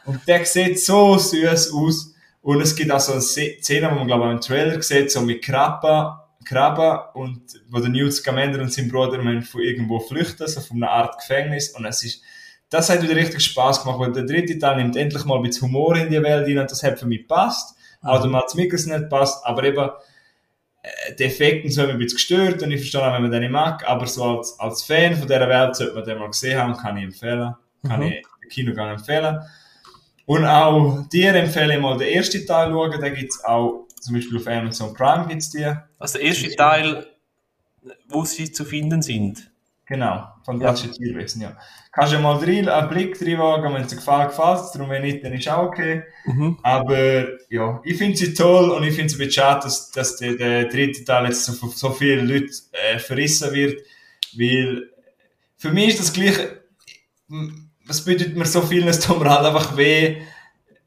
Und 0.04 0.26
der 0.26 0.44
sieht 0.44 0.80
so 0.80 1.16
süß 1.16 1.72
aus. 1.74 2.12
Und 2.40 2.60
es 2.60 2.74
gibt 2.74 2.90
auch 2.90 2.98
so 2.98 3.12
eine 3.12 3.20
Szene, 3.20 3.88
wo 3.88 3.94
man, 3.94 4.08
glaube 4.08 4.26
ich, 4.26 4.32
im 4.32 4.40
Trailer 4.40 4.82
sieht, 4.82 5.12
so 5.12 5.20
mit 5.20 5.44
Krabben, 5.44 6.18
Krabben 6.44 6.98
und 7.14 7.42
wo 7.70 7.78
der 7.80 7.88
Newt 7.90 8.12
Scamander 8.12 8.60
und 8.60 8.72
sein 8.72 8.88
Bruder 8.88 9.20
von 9.42 9.60
irgendwo 9.62 10.00
flüchten, 10.00 10.46
so 10.48 10.60
von 10.60 10.76
einer 10.82 10.90
Art 10.92 11.18
Gefängnis. 11.18 11.70
Und 11.70 11.84
es 11.84 12.02
ist, 12.02 12.22
das 12.70 12.88
hat 12.90 13.02
wieder 13.02 13.16
richtig 13.16 13.42
Spaß 13.44 13.82
gemacht, 13.82 13.98
weil 14.00 14.12
der 14.12 14.24
dritte 14.24 14.58
Teil 14.58 14.76
nimmt 14.76 14.96
endlich 14.96 15.24
mal 15.24 15.36
ein 15.36 15.42
bisschen 15.42 15.68
Humor 15.68 15.96
in 15.96 16.10
die 16.10 16.22
Welt 16.22 16.46
rein 16.46 16.58
und 16.58 16.70
das 16.70 16.82
hat 16.82 16.98
für 16.98 17.06
mich 17.06 17.26
passt. 17.28 17.76
Auch 18.02 18.20
der 18.20 18.30
Mats 18.30 18.54
Mikkelsen 18.54 18.96
nicht 18.98 19.08
passt, 19.10 19.44
aber 19.46 19.62
eben, 19.64 19.88
äh, 20.82 21.14
die 21.18 21.24
Effekte 21.24 21.70
sind 21.70 21.90
ein 21.90 21.98
bisschen 21.98 22.16
gestört 22.16 22.62
und 22.62 22.70
ich 22.72 22.80
verstehe 22.80 23.02
auch, 23.02 23.12
wenn 23.14 23.22
man 23.22 23.30
den 23.30 23.40
nicht 23.42 23.52
mag, 23.52 23.88
aber 23.88 24.06
so 24.06 24.38
als, 24.38 24.58
als 24.58 24.82
Fan 24.82 25.14
von 25.16 25.28
dieser 25.28 25.48
Welt 25.48 25.76
sollte 25.76 25.94
man 25.94 26.04
den 26.04 26.18
mal 26.18 26.26
gesehen 26.28 26.58
haben, 26.58 26.76
kann 26.76 26.96
ich 26.96 27.04
empfehlen. 27.04 27.54
Kann 27.86 28.00
Mhm. 28.00 28.06
ich 28.06 28.22
den 28.42 28.50
Kinogang 28.50 28.90
empfehlen. 28.94 29.40
Und 30.24 30.44
auch 30.46 31.04
dir 31.12 31.34
empfehle 31.34 31.74
ich 31.74 31.80
mal 31.80 31.98
den 31.98 32.08
ersten 32.08 32.46
Teil 32.46 32.70
schauen, 32.70 33.00
den 33.00 33.14
gibt's 33.14 33.44
auch, 33.44 33.86
zum 34.00 34.14
Beispiel 34.14 34.38
auf 34.38 34.46
Amazon 34.46 34.94
Prime 34.94 35.26
gibt's 35.28 35.50
die. 35.50 35.72
Also 36.02 36.18
der 36.18 36.26
erste 36.26 36.50
Teil, 36.56 37.06
wo 38.08 38.24
sie 38.24 38.50
zu 38.50 38.64
finden 38.64 39.02
sind. 39.02 39.50
Genau, 39.86 40.26
fantastische 40.44 40.94
Tierwesen, 40.94 41.42
ja. 41.42 41.56
Kannst 41.92 42.12
du 42.12 42.18
mal 42.18 42.36
rein, 42.36 42.68
einen 42.68 42.88
Blick 42.88 43.16
drin 43.16 43.38
wagen, 43.38 43.72
wenn 43.72 43.82
es 43.82 43.88
dir 43.88 43.96
gefällt, 43.96 44.30
gefällt 44.30 44.60
es, 44.60 44.72
darum 44.72 44.90
wenn 44.90 45.02
nicht, 45.02 45.22
dann 45.22 45.32
ist 45.32 45.48
auch 45.48 45.66
okay. 45.66 46.02
Mhm. 46.24 46.58
Aber 46.62 47.28
ja, 47.50 47.80
ich 47.84 47.98
finde 47.98 48.16
sie 48.16 48.34
toll 48.34 48.70
und 48.70 48.82
ich 48.82 48.94
finde 48.94 49.06
es 49.06 49.14
ein 49.14 49.18
bisschen 49.18 49.32
schade, 49.32 49.60
dass, 49.62 49.90
dass 49.92 50.16
der, 50.16 50.34
der 50.34 50.64
dritte 50.64 51.04
Teil 51.04 51.26
jetzt 51.26 51.44
so, 51.44 51.68
so 51.68 51.90
vielen 51.90 52.26
Leuten 52.26 52.50
äh, 52.72 52.98
verrissen 52.98 53.52
wird, 53.52 53.80
weil 54.36 54.90
für 55.56 55.70
mich 55.70 55.88
ist 55.88 56.00
das 56.00 56.12
gleiche, 56.12 56.62
es 57.88 58.04
bedeutet 58.04 58.36
mir 58.36 58.46
so 58.46 58.62
viel, 58.62 58.88
es 58.88 58.98
tut 58.98 59.20
mir 59.20 59.30
halt 59.30 59.46
einfach 59.46 59.76
weh, 59.76 60.22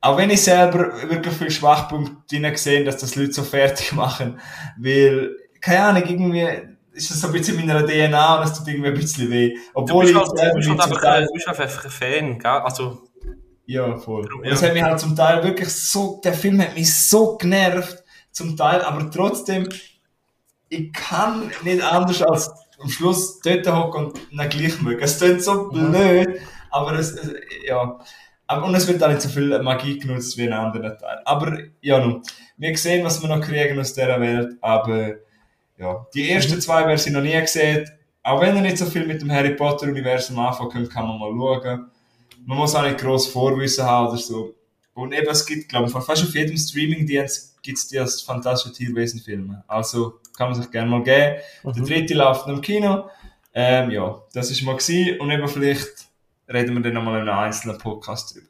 auch 0.02 0.18
wenn 0.18 0.30
ich 0.30 0.42
selber 0.44 0.92
wirklich 1.10 1.34
viele 1.34 1.52
Schwachpunkte 1.52 2.16
drin 2.30 2.56
sehe, 2.56 2.84
dass 2.84 2.98
das 2.98 3.16
Leute 3.16 3.34
so 3.34 3.44
fertig 3.44 3.92
machen, 3.94 4.40
weil, 4.78 5.36
keine 5.62 5.84
Ahnung, 5.86 6.04
irgendwie 6.08 6.48
ist 6.94 7.12
das 7.12 7.22
so 7.22 7.28
ein 7.28 7.34
bisschen 7.34 7.60
in 7.60 7.66
meiner 7.68 7.86
DNA 7.86 8.38
und 8.40 8.48
es 8.48 8.54
tut 8.54 8.68
irgendwie 8.68 8.88
ein 8.90 8.94
bisschen 8.94 9.30
weh. 9.32 9.54
Du 9.56 9.60
Obwohl 9.74 10.06
bist 10.06 10.14
ich 10.14 10.20
halt, 10.20 10.54
du 10.54 10.58
bist 10.58 10.70
einfach, 10.70 11.02
Teil- 11.02 11.26
du 11.26 11.34
bist 11.34 11.48
einfach 11.48 11.84
ein 11.86 11.92
Fan, 11.92 12.40
gell? 12.40 12.52
Also, 12.52 13.02
ja, 13.66 13.98
voll. 13.98 14.32
Und 14.34 14.46
Ja. 14.46 14.52
es 14.54 14.62
hat 14.62 14.74
mich 14.74 14.84
halt 14.84 15.00
zum 15.00 15.16
Teil 15.16 15.44
wirklich 15.44 15.70
so, 15.70 16.22
der 16.24 16.34
Film 16.34 16.62
hat 16.62 16.76
mich 16.76 16.96
so 16.96 17.36
genervt, 17.38 18.04
zum 18.32 18.56
Teil, 18.56 18.82
aber 18.82 19.10
trotzdem, 19.10 19.68
ich 20.70 20.94
kann 20.94 21.52
nicht 21.64 21.82
anders 21.82 22.22
als 22.22 22.52
am 22.80 22.90
Schluss 22.90 23.40
dort 23.40 23.66
hocken 23.68 24.06
und 24.08 24.32
ihn 24.32 24.50
gleich 24.50 24.82
mögen. 24.82 25.02
Es 25.02 25.18
klingt 25.18 25.42
so 25.42 25.70
blöd, 25.70 26.40
aber 26.70 26.94
es, 27.00 27.12
es 27.12 27.34
ja. 27.66 27.98
Aber, 28.48 28.66
und 28.66 28.76
es 28.76 28.88
wird 28.88 29.04
auch 29.04 29.10
nicht 29.10 29.22
so 29.22 29.30
viel 29.30 29.60
Magie 29.62 29.98
genutzt 29.98 30.38
wie 30.38 30.46
in 30.46 30.54
anderen 30.54 30.98
Teilen. 30.98 31.22
Aber, 31.26 31.58
ja, 31.82 32.00
nun. 32.00 32.22
Wir 32.58 32.78
sehen, 32.78 33.04
was 33.04 33.22
wir 33.22 33.28
noch 33.28 33.42
kriegen 33.42 33.80
aus 33.80 33.94
dieser 33.94 34.20
Welt, 34.22 34.58
aber, 34.62 35.16
ja. 35.78 36.06
Die 36.14 36.30
ersten 36.30 36.62
zwei, 36.62 36.88
wer 36.88 36.98
sie 36.98 37.12
noch 37.12 37.22
nie 37.22 37.40
gesehen, 37.40 37.90
auch 38.24 38.42
wenn 38.42 38.56
ihr 38.56 38.62
nicht 38.62 38.78
so 38.78 38.86
viel 38.86 39.06
mit 39.06 39.22
dem 39.22 39.32
Harry 39.32 39.56
Potter 39.56 39.88
Universum 39.88 40.40
anfangen 40.40 40.70
könnt, 40.70 40.90
kann 40.90 41.08
man 41.08 41.20
mal 41.20 41.32
schauen 41.32 41.92
man 42.46 42.58
muss 42.58 42.76
auch 42.76 42.84
nicht 42.84 43.00
gross 43.00 43.28
Vorwissen 43.28 43.86
haben 43.86 44.10
oder 44.10 44.18
so. 44.18 44.56
Und 44.94 45.14
eben, 45.14 45.28
es 45.28 45.46
gibt, 45.46 45.68
glaube 45.68 45.88
ich, 45.88 45.92
fast 45.92 46.24
auf 46.24 46.34
jedem 46.34 46.56
Streaming-Dienst 46.56 47.62
gibt 47.62 47.78
es 47.78 47.88
die 47.88 48.00
als 48.00 48.22
fantastische 48.22 48.74
Tierwesen-Filme. 48.74 49.64
Also 49.68 50.20
kann 50.38 50.52
man 50.52 50.62
sich 50.62 50.72
gerne 50.72 50.90
mal 50.90 51.04
geben. 51.04 51.38
Der 51.64 51.84
dritte 51.84 52.14
läuft 52.14 52.48
noch 52.48 52.56
im 52.56 52.62
Kino. 52.62 53.10
Ähm, 53.54 53.90
ja, 53.90 54.22
das 54.34 54.52
ist 54.52 54.62
mal 54.62 54.78
gewesen. 54.78 55.20
Und 55.20 55.32
eben 55.32 55.48
vielleicht 55.48 56.05
reden 56.48 56.76
wir 56.76 56.82
dann 56.82 56.94
nochmal 56.94 57.22
in 57.22 57.30
einem 57.30 57.40
einzelnen 57.40 57.78
Podcast 57.78 58.36
drüber. 58.36 58.48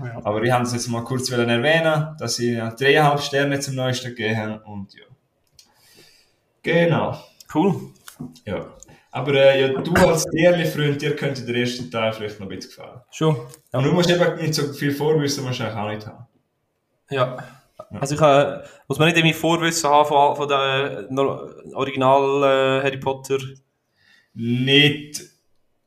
Ja. 0.00 0.20
Aber 0.24 0.42
ich 0.42 0.50
habe 0.50 0.64
es 0.64 0.72
jetzt 0.72 0.88
mal 0.88 1.02
kurz 1.02 1.30
erwähnen, 1.30 2.16
dass 2.18 2.36
sie 2.36 2.54
ja 2.54 2.70
dreieinhalb 2.70 3.20
Sterne 3.20 3.58
zum 3.60 3.74
neuesten 3.74 4.14
gegeben. 4.14 4.60
Und 4.62 4.94
ja. 4.94 5.04
Genau. 6.62 7.18
cool. 7.54 7.92
Ja. 8.44 8.66
Aber 9.10 9.34
äh, 9.34 9.60
ja, 9.60 9.80
du 9.80 9.92
als 9.94 10.26
Tierli-Freund, 10.26 11.00
dir 11.00 11.16
könnte 11.16 11.44
der 11.44 11.56
erste 11.56 11.88
Teil 11.88 12.12
vielleicht 12.12 12.38
noch 12.38 12.46
ein 12.46 12.54
bisschen 12.54 12.70
gefallen. 12.70 13.00
Schon. 13.10 13.36
Und 13.72 13.84
du 13.84 13.92
musst 13.92 14.10
eben 14.10 14.36
nicht 14.36 14.54
so 14.54 14.72
viel 14.72 14.92
Vorwissen 14.92 15.46
eigentlich 15.46 15.62
auch 15.62 15.88
nicht 15.88 16.06
haben. 16.06 16.26
Ja. 17.10 17.38
Also 18.00 18.14
ich 18.16 18.20
äh, 18.20 18.62
muss 18.86 18.98
man 18.98 19.08
nicht 19.08 19.16
irgendwie 19.16 19.34
Vorwissen 19.34 19.88
haben 19.88 20.08
von, 20.08 20.36
von 20.36 20.48
der 20.48 21.08
äh, 21.10 21.74
Original 21.74 22.42
äh, 22.42 22.84
Harry 22.84 22.98
Potter. 22.98 23.38
Nicht. 24.34 25.22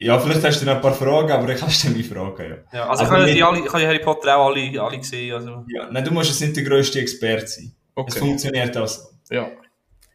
Ja, 0.03 0.19
vielleicht 0.19 0.43
hast 0.43 0.59
du 0.61 0.65
noch 0.65 0.75
ein 0.75 0.81
paar 0.81 0.93
Fragen, 0.93 1.31
aber 1.31 1.49
ich 1.49 1.59
kannst 1.59 1.83
du 1.83 1.89
mich 1.89 2.07
fragen, 2.07 2.43
ja. 2.73 2.77
Ja, 2.79 2.89
also 2.89 3.03
die, 3.05 3.43
alle, 3.43 3.59
ich 3.59 3.67
habe 3.71 3.81
ja 3.81 3.87
Harry 3.87 3.99
Potter 3.99 4.35
auch 4.35 4.47
alle, 4.47 4.81
alle 4.81 4.97
gesehen. 4.97 5.33
Also. 5.33 5.63
ja. 5.67 5.89
Nein, 5.91 6.03
du 6.03 6.11
musst 6.11 6.29
jetzt 6.29 6.41
nicht 6.41 6.55
der 6.57 6.63
grösste 6.63 6.99
Experte 6.99 7.45
sein. 7.47 7.71
Es 8.07 8.15
funktioniert 8.15 8.75
auch 8.77 8.87
so. 8.87 9.01
Ja. 9.29 9.47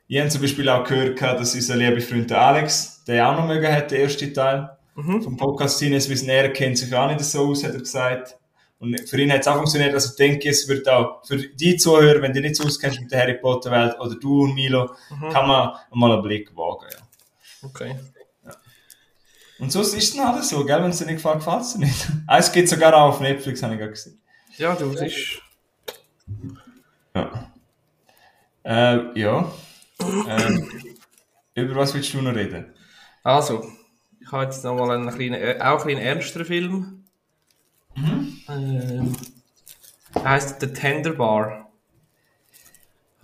Ich 0.09 0.19
habe 0.19 0.29
zum 0.29 0.41
Beispiel 0.43 0.69
auch 0.69 0.83
gehört, 0.85 1.21
dass 1.23 1.55
unser 1.55 1.77
lieber 1.77 2.01
Freund 2.01 2.33
Alex, 2.33 3.05
der 3.07 3.29
auch 3.29 3.37
noch 3.37 3.47
mögen 3.47 3.73
hat, 3.73 3.91
den 3.93 4.01
ersten 4.03 4.33
Teil 4.35 4.71
Mhm. 4.97 5.23
vom 5.23 5.37
Podcast 5.37 5.79
Sinnes 5.79 6.09
Wissen, 6.09 6.31
er 6.31 6.51
kennt 6.53 6.79
sich 6.79 6.93
auch 6.95 7.07
nicht 7.07 7.21
so 7.21 7.49
aus, 7.51 7.63
hat 7.63 7.75
er 7.75 7.81
gesagt. 7.81 8.37
Und 8.79 8.99
für 9.09 9.21
ihn 9.21 9.31
hat 9.31 9.41
es 9.41 9.47
auch 9.49 9.57
funktioniert, 9.57 9.93
also 9.95 10.11
ich 10.11 10.17
denke, 10.17 10.49
es 10.49 10.67
wird 10.69 10.89
auch 10.89 11.23
für 11.27 11.37
die 11.37 11.77
Zuhörer, 11.77 12.23
wenn 12.23 12.33
du 12.33 12.41
nicht 12.41 12.57
so 12.57 12.65
auskennst 12.65 13.01
mit 13.03 13.13
der 13.13 13.21
Harry 13.21 13.35
Potter 13.35 13.71
Welt, 13.71 13.95
oder 14.01 14.15
du 14.17 14.43
und 14.45 14.55
Milo, 14.55 14.91
Mhm. 15.11 15.29
kann 15.31 15.47
man 15.47 15.73
mal 15.93 16.13
einen 16.13 16.23
Blick 16.23 16.51
wagen, 16.57 16.87
ja. 16.91 17.69
Okay. 17.69 17.95
Und 19.59 19.73
sonst 19.73 19.95
ist 19.95 20.11
es 20.11 20.17
dann 20.17 20.27
alles 20.27 20.49
so, 20.49 20.65
gell? 20.65 20.83
Wenn 20.83 20.91
es 20.91 20.99
dir 20.99 21.07
nicht 21.07 21.17
gefällt, 21.17 21.37
gefällt 21.45 21.63
es 21.63 21.73
dir 21.73 21.81
nicht. 21.81 22.07
Eins 22.27 22.53
geht 22.53 22.69
sogar 22.69 22.95
auch 22.95 23.15
auf 23.15 23.21
Netflix, 23.21 23.63
habe 23.63 23.75
ich 23.75 23.81
gerade 23.81 23.93
gesehen. 23.93 24.21
Ja, 24.59 24.75
du, 24.75 24.91
ist... 24.93 25.43
Ja. 27.15 27.51
Äh, 28.65 29.21
ja. 29.21 29.53
ähm, 30.01 30.71
über 31.55 31.77
was 31.77 31.95
willst 31.95 32.13
du 32.13 32.21
noch 32.21 32.35
reden? 32.35 32.75
Also, 33.23 33.67
ich 34.21 34.31
habe 34.31 34.45
jetzt 34.45 34.65
nochmal 34.65 34.91
einen 34.91 35.09
kleinen, 35.09 35.35
äh, 35.35 35.59
auch 35.61 35.85
einen 35.87 35.99
ernsteren 35.99 36.47
Film. 36.47 37.05
Ähm, 38.49 39.17
der 40.15 40.25
heisst 40.25 40.61
The 40.61 40.69
Tender 40.69 41.13
Bar. 41.13 41.66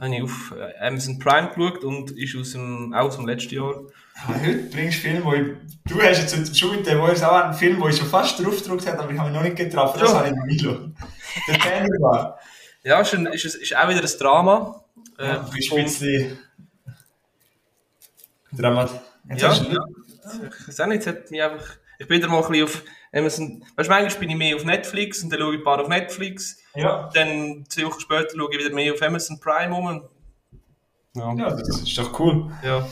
Habe 0.02 0.16
ich 0.16 0.22
auf 0.22 0.52
äh, 0.58 0.84
Amazon 0.84 1.18
Prime 1.20 1.48
geschaut 1.54 1.84
und 1.84 2.10
ist 2.18 2.34
aus 2.36 2.52
dem, 2.52 2.92
auch 2.92 3.06
aus 3.06 3.16
dem 3.16 3.26
letzten 3.26 3.54
Jahr. 3.54 3.82
Ja, 4.28 4.34
heute 4.40 4.58
bringst 4.64 4.98
du 4.98 5.02
Film, 5.02 5.24
wo 5.24 5.32
ich, 5.32 5.46
du 5.86 6.02
hast 6.02 6.20
jetzt 6.34 6.58
schon 6.58 6.74
mit 6.74 6.84
dem, 6.86 7.04
ist 7.04 7.22
auch 7.22 7.32
einen 7.44 7.54
Film, 7.54 7.80
wo 7.80 7.86
ich 7.88 7.96
schon 7.96 8.08
fast 8.08 8.36
drauf 8.44 8.56
gedrückt 8.60 8.84
habe, 8.88 8.98
aber 8.98 9.12
ich 9.12 9.18
habe 9.18 9.30
mich 9.30 9.38
noch 9.38 9.44
nicht 9.44 9.56
getroffen. 9.56 10.00
Das 10.00 10.10
Ja. 10.10 10.18
habe 10.18 10.26
ich 10.28 10.34
in 10.34 10.42
Milo. 10.42 10.88
Der 11.46 11.58
Tender 11.58 11.98
war. 12.00 12.38
Ja, 12.82 13.00
ist, 13.00 13.14
ein, 13.14 13.26
ist, 13.26 13.44
ist 13.44 13.76
auch 13.76 13.88
wieder 13.88 14.00
ein 14.00 14.18
Drama. 14.18 14.84
Äh, 15.18 15.24
Ja, 15.28 15.36
du 15.36 15.50
bist 15.52 15.72
ein 15.72 15.84
bisschen. 15.84 16.38
Dramat. 18.50 18.90
Jetzt 19.30 19.42
Ja, 19.42 19.52
ja. 19.52 19.84
Ich 20.60 20.68
weiß 20.68 20.80
auch 20.80 20.86
nicht, 20.86 21.00
es 21.02 21.06
hat 21.06 21.30
mich 21.30 21.42
einfach... 21.42 21.76
Ich 21.98 22.08
bin 22.08 22.18
wieder 22.18 22.28
mal 22.28 22.42
ein 22.42 22.48
bisschen 22.50 22.64
auf 22.64 22.82
Amazon... 23.12 23.64
Weißt 23.76 23.88
du, 23.88 23.92
manchmal 23.92 24.20
bin 24.20 24.30
ich 24.30 24.36
mehr 24.36 24.56
auf 24.56 24.64
Netflix 24.64 25.22
und 25.22 25.30
dann 25.30 25.40
schaue 25.40 25.54
ich 25.54 25.60
ein 25.60 25.64
paar 25.64 25.80
auf 25.80 25.88
Netflix. 25.88 26.58
ja. 26.74 27.08
Dann 27.14 27.64
zwei 27.68 27.84
Wochen 27.84 28.00
später 28.00 28.36
schaue 28.36 28.48
ich 28.52 28.58
wieder 28.58 28.74
mehr 28.74 28.92
auf 28.94 29.02
Amazon 29.02 29.38
Prime 29.40 29.74
um. 29.74 30.08
Ja. 31.14 31.34
ja, 31.34 31.50
das 31.50 31.82
ist 31.82 31.98
doch 31.98 32.18
cool. 32.18 32.50
ja. 32.64 32.86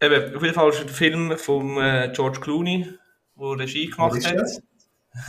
Eben, 0.00 0.34
auf 0.36 0.42
jeden 0.42 0.54
Fall 0.54 0.68
ist 0.70 0.76
es 0.76 0.82
ein 0.82 0.88
Film 0.88 1.38
von 1.38 1.78
äh, 1.78 2.12
George 2.14 2.40
Clooney, 2.40 2.98
der 3.36 3.58
Regie 3.58 3.88
gemacht 3.88 4.16
ist 4.16 4.26
hat. 4.26 4.36
das? 4.36 4.60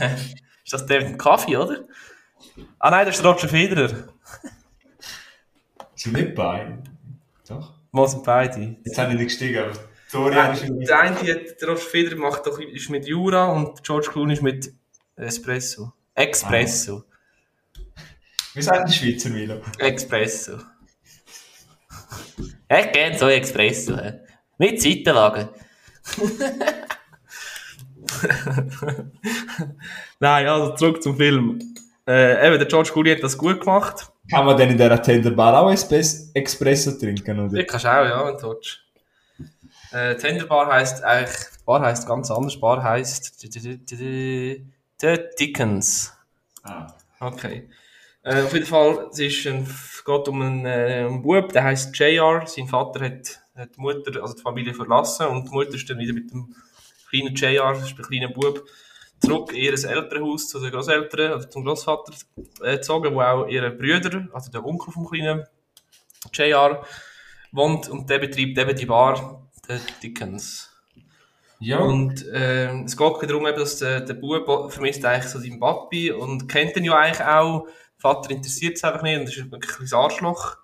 ist 0.64 0.72
das 0.72 0.86
der 0.86 1.02
mit 1.02 1.10
dem 1.10 1.18
Kaffee, 1.18 1.56
oder? 1.56 1.84
Ah 2.78 2.90
nein, 2.90 3.06
das 3.06 3.16
ist 3.16 3.24
Roger 3.24 3.48
Federer. 3.48 4.08
Sind 5.94 6.12
nicht 6.12 6.34
bei. 6.34 6.78
Doch. 7.48 7.74
Mal 7.92 8.08
sind 8.08 8.24
beide. 8.24 8.76
Jetzt 8.84 8.98
habe 8.98 9.12
ich 9.12 9.18
nicht 9.18 9.28
gestiegen, 9.28 9.64
wieder. 10.12 10.54
Der 10.86 11.00
eine, 11.00 11.16
hat, 11.16 11.60
der 11.60 11.68
Roger 11.68 11.80
Federer 11.80 12.16
macht 12.16 12.46
doch, 12.46 12.58
ist 12.58 12.90
mit 12.90 13.06
Jura 13.06 13.46
und 13.46 13.82
George 13.82 14.08
Clooney 14.10 14.34
ist 14.34 14.42
mit 14.42 14.72
Espresso. 15.16 15.92
Expresso. 16.14 17.04
Wie 18.54 18.62
sagt 18.62 18.86
ein 18.86 18.92
Schweizer 18.92 19.30
Milo? 19.30 19.60
Expresso. 19.78 20.58
Ich 22.68 22.92
kenne 22.92 23.18
so 23.18 23.28
Expresso. 23.28 23.96
hä? 23.96 24.20
Mit 24.58 24.80
Seitenwagen. 24.80 25.48
Nein, 30.20 30.46
also 30.46 30.74
zurück 30.74 31.02
zum 31.02 31.16
Film. 31.16 31.58
Äh, 32.06 32.46
eben, 32.46 32.58
der 32.58 32.66
George 32.66 32.90
Clooney 32.92 33.10
hat 33.14 33.22
das 33.22 33.36
gut 33.36 33.60
gemacht. 33.60 34.10
Kann 34.30 34.46
man 34.46 34.56
denn 34.56 34.70
in 34.70 34.78
dieser 34.78 35.02
Tenderbar 35.02 35.60
auch 35.60 35.70
Espresso 35.70 36.92
trinken, 36.98 37.40
oder? 37.40 37.58
Ich 37.58 37.66
kannst 37.66 37.86
auch, 37.86 38.04
ja, 38.04 38.26
wenn 38.26 38.36
du 38.38 38.48
willst. 38.48 38.85
Äh, 39.92 40.16
Tenderbar 40.16 40.72
heisst 40.72 41.02
eigentlich, 41.04 41.36
Bar 41.64 41.80
heisst 41.80 42.06
ganz 42.06 42.30
anders. 42.30 42.58
Bar 42.60 42.82
heisst 42.82 43.40
The 43.40 45.18
Dickens. 45.38 46.12
Ah. 46.62 46.88
Okay. 47.20 47.68
Äh, 48.22 48.42
auf 48.42 48.52
jeden 48.52 48.66
Fall, 48.66 49.08
es 49.12 49.18
ist 49.18 49.46
ein, 49.46 49.64
geht 50.04 50.28
um 50.28 50.42
einen, 50.42 50.66
äh, 50.66 51.06
einen 51.06 51.22
Bub, 51.22 51.52
der 51.52 51.64
heißt 51.64 51.96
JR. 51.96 52.46
Sein 52.46 52.66
Vater 52.66 53.04
hat 53.04 53.40
hat 53.56 53.76
die 53.76 53.80
Mutter, 53.80 54.22
also 54.22 54.34
die 54.34 54.42
Familie 54.42 54.74
verlassen 54.74 55.26
und 55.26 55.48
die 55.48 55.52
Mutter 55.52 55.74
ist 55.74 55.88
dann 55.88 55.98
wieder 55.98 56.12
mit 56.12 56.30
dem 56.30 56.54
kleinen 57.08 57.34
JR, 57.34 57.72
das 57.72 57.88
ist 57.90 57.98
der 57.98 58.04
kleine 58.04 58.28
Bub, 58.28 58.64
zurück 59.20 59.52
in 59.52 59.62
ihr 59.62 59.72
Elternhaus 59.72 60.48
zu 60.48 60.60
den 60.60 60.70
Großeltern, 60.70 61.32
also 61.32 61.48
zum 61.48 61.64
Großvater 61.64 62.12
äh, 62.62 62.76
gezogen, 62.76 63.14
wo 63.14 63.20
auch 63.20 63.46
ihre 63.46 63.70
Brüder, 63.70 64.28
also 64.32 64.50
der 64.50 64.64
Onkel 64.64 64.92
vom 64.92 65.08
kleinen 65.08 65.44
JR, 66.32 66.84
wohnt 67.52 67.88
und 67.88 68.10
der 68.10 68.18
betreibt 68.18 68.58
eben 68.58 68.76
die 68.76 68.86
Bar, 68.86 69.45
der 69.68 69.80
Dickens. 70.02 70.70
Ja. 71.58 71.78
Und 71.78 72.26
äh, 72.26 72.82
es 72.82 72.96
geht 72.96 73.30
darum, 73.30 73.44
dass 73.44 73.78
der, 73.78 74.00
der 74.00 74.14
Bub 74.14 74.72
vermisst 74.72 75.04
eigentlich 75.04 75.30
so 75.30 75.38
seinen 75.38 75.58
Papi 75.58 76.12
und 76.12 76.48
kennt 76.48 76.76
ihn 76.76 76.84
ja 76.84 76.98
eigentlich 76.98 77.26
auch. 77.26 77.66
Vater 77.96 78.30
interessiert 78.30 78.76
es 78.76 78.84
einfach 78.84 79.02
nicht 79.02 79.18
und 79.18 79.28
ist 79.28 79.50
wirklich 79.50 79.92
ein 79.92 79.98
Arschloch. 79.98 80.56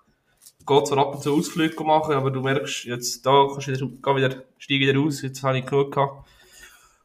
Geht 0.65 0.87
zwar 0.87 0.99
ab 0.99 1.15
und 1.15 1.23
zu 1.23 1.35
Ausflüge 1.35 1.83
machen, 1.83 2.13
aber 2.13 2.31
du 2.31 2.41
merkst, 2.41 2.85
jetzt 2.85 3.25
da 3.25 3.47
kannst 3.51 3.67
du 3.67 3.71
wieder, 3.71 4.15
wieder, 4.15 4.43
steig 4.57 4.79
wieder 4.79 4.95
raus, 4.97 5.21
jetzt 5.21 5.43
habe 5.43 5.57
ich 5.57 5.65
genug 5.65 5.93
gehabt. 5.93 6.27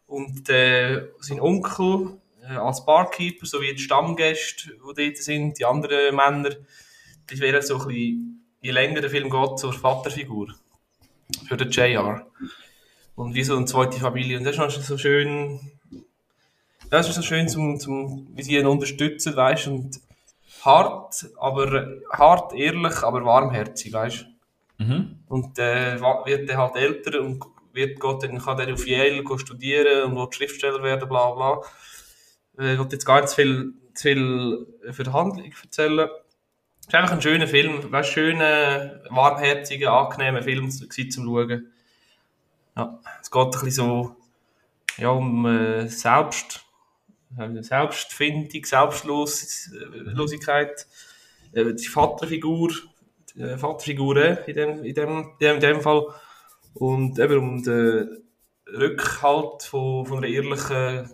Und 0.07 0.49
äh, 0.49 1.09
sein 1.20 1.40
Onkel 1.40 2.18
äh, 2.42 2.55
als 2.55 2.84
Barkeeper, 2.84 3.46
sowie 3.46 3.74
die 3.74 3.82
Stammgäste, 3.82 4.70
die 4.70 5.05
dort 5.05 5.16
sind, 5.16 5.59
die 5.59 5.64
anderen 5.64 6.14
Männer, 6.14 6.51
die 7.30 7.40
wären 7.40 7.62
so 7.62 7.78
ein 7.80 7.86
bisschen, 7.88 8.46
je 8.61 8.70
länger 8.70 9.01
der 9.01 9.11
Film 9.11 9.28
geht, 9.28 9.59
zur 9.59 9.72
Vaterfigur. 9.72 10.55
Für 11.47 11.57
den 11.57 11.70
JR. 11.70 12.26
Und 13.14 13.35
wie 13.35 13.43
so 13.43 13.57
eine 13.57 13.66
zweite 13.66 13.99
Familie. 13.99 14.39
Und 14.39 14.45
das 14.45 14.57
ist 14.57 14.87
so 14.87 14.97
schön, 14.97 15.61
das 16.91 17.09
ist 17.09 17.16
so 17.16 17.22
schön, 17.22 17.49
zum, 17.49 17.79
zum, 17.79 18.29
wie 18.35 18.43
sie 18.43 18.57
ihn 18.57 18.66
unterstützen, 18.66 19.37
weißt 19.37 19.66
und 19.68 20.01
hart, 20.62 21.26
aber 21.39 21.87
hart, 22.11 22.55
ehrlich, 22.55 23.03
aber 23.03 23.24
warmherzig, 23.24 23.93
weißt 23.93 24.26
mhm. 24.79 25.18
Und 25.29 25.59
äh, 25.59 26.01
wird 26.01 26.49
er 26.49 26.57
halt 26.57 26.76
älter 26.76 27.20
und 27.20 27.45
wird 27.72 28.01
Gott, 28.01 28.22
dann 28.22 28.39
kann 28.39 28.59
er 28.59 28.72
auf 28.72 28.87
Yale 28.87 29.22
studieren 29.39 30.05
und 30.05 30.16
will 30.16 30.33
Schriftsteller 30.33 30.83
werden, 30.83 31.09
bla 31.09 31.31
bla. 31.31 31.61
Äh, 32.59 32.74
ich 32.74 32.79
will 32.79 32.89
jetzt 32.91 33.05
gar 33.05 33.20
nicht 33.20 33.31
zu 33.31 33.37
viel, 33.37 33.74
zu 33.95 34.03
viel 34.03 34.66
für 34.93 35.05
die 35.05 35.12
Handlung 35.12 35.53
erzählen. 35.62 36.09
Es 36.89 36.95
ist 36.95 37.01
einfach 37.01 37.14
ein 37.16 37.20
schöner 37.20 37.47
Film, 37.47 37.95
ein 37.95 38.03
schöner, 38.03 39.03
warmherziger, 39.11 39.93
angenehmer 39.93 40.43
Film 40.43 40.70
zum 40.70 40.89
Schauen. 40.91 41.70
Ja, 42.74 42.99
es 43.20 43.30
geht 43.30 43.45
ein 43.45 43.51
bisschen 43.51 43.70
so 43.70 44.16
ja, 44.97 45.11
um 45.11 45.45
äh, 45.45 45.86
Selbst, 45.89 46.64
äh, 47.36 47.62
Selbstfindung, 47.62 48.64
Selbstlosigkeit. 48.64 50.86
Äh, 51.53 51.74
die 51.74 51.89
Vaterfigur, 51.89 52.70
die 53.34 53.43
äh, 53.43 53.59
Vaterfigur 53.59 54.49
in 54.49 54.55
dem, 54.55 54.82
in, 54.82 54.95
dem, 54.95 55.32
in 55.39 55.61
dem 55.61 55.82
Fall. 55.82 56.07
Und 56.72 57.18
eben 57.18 57.39
um 57.39 57.62
den 57.62 58.22
Rückhalt 58.66 59.62
von, 59.62 60.07
von 60.07 60.24
einer 60.24 60.28
ehrlichen 60.28 61.11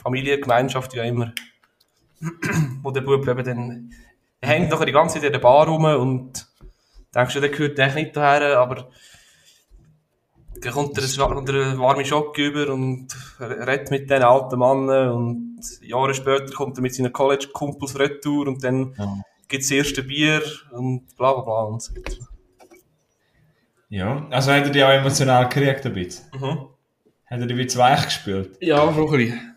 Familiengemeinschaft, 0.00 0.94
wie 0.94 1.00
auch 1.00 1.06
immer. 1.06 1.32
wo 2.82 2.92
der 2.92 3.00
Bub 3.00 3.26
eben 3.26 3.44
dann, 3.44 3.92
hängt 4.42 4.70
nachher 4.70 4.86
die 4.86 4.92
ganze 4.92 5.14
Zeit 5.14 5.24
in 5.24 5.32
der 5.32 5.38
Bar 5.38 5.66
rum 5.68 5.84
und 5.84 6.46
denkst 7.14 7.34
du, 7.34 7.40
der 7.40 7.50
gehört 7.50 7.78
eigentlich 7.78 8.06
nicht 8.06 8.16
daher, 8.16 8.58
aber 8.58 8.88
dann 10.60 10.72
kommt 10.72 10.96
er 10.96 11.04
einen 11.04 11.78
warmen 11.78 12.04
Schock 12.04 12.38
über 12.38 12.72
und 12.72 13.08
redet 13.40 13.90
mit 13.90 14.10
den 14.10 14.22
alten 14.22 14.58
Mannen 14.58 15.08
und 15.08 15.60
Jahre 15.80 16.14
später 16.14 16.52
kommt 16.52 16.78
er 16.78 16.82
mit 16.82 16.94
seinen 16.94 17.12
College-Kumpels 17.12 17.98
retour 17.98 18.46
und 18.46 18.62
dann 18.62 18.94
ja. 18.96 19.22
gibt 19.48 19.62
es 19.62 19.68
das 19.68 19.78
erste 19.78 20.02
Bier 20.02 20.42
und 20.70 21.16
bla 21.16 21.32
bla 21.32 21.42
bla 21.42 21.62
und 21.62 21.82
so 21.82 21.94
weiter. 21.96 22.16
Ja, 23.88 24.26
also 24.30 24.52
hat 24.52 24.64
er 24.64 24.70
die 24.70 24.82
auch 24.82 24.90
emotional 24.90 25.48
gekriegt 25.48 25.84
ein 25.84 25.92
bisschen? 25.92 26.24
Mhm. 26.32 26.68
Hat 27.26 27.40
er 27.40 27.46
die 27.46 27.56
wie 27.56 27.76
weich 27.76 28.04
gespielt? 28.04 28.56
Ja, 28.60 28.92
schon 28.92 29.06
ein 29.06 29.18
bisschen. 29.18 29.56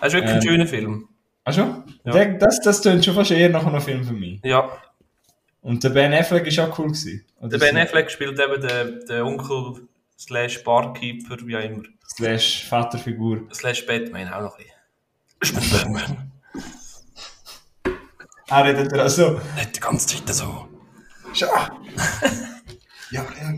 Das 0.00 0.08
ist 0.08 0.14
wirklich 0.14 0.30
ähm, 0.30 0.36
ein 0.36 0.42
schöner 0.42 0.66
Film. 0.66 1.07
Ach 1.48 1.54
schon? 1.54 1.82
Ja. 2.04 2.24
Das, 2.26 2.60
das 2.60 2.82
klingt 2.82 3.02
schon 3.02 3.14
fast 3.14 3.30
eher 3.30 3.48
nach 3.48 3.64
einem 3.64 3.80
Film 3.80 4.04
für 4.04 4.12
mich. 4.12 4.38
Ja. 4.44 4.70
Und 5.62 5.82
der 5.82 5.88
Ben 5.90 6.12
Affleck 6.12 6.44
war 6.58 6.68
auch 6.68 6.78
cool. 6.78 6.88
Gewesen, 6.88 7.24
der 7.40 7.58
Ben 7.58 7.76
Affleck 7.78 8.10
spielt 8.10 8.38
eben 8.38 8.60
den, 8.60 9.06
den 9.06 9.22
Onkel 9.22 9.88
slash 10.18 10.62
Barkeeper, 10.62 11.36
wie 11.46 11.56
auch 11.56 11.62
immer. 11.62 11.84
Slash 12.06 12.66
Vaterfigur. 12.68 13.48
Slash 13.54 13.86
Batman 13.86 14.30
auch 14.30 14.42
noch 14.42 14.58
ein 14.58 14.64
bisschen. 15.40 15.70
Batman. 15.70 16.32
Ah, 18.50 18.62
redet 18.62 18.90
er 18.92 19.04
auch 19.04 19.10
so? 19.10 19.38
Nicht 19.56 19.76
die 19.76 19.80
ganze 19.80 20.06
Zeit 20.06 20.34
so. 20.34 20.66
Schau. 21.34 21.48
ja, 23.10 23.26
ja. 23.42 23.54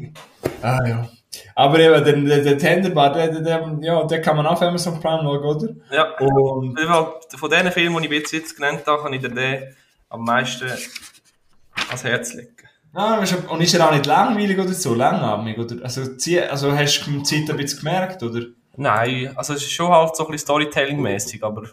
Ah, 0.62 0.84
ja. 0.84 1.09
Aber 1.55 1.78
eben, 1.78 2.05
der, 2.05 2.14
der, 2.14 2.43
der 2.43 2.59
Tenderbar, 2.59 3.12
der, 3.12 3.41
der, 3.41 3.78
ja, 3.81 4.05
der 4.05 4.20
kann 4.20 4.37
man 4.37 4.47
auf 4.47 4.61
Amazon 4.62 5.01
Prime 5.01 5.22
schauen, 5.22 5.45
oder? 5.45 5.68
Ja. 5.91 6.16
Und 6.18 6.78
von 7.37 7.51
diesen 7.51 7.72
Filmen, 7.72 8.03
die 8.03 8.14
ich 8.14 8.33
jetzt 8.33 8.57
genannt 8.57 8.83
habe, 8.87 9.03
kann 9.03 9.12
ich 9.12 9.20
dir 9.20 9.28
den 9.28 9.74
am 10.09 10.24
meisten 10.24 10.68
ans 11.89 12.05
Herz 12.05 12.35
legen. 12.35 12.57
Ah, 12.93 13.22
und 13.49 13.61
ist 13.61 13.74
er 13.74 13.87
auch 13.87 13.93
nicht 13.93 14.07
langweilig 14.07 14.59
oder 14.59 14.72
so, 14.72 14.95
langatmig? 14.95 15.57
Oder? 15.57 15.76
Also, 15.85 16.03
also 16.03 16.72
hast 16.76 17.07
du 17.07 17.11
die 17.11 17.22
Zeit 17.22 17.49
ein 17.49 17.57
bisschen 17.57 17.78
gemerkt, 17.78 18.22
oder? 18.24 18.47
Nein, 18.76 19.33
also 19.37 19.55
es 19.55 19.62
ist 19.62 19.70
schon 19.70 19.93
halt 19.93 20.16
so 20.16 20.24
ein 20.24 20.33
bisschen 20.33 20.47
Storytelling-mäßig, 20.47 21.45
aber... 21.45 21.68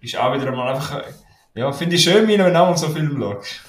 Ist 0.00 0.16
auch 0.16 0.32
wieder 0.32 0.46
einmal 0.46 0.74
einfach... 0.74 1.02
Ja, 1.54 1.70
finde 1.72 1.96
ich 1.96 2.04
schön, 2.04 2.26
wenn 2.26 2.54
du 2.54 2.76
so 2.76 2.88
Film 2.88 3.20
schaust. 3.20 3.60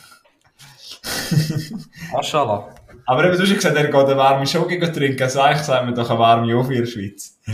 Maschallah. 2.14 2.76
Aber 3.12 3.26
eben, 3.26 3.36
du 3.36 3.44
hast 3.44 3.54
gesagt, 3.54 3.76
er 3.76 3.88
geht 3.88 3.94
eine 3.94 4.16
warme 4.16 4.48
Schoki 4.48 4.80
trinken, 4.80 5.22
also 5.22 5.42
eigentlich 5.42 5.64
sagen 5.64 5.86
wir 5.86 5.94
doch 5.94 6.10
eine 6.10 6.18
warme 6.18 6.56
Ofi 6.56 6.76
in 6.76 6.80
der 6.80 6.88
Schweiz. 6.90 7.38
ja, 7.46 7.54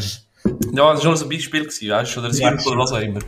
das 0.52 0.72
war 0.72 1.02
schon 1.02 1.18
so 1.18 1.26
ein 1.26 1.30
Beispiel, 1.30 1.66
weißt 1.66 1.82
du, 1.82 2.20
oder 2.20 2.28
ein 2.28 2.34
Zirkel 2.34 2.68
oder 2.68 2.78
was 2.78 2.92
auch 2.92 3.00
immer. 3.00 3.22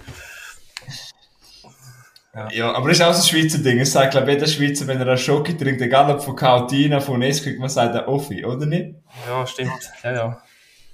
Ja. 2.36 2.52
ja, 2.52 2.72
aber 2.72 2.90
das 2.90 3.00
ist 3.00 3.04
auch 3.04 3.14
so 3.16 3.24
ein 3.24 3.42
Schweizer 3.42 3.58
Ding. 3.64 3.80
Es 3.80 3.94
sagt, 3.94 4.12
glaube 4.12 4.28
ich, 4.28 4.36
jeder 4.36 4.46
Schweizer, 4.46 4.86
wenn 4.86 5.00
er 5.00 5.08
einen 5.08 5.18
Schoki 5.18 5.58
trinkt, 5.58 5.82
egal 5.82 6.12
ob 6.12 6.22
von 6.22 6.36
Kautina, 6.36 7.00
von 7.00 7.18
Nesquik, 7.18 7.58
man 7.58 7.68
sagt 7.68 7.96
ein 7.96 8.06
Offi, 8.06 8.46
oder 8.46 8.68
nicht? 8.68 8.94
Ja, 9.28 9.48
stimmt. 9.48 9.92
Ja, 10.04 10.12
ja. 10.14 10.44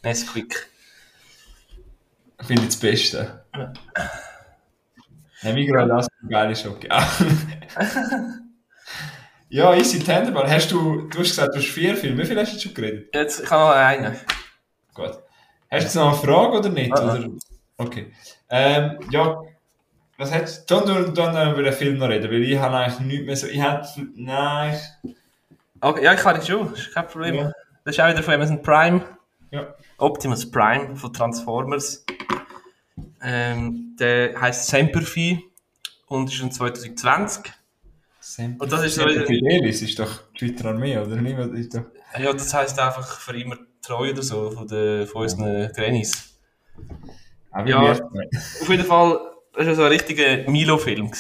Nesquik. 0.04 0.70
Finde 2.40 2.62
ich 2.62 2.70
das 2.70 2.78
Beste. 2.78 3.44
Ja. 3.54 3.74
Nein, 5.44 5.66
gerade 5.66 5.90
das 5.90 6.08
eine 6.22 6.30
geile 6.30 6.56
Schoki. 6.56 6.88
ja, 9.56 9.74
easy 9.74 10.00
Tenderball. 10.00 10.50
Hast 10.50 10.70
du, 10.70 11.04
du 11.04 11.20
hast 11.20 11.30
gesagt, 11.30 11.56
du 11.56 11.60
hast 11.60 11.68
vier 11.68 11.96
Filme. 11.96 12.22
Wie 12.22 12.26
viel 12.26 12.38
hast 12.38 12.56
du 12.56 12.60
schon 12.60 12.74
geredet? 12.74 13.16
Jetzt, 13.16 13.42
ich 13.42 13.50
habe 13.50 13.64
noch 13.64 13.76
einen. 13.76 14.20
Gut. 14.94 15.20
Hast 15.72 15.96
du 15.96 16.00
noch 16.00 16.10
eine 16.10 16.18
Frage 16.18 16.60
oder 16.60 16.70
nicht? 16.70 16.92
Oder? 16.92 17.30
Okay. 17.78 18.12
Ähm, 18.50 19.00
ja, 19.12 19.42
was 20.18 20.34
hättest 20.34 20.70
du? 20.70 20.82
Dann, 20.82 21.14
dann 21.14 21.54
über 21.54 21.64
den 21.64 21.72
Film 21.72 21.98
noch 21.98 22.10
reden, 22.10 22.30
weil 22.30 22.44
ich 22.44 22.60
habe 22.60 22.76
eigentlich 22.76 23.00
nichts 23.00 23.26
mehr 23.26 23.36
so. 23.38 23.48
Ich 23.48 23.64
hätte. 23.64 24.08
Nein. 24.16 24.78
Okay, 25.80 26.04
ja, 26.04 26.14
ich 26.14 26.20
kann 26.20 26.36
das 26.36 26.48
schon, 26.48 26.74
ist 26.74 26.94
kein 26.94 27.08
Problem. 27.08 27.36
Ja. 27.36 27.52
Das 27.86 27.96
ist 27.96 28.02
auch 28.02 28.10
wieder 28.10 28.24
von 28.24 28.34
Amazon 28.34 28.62
Prime. 28.62 29.06
Ja. 29.52 29.74
Optimus 30.00 30.52
Prime 30.52 30.98
von 30.98 31.14
Transformers. 31.14 32.06
Ähm, 33.22 33.96
der 33.98 34.40
heisst 34.42 34.68
Semperfi 34.68 35.42
und 36.08 36.30
ist 36.30 36.42
in 36.42 36.52
2020. 36.52 37.54
Semper 38.28 38.64
und 38.64 38.72
das 38.72 38.84
ist 38.86 38.96
so 38.96 39.08
Fidelis 39.08 39.82
ist 39.82 40.00
doch 40.00 40.22
die 40.34 40.48
Schweizer 40.48 40.70
Armee, 40.70 40.98
oder 40.98 41.16
nicht? 41.16 41.38
Ist 41.60 41.76
doch... 41.76 41.84
Ja, 42.18 42.34
das 42.34 42.54
heisst 42.54 42.80
einfach 42.80 43.20
für 43.20 43.40
immer 43.40 43.58
treu 43.82 44.10
oder 44.10 44.24
so 44.24 44.50
von, 44.50 44.68
den, 44.68 45.06
von 45.06 45.24
unseren 45.24 45.72
Grannies. 45.74 46.38
ja, 47.66 47.92
auf 47.92 48.70
jeden 48.70 48.86
Fall 48.86 49.20
das 49.56 49.68
war 49.68 49.76
so 49.76 49.84
ein 49.84 49.92
richtiger 49.92 50.50
Milo-Film. 50.50 51.12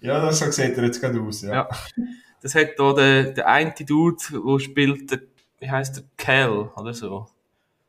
Ja, 0.00 0.20
das 0.20 0.40
so 0.40 0.50
sieht 0.50 0.76
er 0.76 0.84
jetzt 0.84 1.00
gerade 1.00 1.20
aus, 1.20 1.42
ja. 1.42 1.52
ja. 1.52 1.68
Das 2.42 2.54
hat 2.54 2.78
da 2.78 2.92
der, 2.92 3.22
der 3.32 3.48
eine 3.48 3.72
Dude, 3.72 4.16
der 4.30 4.58
spielt, 4.58 5.10
der, 5.10 5.20
wie 5.58 5.70
heißt 5.70 5.96
der, 5.96 6.04
Cal 6.16 6.70
oder 6.76 6.92
so. 6.92 7.28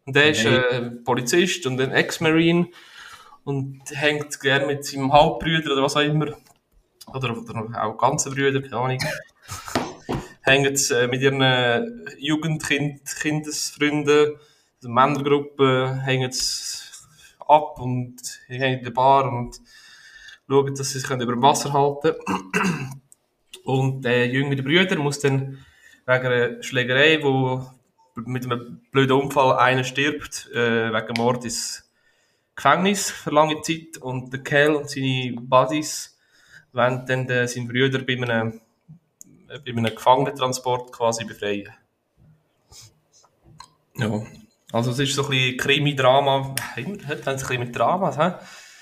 Und 0.05 0.15
der 0.15 0.31
ist 0.31 0.45
äh, 0.45 0.91
Polizist 1.03 1.65
und 1.65 1.79
ein 1.79 1.91
Ex-Marine 1.91 2.67
und 3.43 3.81
hängt 3.91 4.39
gerne 4.39 4.67
mit 4.67 4.85
seinem 4.85 5.11
Halbbrüder 5.11 5.73
oder 5.73 5.83
was 5.83 5.95
auch 5.95 6.01
immer. 6.01 6.37
Oder, 7.13 7.37
oder 7.37 7.83
auch 7.83 7.97
ganze 7.97 8.29
Brüder, 8.29 8.61
keine 8.61 8.77
Ahnung. 8.77 8.99
hängt 10.41 10.91
äh, 10.91 11.07
mit 11.07 11.21
ihren 11.21 12.05
Jugendkind, 12.17 13.01
Kindesfreunden, 13.21 14.35
also 14.77 14.89
Männergruppe, 14.89 15.99
hängen 16.03 16.31
ab 17.47 17.79
und 17.79 18.15
gehen 18.47 18.79
in 18.79 18.83
die 18.83 18.91
Bar 18.91 19.31
und 19.31 19.59
schauen, 20.47 20.75
dass 20.75 20.91
sie 20.91 20.99
sich 20.99 21.09
über 21.09 21.25
dem 21.25 21.41
Wasser 21.41 21.73
halten 21.73 22.15
können. 22.25 23.01
Und 23.63 24.03
der 24.03 24.27
jüngere 24.27 24.63
Bruder 24.63 24.97
muss 24.97 25.19
dann 25.19 25.59
wegen 26.05 26.27
einer 26.27 26.63
Schlägerei, 26.63 27.21
wo 27.21 27.65
mit 28.15 28.45
einem 28.45 28.81
blöden 28.91 29.21
Unfall 29.21 29.57
einer 29.57 29.83
stirbt, 29.83 30.49
äh, 30.53 30.91
wegen 30.91 31.13
Mord 31.17 31.43
ins 31.43 31.89
Gefängnis 32.55 33.11
für 33.11 33.31
lange 33.31 33.61
Zeit. 33.61 33.97
Und 33.99 34.33
der 34.33 34.43
Kell 34.43 34.75
und 34.75 34.89
seine 34.89 35.33
Buddies 35.39 36.10
wollen 36.73 37.05
dann 37.05 37.27
den, 37.27 37.47
seinen 37.47 37.67
Bruder 37.67 37.99
bei 37.99 38.13
einem, 38.13 38.61
bei 39.47 39.71
einem 39.71 39.95
Gefangenentransport 39.95 40.91
quasi 40.91 41.25
befreien. 41.25 41.69
Ja, 43.95 44.23
also 44.71 44.91
es 44.91 44.99
ist 44.99 45.15
so 45.15 45.23
ein 45.23 45.29
bisschen 45.29 45.57
Krimi-Drama, 45.57 46.55
immer, 46.77 46.97
heute 47.07 47.09
haben 47.09 47.17
sie 47.17 47.29
ein 47.29 47.35
bisschen 47.35 47.59
mit 47.59 47.75
Dramas, 47.75 48.17
hä? 48.17 48.33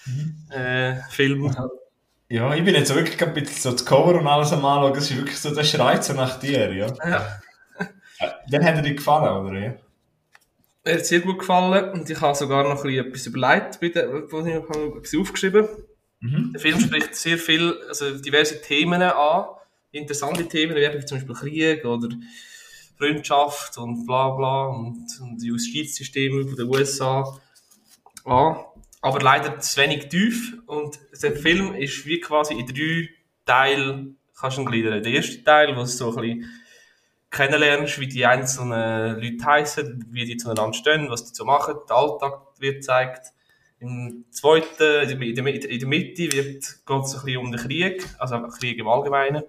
Mhm. 0.05 0.35
Äh, 0.51 0.95
Film. 1.09 1.55
Ja, 2.29 2.53
ich 2.53 2.63
bin 2.63 2.75
jetzt 2.75 2.93
wirklich 2.93 3.21
ein 3.23 3.33
bisschen 3.33 3.59
so 3.59 3.71
das 3.71 3.85
Cover 3.85 4.19
und 4.19 4.27
alles 4.27 4.53
am 4.53 4.63
anschauen, 4.63 4.93
das 4.93 5.09
ist 5.09 5.17
wirklich 5.17 5.39
so, 5.39 5.53
das 5.53 5.67
schreit 5.67 6.03
so 6.03 6.13
nach 6.13 6.39
dir, 6.39 6.71
ja. 6.73 6.87
ja. 7.03 7.41
Dann 8.49 8.65
hat 8.65 8.75
er 8.75 8.81
dir 8.83 8.93
gefallen, 8.93 9.47
oder? 9.47 9.59
Ja? 9.59 9.73
Er 10.83 10.95
hat 10.95 11.05
sehr 11.05 11.21
gut 11.21 11.39
gefallen 11.39 11.91
und 11.91 12.09
ich 12.09 12.21
habe 12.21 12.35
sogar 12.35 12.63
noch 12.63 12.83
ein 12.85 12.91
etwas 12.91 13.25
überlegt, 13.25 13.81
wo 13.81 14.45
ich 14.45 14.53
etwas 14.53 15.15
aufgeschrieben 15.15 15.67
mhm. 16.20 16.51
Der 16.53 16.61
Film 16.61 16.80
spricht 16.80 17.15
sehr 17.15 17.38
viel, 17.38 17.78
also 17.88 18.17
diverse 18.17 18.61
Themen 18.61 19.01
an, 19.01 19.45
interessante 19.91 20.47
Themen, 20.47 20.76
wie 20.76 21.05
zum 21.05 21.17
Beispiel 21.17 21.36
Krieg 21.36 21.86
oder 21.86 22.09
Freundschaft 22.97 23.78
und 23.78 24.05
bla 24.05 24.30
bla 24.32 24.67
und, 24.67 25.07
und 25.22 25.41
Justizsystem 25.41 26.55
der 26.55 26.65
USA 26.65 27.39
an. 28.26 28.57
Aber 29.01 29.22
leider 29.22 29.59
zu 29.59 29.80
wenig 29.80 30.09
tief 30.09 30.57
und 30.65 30.99
der 31.24 31.36
Film 31.36 31.74
ist 31.74 32.05
wie 32.05 32.20
quasi 32.20 32.55
in 32.55 32.65
drei 32.65 33.09
Teile 33.45 34.07
kannst 34.39 34.57
du 34.57 34.65
gliedern. 34.65 35.01
Der 35.01 35.11
erste 35.11 35.43
Teil, 35.43 35.76
wo 35.76 35.82
es 35.82 35.97
so 35.97 36.09
ein 36.09 36.15
bisschen 36.15 36.45
kennenlernst, 37.32 37.99
wie 37.99 38.07
die 38.07 38.26
einzelnen 38.26 39.22
Leute 39.22 39.45
heißen, 39.45 40.05
wie 40.11 40.26
die 40.26 40.38
zueinander 40.38 40.74
stehen, 40.74 41.09
was 41.09 41.26
die 41.26 41.36
so 41.36 41.45
machen, 41.45 41.76
der 41.88 41.95
Alltag 41.95 42.41
wird 42.59 42.76
gezeigt. 42.76 43.28
Im 43.80 44.25
zweiten, 44.32 45.09
in 45.09 45.19
der, 45.19 45.47
in 45.69 45.80
der 45.80 45.88
Mitte 45.88 46.32
wird, 46.34 46.63
es 46.63 46.84
ein 46.86 47.01
bisschen 47.25 47.38
um 47.38 47.51
den 47.51 47.61
Krieg, 47.61 48.05
also 48.17 48.41
Krieg 48.49 48.77
im 48.77 48.88
Allgemeinen. 48.88 49.43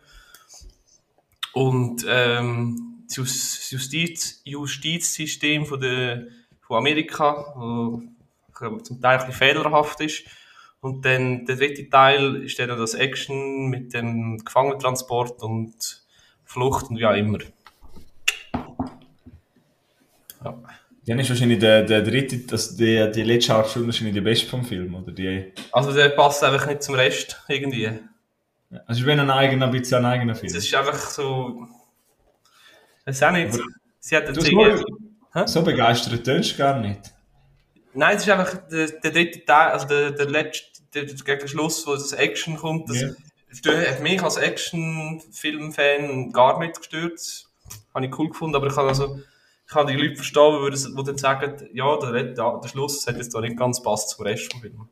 Und 1.53 2.05
ähm, 2.09 3.05
das 3.09 3.70
Justiz, 3.70 4.41
Justizsystem 4.45 5.66
von, 5.66 5.81
der, 5.81 6.28
von 6.61 6.78
Amerika, 6.78 7.55
wo 7.57 8.78
zum 8.78 9.01
Teil 9.01 9.18
ein 9.18 9.26
bisschen 9.26 9.39
fehlerhaft 9.39 10.01
ist. 10.01 10.24
Und 10.81 11.05
dann 11.05 11.45
der 11.45 11.57
dritte 11.57 11.89
Teil 11.91 12.37
ist 12.37 12.59
dann 12.59 12.68
das 12.68 12.95
Action 12.95 13.68
mit 13.68 13.93
dem 13.93 14.39
Gefangenentransport 14.39 15.43
und 15.43 16.05
Flucht 16.45 16.89
und 16.91 16.99
wie 16.99 17.07
auch 17.07 17.14
immer. 17.14 17.39
Ja. 20.45 20.59
Dann 21.07 21.19
ist 21.19 21.31
wahrscheinlich 21.31 21.59
der, 21.59 21.83
der 21.83 22.03
dritte, 22.03 22.39
das, 22.39 22.77
die, 22.77 23.11
die 23.15 23.23
letzte 23.23 23.55
halbe 23.55 23.69
Stunde 23.69 23.89
wahrscheinlich 23.89 24.15
die 24.15 24.21
beste 24.21 24.47
vom 24.47 24.65
Film, 24.65 24.95
oder 24.95 25.13
die? 25.13 25.53
Also 25.73 25.93
der 25.93 26.11
passt 26.11 26.45
einfach 26.45 26.67
nicht 26.67 26.83
zum 26.83 26.95
Rest, 26.95 27.43
irgendwie. 27.49 27.91
Ja, 28.71 28.81
also 28.87 29.07
wenn 29.07 29.19
ein 29.19 29.31
eigener, 29.31 29.67
ein 29.67 29.73
bisschen 29.73 29.99
ein 29.99 30.05
eigener 30.05 30.35
Film. 30.35 30.55
Es 30.55 30.65
ist 30.65 30.75
einfach 30.75 30.99
so... 30.99 31.67
Es 33.05 33.17
ist 33.17 33.23
auch 33.23 33.33
nicht... 33.33 33.55
Aber 33.55 33.65
sie 33.99 34.17
hat 34.17 34.29
du 34.29 34.41
so, 34.41 35.47
so 35.47 35.63
begeistert 35.63 36.23
tönst 36.23 36.53
du 36.53 36.59
gar 36.59 36.79
nicht. 36.79 37.01
Nein, 37.95 38.17
es 38.17 38.23
ist 38.23 38.31
einfach 38.31 38.69
der, 38.69 38.87
der 38.89 39.11
dritte 39.11 39.45
Teil, 39.45 39.73
also 39.73 39.89
der, 39.89 40.13
der 40.13 40.27
letzte, 40.27 40.83
der, 40.95 41.07
gegen 41.07 41.49
Schluss, 41.49 41.87
wo 41.87 41.95
das 41.95 42.13
Action 42.13 42.57
kommt, 42.57 42.89
das 42.89 43.03
yeah. 43.65 43.91
hat 43.91 44.03
mich 44.03 44.23
als 44.23 44.37
Action-Film-Fan 44.37 46.31
gar 46.33 46.61
nicht 46.61 46.77
gestört. 46.77 47.47
Habe 47.95 48.07
ich 48.07 48.19
cool 48.19 48.29
gefunden, 48.29 48.55
aber 48.55 48.69
ich 48.69 48.75
kann 48.75 48.87
also 48.87 49.21
ich 49.71 49.75
kann 49.75 49.87
die 49.87 49.95
Leute 49.95 50.16
verstehen, 50.16 50.68
die, 50.68 50.97
die 50.97 51.05
dann 51.05 51.16
sagen, 51.16 51.68
ja, 51.73 51.97
der, 51.97 52.25
der 52.35 52.68
Schluss 52.68 53.07
hat 53.07 53.18
jetzt 53.18 53.33
da 53.33 53.41
nicht 53.41 53.57
ganz 53.57 53.81
passt 53.81 54.11
zum 54.11 54.27
Rest 54.27 54.51
vom 54.51 54.61
Film. 54.61 54.89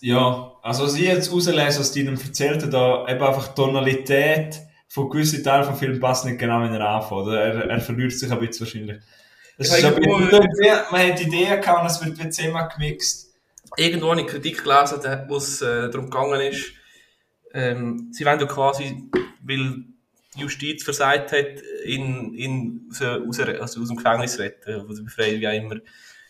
Ja, 0.00 0.52
also 0.62 0.82
was 0.82 0.96
ich 0.96 1.02
jetzt 1.02 1.30
rauslese 1.30 1.78
aus 1.78 1.92
deinem 1.92 2.14
erzählten, 2.14 2.72
da 2.72 3.06
eben 3.06 3.22
einfach 3.22 3.48
die 3.48 3.54
Tonalität 3.54 4.62
von 4.88 5.08
gewissen 5.08 5.44
Teilen 5.44 5.64
vom 5.64 5.76
Film 5.76 6.00
passt 6.00 6.24
nicht 6.24 6.40
genau, 6.40 6.60
wenn 6.60 6.74
er 6.74 6.88
anfängt. 6.88 7.28
Er, 7.28 7.70
er 7.70 7.80
verliert 7.80 8.10
sich 8.10 8.32
ein 8.32 8.40
bisschen 8.40 8.66
wahrscheinlich. 8.66 9.00
Das 9.56 9.78
ist 9.78 9.84
ein 9.84 9.94
bisschen, 9.94 10.80
man 10.90 11.08
hat 11.08 11.20
Ideen 11.20 11.60
gehabt 11.60 11.80
und 11.80 11.86
es 11.86 12.04
wird 12.04 12.18
wie 12.18 12.30
zehnmal 12.30 12.68
gemixt. 12.68 13.32
Irgendwo 13.76 14.10
habe 14.10 14.22
ich 14.22 14.26
Kritik 14.26 14.64
gelesen, 14.64 14.98
wo 15.28 15.36
es 15.36 15.62
äh, 15.62 15.88
darum 15.88 16.10
gegangen 16.10 16.40
ist, 16.40 16.72
ähm, 17.54 18.08
sie 18.10 18.24
wollen 18.24 18.40
ja 18.40 18.46
quasi, 18.46 19.08
weil 19.44 19.84
Justiz 20.36 20.84
versagt 20.84 21.32
hat, 21.32 21.60
in, 21.84 22.34
in, 22.34 22.88
aus, 22.90 23.00
also 23.40 23.80
aus 23.80 23.88
dem 23.88 23.96
Gefängnis 23.96 24.38
retten, 24.38 24.88
aus 24.88 24.96
der 24.96 25.02
Befreiung, 25.02 25.40
wie 25.40 25.48
auch 25.48 25.52
immer. 25.52 25.76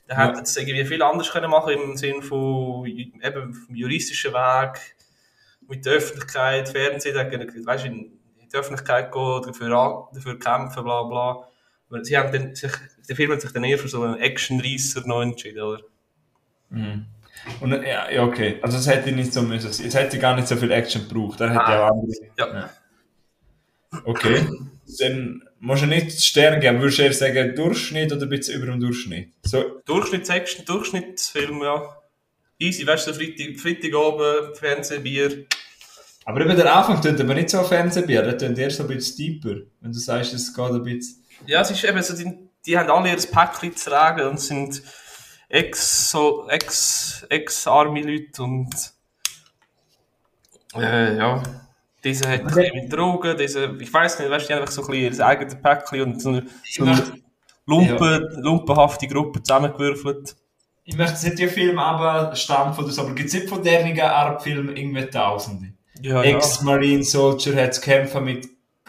Dann 0.07 0.19
ja. 0.19 0.29
hätten 0.29 0.45
sie 0.45 0.61
irgendwie 0.61 0.85
viel 0.85 1.03
anders 1.03 1.31
können 1.31 1.51
machen 1.51 1.73
im 1.73 1.97
Sinne 1.97 2.23
von 2.23 2.87
eben 2.87 3.55
vom 3.55 3.75
juristischen 3.75 4.33
Weg, 4.33 4.97
mit 5.69 5.87
der 5.87 5.95
Öffentlichkeit, 5.95 6.69
Fernsehen, 6.69 7.15
weißt, 7.15 7.85
in 7.85 8.11
die 8.53 8.57
Öffentlichkeit 8.57 9.13
gehen, 9.13 9.43
dafür, 9.47 10.09
dafür 10.13 10.39
kämpfen, 10.39 10.83
bla 10.83 11.03
bla. 11.05 11.49
Sie 12.03 12.17
haben 12.17 12.33
dann 12.33 12.55
sich, 12.55 12.73
der 13.09 13.17
Film 13.17 13.33
hat 13.33 13.41
sich 13.41 13.53
dann 13.53 13.65
eher 13.65 13.79
für 13.79 13.89
so 13.89 14.03
einen 14.03 14.19
Action-Reisser 14.19 15.07
noch 15.07 15.23
entschieden, 15.23 15.63
oder? 15.63 15.83
Mhm. 16.71 17.07
Und, 17.61 17.73
ja, 17.83 18.23
okay. 18.23 18.59
Also 18.63 18.79
es 18.79 18.87
hätte 18.87 19.13
nicht 19.13 19.33
so 19.33 19.43
müssen. 19.43 19.71
Es 19.71 19.95
hätte 19.95 20.19
gar 20.19 20.35
nicht 20.37 20.47
so 20.47 20.57
viel 20.57 20.71
Action 20.71 21.09
gebraucht. 21.09 21.41
Er 21.41 21.51
hätte 21.51 21.65
ah. 21.65 21.73
ja 21.73 21.89
andere. 21.89 22.13
Ja. 22.39 22.55
ja. 22.55 22.71
Okay. 24.05 24.49
Dann 24.99 25.43
musst 25.59 25.83
du 25.83 25.87
nicht 25.87 26.21
Sterne 26.23 26.61
geben. 26.61 26.81
Würdest 26.81 26.99
du 26.99 27.03
eher 27.03 27.13
sagen 27.13 27.55
Durchschnitt 27.55 28.13
oder 28.13 28.23
ein 28.23 28.29
bisschen 28.29 28.57
über 28.57 28.67
dem 28.67 28.81
Durchschnitt? 28.81 29.33
So. 29.43 29.81
Durchschnitt, 29.85 30.27
Section, 30.27 30.65
Durchschnittsfilm, 30.65 31.63
ja. 31.63 31.97
Easy, 32.59 32.87
weißt 32.87 33.09
du, 33.09 33.15
Freitag, 33.15 33.59
Freitag 33.59 33.95
oben, 33.95 34.55
Fernsehbier. 34.55 35.47
Aber 36.25 36.41
eben 36.43 36.57
der 36.57 36.75
Anfang 36.75 37.01
tut 37.01 37.21
aber 37.21 37.35
nicht 37.35 37.51
so 37.51 37.63
Fernsehbier, 37.63 38.23
der 38.23 38.37
tut 38.37 38.59
eher 38.59 38.71
so 38.71 38.83
ein 38.85 38.89
bisschen 38.89 39.17
deeper. 39.17 39.61
Wenn 39.81 39.93
du 39.93 39.99
sagst, 39.99 40.35
es 40.35 40.55
geht 40.55 40.71
ein 40.71 40.83
bisschen. 40.83 41.25
Ja, 41.47 41.63
es 41.63 41.71
ist 41.71 41.83
eben 41.83 42.03
so, 42.03 42.15
die, 42.15 42.31
die 42.67 42.79
haben 42.79 42.91
alle 42.91 43.09
ihr 43.09 43.17
Päckchen 43.17 43.75
zu 43.75 43.91
tragen 43.91 44.29
und 44.29 44.39
sind 44.39 44.83
Ex-Army-Leute 45.49 47.29
ex, 47.31 48.39
und. 48.39 48.93
Äh, 50.75 51.17
ja. 51.17 51.43
Diese 52.03 52.29
hat 52.29 52.45
okay. 52.45 52.71
mit 52.75 52.93
Drogen, 52.93 53.37
diese, 53.37 53.77
ich 53.79 53.93
weiß 53.93 54.19
nicht, 54.19 54.31
weißt 54.31 54.49
du, 54.49 54.55
einfach 54.55 54.71
so 54.71 54.83
ein 54.83 54.91
bisschen 54.91 55.11
das 55.11 55.21
eigene 55.21 55.55
Päckchen 55.57 56.03
und 56.03 56.23
so 56.23 56.31
eine, 56.31 56.47
so 56.65 56.85
eine 56.85 57.03
Lumpen, 57.67 58.29
ja. 58.33 58.41
lumpenhafte 58.41 59.07
Gruppe 59.07 59.43
zusammengewürfelt. 59.43 60.35
Ich 60.85 60.97
möchte 60.97 61.25
nicht 61.25 61.39
die 61.39 61.47
Filme 61.47 61.83
aber 61.83 62.35
stammen 62.35 62.75
von 62.75 62.87
das, 62.87 62.99
aber 62.99 63.15
gibt 63.15 63.29
es 63.29 63.35
nicht 63.35 63.49
von 63.49 63.63
dernigen 63.63 64.01
Art 64.01 64.43
Filmen 64.43 64.77
irgendwie 64.77 65.05
Tausende? 65.07 65.75
Ja, 66.01 66.23
Ex-Marine 66.23 67.05
Soldier 67.05 67.63
hat 67.63 67.75
zu 67.75 67.83
kämpfen 67.83 68.25
mit 68.25 68.49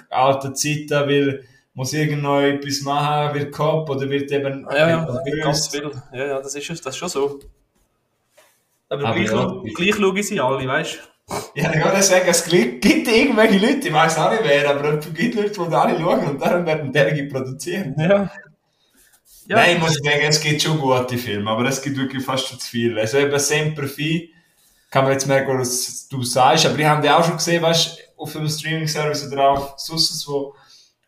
alten 0.09 0.55
Zeiten, 0.55 0.89
weil 0.89 1.45
muss 1.73 1.93
irgendwo 1.93 2.39
etwas 2.39 2.81
machen, 2.81 3.35
wird 3.35 3.51
Kopf 3.51 3.89
oder 3.89 4.09
wird 4.09 4.31
eben. 4.31 4.67
Ja, 4.71 4.89
ja, 4.89 5.25
wird 5.25 5.43
ganz 5.43 5.67
viel. 5.67 5.91
Ja, 6.13 6.25
ja, 6.25 6.41
das 6.41 6.55
ist, 6.55 6.69
das 6.69 6.93
ist 6.93 6.97
schon 6.97 7.09
so. 7.09 7.39
Aber, 8.89 9.05
aber 9.05 9.15
gleich, 9.15 9.31
ja. 9.31 9.61
gleich 9.73 9.95
schauen 9.95 10.23
sie 10.23 10.39
alle, 10.39 10.67
weißt 10.67 10.95
du? 10.95 11.10
Ja, 11.55 11.73
ich 11.73 11.83
würde 11.83 12.01
sagen, 12.01 12.25
es 12.27 12.43
gibt 12.45 12.85
irgendwelche 12.85 13.57
Leute, 13.57 13.87
ich 13.87 13.93
weiß 13.93 14.17
auch 14.17 14.31
nicht 14.31 14.43
wer, 14.43 14.69
aber 14.69 14.93
es 14.93 15.13
gibt 15.13 15.35
Leute, 15.35 15.51
die 15.51 15.75
alle 15.75 15.99
schauen 15.99 16.27
und 16.27 16.41
darum 16.41 16.65
werden 16.65 16.91
derige 16.91 17.23
produzieren. 17.25 17.95
Ja. 17.97 18.07
ja. 18.07 18.31
Nein, 19.47 19.75
ich 19.75 19.81
muss 19.81 19.95
sagen, 19.95 20.21
es 20.21 20.39
gibt 20.39 20.61
schon 20.61 20.79
gute 20.79 21.17
Filme, 21.17 21.49
aber 21.49 21.65
es 21.65 21.81
gibt 21.81 21.97
wirklich 21.97 22.23
fast 22.23 22.47
schon 22.47 22.59
zu 22.59 22.67
viele. 22.67 23.01
Also 23.01 23.17
eben 23.17 23.37
Semper 23.39 23.87
Fi, 23.87 24.33
kann 24.89 25.05
man 25.05 25.13
jetzt 25.13 25.27
merken, 25.27 25.57
was 25.57 26.07
du 26.07 26.23
sagst, 26.23 26.65
aber 26.65 26.77
ich 26.77 26.85
habe 26.85 27.01
die 27.01 27.09
auch 27.09 27.23
schon 27.23 27.37
gesehen, 27.37 27.63
weißt 27.63 27.97
du, 27.97 28.21
auf 28.21 28.35
einem 28.35 28.49
Streaming-Service 28.49 29.31
oder 29.31 29.49
auf 29.49 29.73
Susses, 29.77 30.27
wo, 30.27 30.55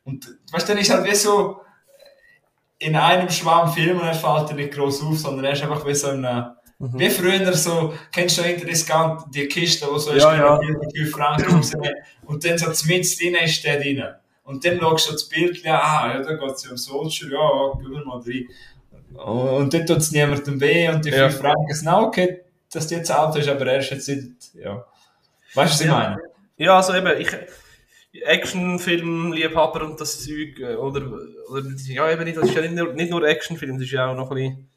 und 0.06 0.26
weißt 0.52 0.68
du, 0.68 0.74
dann 0.74 0.82
ist 0.82 0.90
halt 0.90 1.06
wie 1.06 1.16
so 1.16 1.62
in 2.80 2.96
einem 2.96 3.30
Schwamm 3.30 3.72
Film 3.72 4.00
und 4.00 4.08
er 4.08 4.14
fällt 4.14 4.50
dir 4.50 4.56
nicht 4.56 4.74
groß 4.74 5.04
auf, 5.04 5.18
sondern 5.18 5.46
er 5.46 5.54
ist 5.54 5.64
einfach 5.64 5.86
wie 5.86 5.96
so 5.96 6.08
ein 6.08 6.26
Mhm. 6.84 7.00
Wie 7.00 7.10
früher 7.10 7.54
so, 7.54 7.94
kennst 8.12 8.38
du 8.38 8.42
hinter 8.42 8.66
Discount 8.66 9.34
die 9.34 9.48
Kiste, 9.48 9.88
wo 9.90 9.98
so 9.98 10.12
ist, 10.12 10.22
ja, 10.22 10.36
ja. 10.36 10.60
5 10.94 11.12
Franken 11.12 11.56
und 12.26 12.44
dann 12.44 12.58
so 12.58 12.88
mit 12.88 13.20
drin 13.20 13.36
ist 13.36 13.64
der 13.64 13.80
drin. 13.80 14.04
Und 14.44 14.66
dann 14.66 14.80
schaust 14.80 15.08
du 15.08 15.14
das 15.14 15.30
Bild, 15.30 15.64
ja, 15.64 15.80
ah, 15.80 16.14
ja, 16.14 16.22
da 16.22 16.34
geht 16.34 16.52
es 16.52 16.66
ja 16.66 16.72
um 16.72 16.78
Soldier, 16.78 17.30
ja, 17.32 17.72
gehen 17.80 17.92
wir 17.92 18.06
mal 18.06 18.20
rein. 18.20 19.60
Und 19.60 19.74
dann 19.74 19.86
tut 19.86 19.98
es 19.98 20.12
niemandem 20.12 20.60
weh 20.60 20.90
und 20.90 21.06
die 21.06 21.12
5 21.12 21.22
ja. 21.22 21.30
Franken 21.30 21.74
sind 21.74 21.88
auch 21.88 22.08
okay, 22.08 22.42
dass 22.70 22.88
die 22.88 22.96
jetzt 22.96 23.12
Auto 23.14 23.40
ist, 23.40 23.48
aber 23.48 23.66
er 23.66 23.80
ist 23.80 23.90
jetzt 23.90 24.10
nicht, 24.10 24.54
ja. 24.56 24.86
Weißt 25.54 25.56
du, 25.56 25.76
was 25.76 25.82
ich 25.82 25.88
meine? 25.88 26.22
Ja, 26.58 26.76
also 26.76 26.94
eben, 26.96 27.22
ich, 27.22 27.30
Actionfilm, 28.26 29.32
Liebhaber 29.32 29.86
und 29.86 30.02
das 30.02 30.26
Zeug, 30.26 30.60
äh, 30.60 30.76
oder, 30.76 31.02
oder, 31.50 31.64
ja, 31.88 32.12
eben 32.12 32.26
nicht, 32.26 32.36
das 32.36 32.50
ist 32.50 32.56
ja 32.56 32.62
nicht 32.62 32.76
nur, 32.76 32.92
nicht 32.92 33.10
nur 33.10 33.24
Actionfilm, 33.24 33.78
das 33.78 33.86
ist 33.86 33.92
ja 33.92 34.12
auch 34.12 34.16
noch 34.16 34.30
ein 34.32 34.36
bisschen, 34.36 34.70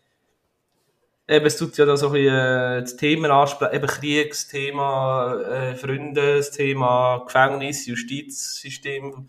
eben, 1.29 1.47
es 1.47 1.57
tut 1.57 1.77
ja 1.77 1.85
da 1.85 1.97
so 1.97 2.09
ein 2.09 2.13
bisschen, 2.13 2.35
äh, 2.35 2.81
das 2.81 2.97
Thema 2.97 3.31
ansprechen, 3.31 3.75
eben 3.75 3.87
Kriegsthema, 3.87 5.35
äh, 5.35 5.75
Freunde, 5.75 6.37
das 6.37 6.51
Thema 6.51 7.23
Gefängnis, 7.25 7.87
Justizsystem. 7.87 9.27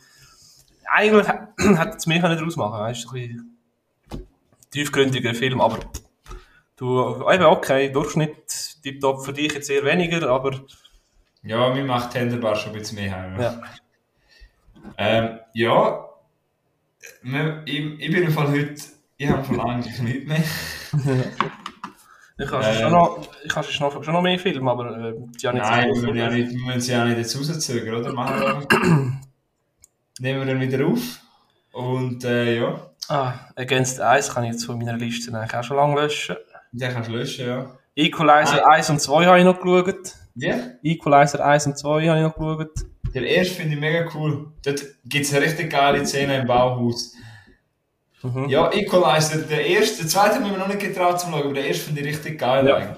Eigentlich 0.85 1.27
hätte 1.57 1.97
es 1.97 2.07
mir 2.07 2.15
nicht 2.15 2.23
daraus 2.23 2.55
machen 2.55 2.77
können, 2.77 2.91
ist 2.91 3.07
ein 3.07 3.13
bisschen 3.13 4.27
tiefgründiger 4.71 5.33
Film, 5.33 5.61
aber 5.61 5.79
du, 6.75 7.29
eben, 7.29 7.45
okay, 7.45 7.89
Durchschnitt, 7.89 8.81
tiptop 8.83 9.25
für 9.25 9.33
dich 9.33 9.53
jetzt 9.53 9.69
eher 9.69 9.83
weniger, 9.83 10.29
aber... 10.29 10.61
Ja, 11.43 11.73
mir 11.73 11.83
macht 11.83 12.11
Tenderbar 12.11 12.55
schon 12.55 12.73
ein 12.73 12.79
bisschen 12.79 12.99
mehr 12.99 13.11
heim. 13.11 13.39
Ja. 13.39 13.61
Ähm, 14.97 15.39
ja, 15.53 16.07
ich, 17.65 17.99
ich 17.99 18.11
bin 18.11 18.23
im 18.23 18.31
Fall 18.31 18.49
heute 18.49 18.81
Ich 19.17 19.29
habe 19.29 19.43
von 19.43 19.59
eigentlich 19.59 19.99
nicht 19.99 20.27
mehr. 20.27 20.43
Ich 22.39 22.51
habe 22.51 22.63
Äh, 22.63 22.73
schon, 22.81 22.91
noch, 22.91 23.27
ich 23.43 23.51
schon, 23.51 23.87
noch, 23.87 24.03
schon 24.03 24.13
noch 24.13 24.21
mehr 24.21 24.37
Filme, 24.37 24.69
aber 24.69 24.95
äh, 25.09 25.13
die 25.41 25.47
habe 25.47 25.57
ich 25.57 25.63
Nein, 25.63 25.89
wir 25.93 26.15
ja 26.15 26.29
nicht, 26.29 26.51
wir 26.51 26.65
müssen 26.65 26.81
sie 26.81 26.91
ja 26.91 27.05
nicht 27.05 27.17
jetzt 27.17 27.37
rauszögern, 27.37 27.95
oder? 27.95 28.13
Machen 28.13 28.35
wir. 28.69 28.77
Nehmen 30.19 30.39
wir 30.39 30.45
dann 30.53 30.59
wieder 30.61 30.85
auf. 30.85 30.99
Und 31.71 32.23
äh, 32.23 32.59
ja, 32.59 32.89
Ah, 33.09 33.33
Against 33.55 33.99
Ice 34.01 34.33
kann 34.33 34.43
ich 34.43 34.51
jetzt 34.51 34.65
von 34.65 34.77
meiner 34.77 34.97
Liste 34.97 35.33
eigentlich 35.33 35.55
auch 35.55 35.63
schon 35.63 35.77
lange 35.77 35.95
löschen. 36.01 36.35
den 36.73 36.91
kannst 36.93 37.09
du 37.09 37.13
löschen, 37.13 37.47
ja. 37.47 37.71
Equalizer 37.95 38.67
1 38.69 38.89
und 38.91 38.99
2 39.01 39.25
habe 39.25 39.39
ich 39.39 39.45
noch 39.45 39.59
geschaut. 39.59 40.13
Wie? 40.35 40.53
Equalizer 40.83 41.43
1 41.43 41.67
und 41.67 41.77
2 41.77 42.07
habe 42.07 42.17
ich 42.19 42.23
noch 42.25 42.35
geschaut. 42.35 42.85
Der 43.15 43.23
erste 43.23 43.55
finde 43.55 43.75
ich 43.75 43.79
mega 43.79 44.05
cool. 44.13 44.51
Dort 44.63 44.83
gibt 45.05 45.25
es 45.25 45.33
eine 45.33 45.45
richtig 45.45 45.71
geile 45.71 46.05
Szene 46.05 46.37
im 46.39 46.45
Bauhaus. 46.47 47.13
Mhm. 48.23 48.49
Ja, 48.49 48.71
Equalizer, 48.71 49.37
der 49.39 49.65
erste, 49.65 49.99
der 50.01 50.07
zweite 50.07 50.35
haben 50.35 50.49
wir 50.51 50.57
noch 50.57 50.67
nicht 50.67 50.79
getraut 50.79 51.19
zu 51.19 51.27
schauen, 51.27 51.43
aber 51.43 51.53
der 51.53 51.67
erste 51.67 51.83
finde 51.85 52.01
ich 52.01 52.07
richtig 52.07 52.39
geil 52.39 52.67
Ja. 52.67 52.75
eigentlich. 52.75 52.97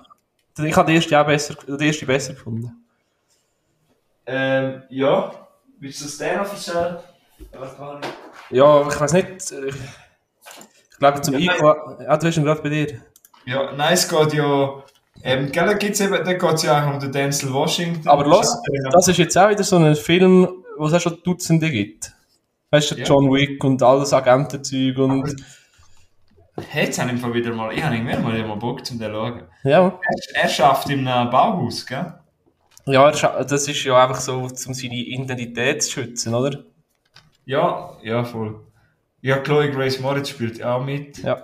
Ich 0.70 0.76
habe 0.76 0.88
den 0.88 0.96
ersten 0.98 1.16
auch 1.16 1.26
besser, 1.26 1.56
den 1.56 1.80
ersten 1.80 2.06
besser 2.06 2.34
gefunden. 2.34 2.72
Ähm, 4.26 4.84
ja. 4.90 5.32
Willst 5.80 6.02
du 6.02 6.06
das 6.06 6.18
noch 6.38 6.52
erzählen? 6.52 6.98
Ja, 8.50 8.88
ich. 8.88 9.00
Weiß 9.00 9.14
nicht. 9.14 9.52
äh, 9.52 9.68
Ich 10.92 10.98
glaube, 11.00 11.22
zum 11.22 11.38
Ja, 11.38 11.54
Equalizer. 11.54 12.04
Ja, 12.04 12.18
du 12.18 12.26
ihn 12.38 12.44
gerade 12.46 12.62
bei 12.62 12.70
dir. 12.70 13.02
Ja, 13.46 13.72
nein, 13.72 13.94
es 13.94 14.08
geht 14.08 14.34
ja. 14.34 14.84
Ähm, 15.24 15.52
gell, 15.52 15.66
da 15.66 15.74
gibt's 15.74 16.00
eben, 16.00 16.14
da 16.14 16.34
geht 16.34 16.54
es 16.54 16.64
ja 16.64 16.82
auch 16.88 16.94
um 16.94 17.00
den 17.00 17.12
Denzel 17.12 17.52
Washington. 17.54 18.08
Aber 18.08 18.26
los, 18.26 18.58
das 18.92 19.08
ist 19.10 19.18
jetzt 19.18 19.38
auch 19.38 19.50
wieder 19.50 19.64
so 19.64 19.76
ein 19.78 19.96
Film, 19.96 20.48
wo 20.78 20.88
es 20.88 20.94
auch 20.94 21.02
schon 21.02 21.22
Dutzende 21.24 21.70
gibt. 21.70 22.14
Weißt 22.72 22.92
du, 22.92 22.96
Ja. 22.96 23.06
John 23.06 23.32
Wick 23.32 23.64
und 23.64 23.82
alles 23.82 24.14
Agentenzeug 24.14 24.98
und. 24.98 25.36
Hey, 26.70 26.86
jetzt 26.86 27.00
habe 27.00 27.10
ich 27.10 27.16
im 27.16 27.22
Fall 27.22 27.34
wieder 27.34 27.54
mal, 27.54 27.74
ich 27.74 27.82
habe 27.82 27.96
irgendwann 27.96 28.22
mal, 28.22 28.44
mal 28.46 28.58
Bock 28.58 28.86
zum 28.86 29.00
den 29.00 29.12
schauen. 29.12 29.44
Ja. 29.64 30.00
Er, 30.34 30.44
er 30.44 30.50
schafft 30.50 30.90
einem 30.90 31.30
Bauhaus, 31.30 31.86
gell? 31.86 32.14
Ja, 32.86 33.12
das 33.12 33.68
ist 33.68 33.84
ja 33.84 34.04
einfach 34.04 34.20
so, 34.20 34.40
um 34.40 34.74
seine 34.74 34.96
Identität 34.96 35.84
zu 35.84 35.92
schützen, 35.92 36.34
oder? 36.34 36.64
Ja, 37.46 37.98
ja, 38.04 38.24
voll. 38.24 38.60
Ja, 39.22 39.38
Chloe 39.38 39.72
Grace 39.72 40.00
Moritz 40.00 40.30
spielt 40.30 40.64
auch 40.64 40.84
mit. 40.84 41.18
Ja. 41.20 41.42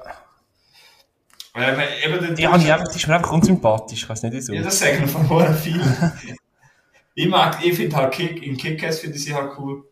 Ähm, 1.56 1.80
eben 2.04 2.14
habe 2.52 2.62
ich 2.62 2.74
einfach, 2.74 2.88
die 2.90 2.98
ist 2.98 3.08
mir 3.08 3.16
einfach 3.16 3.32
unsympathisch, 3.32 4.04
ich 4.04 4.10
weiß 4.10 4.24
nicht 4.24 4.34
wieso. 4.34 4.54
Ja, 4.54 4.62
das 4.62 4.80
sagen 4.80 5.08
von 5.08 5.26
vorher 5.26 5.54
viel. 5.54 5.82
ich 7.16 7.28
mag, 7.30 7.64
ich 7.64 7.76
finde 7.76 7.96
halt 7.96 8.14
Kick, 8.14 8.44
in 8.44 8.58
Kick-Ass 8.58 9.00
finde 9.00 9.16
ich 9.16 9.24
sie 9.24 9.34
halt 9.34 9.52
cool. 9.58 9.86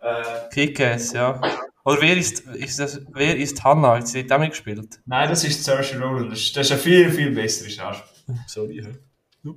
Äh, 0.00 0.48
Kick-Ass, 0.52 1.12
ja. 1.12 1.40
Oder 1.84 2.00
wer 2.02 2.16
ist, 2.16 2.40
ist 2.40 2.78
das, 2.78 3.00
wer 3.12 3.36
ist 3.36 3.62
Hannah? 3.64 3.96
Hat 3.96 4.08
sie 4.08 4.26
damit 4.26 4.50
gespielt? 4.50 5.00
nein, 5.06 5.28
das 5.28 5.44
ist 5.44 5.64
Saoirse 5.64 5.98
Ronan. 6.00 6.30
Das, 6.30 6.38
ist- 6.40 6.56
das 6.56 6.66
ist 6.66 6.72
ein 6.72 6.78
viel, 6.78 7.10
viel 7.10 7.30
besseres 7.30 7.72
Schauspiel. 7.74 8.36
Sorry. 8.46 8.86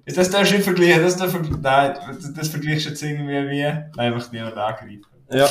Das 0.06 0.30
darfst 0.30 0.52
du 0.52 0.56
nicht 0.56 0.64
vergleichen. 0.64 1.02
Das, 1.04 1.18
darf, 1.18 1.34
nein, 1.34 1.96
das, 2.08 2.34
das 2.34 2.48
vergleichst 2.50 2.86
du 2.86 2.90
jetzt 2.90 3.04
irgendwie 3.04 3.50
wie. 3.50 4.00
Einfach 4.00 4.32
niemand 4.32 4.56
angreifen. 4.58 5.02
Ja. 5.32 5.48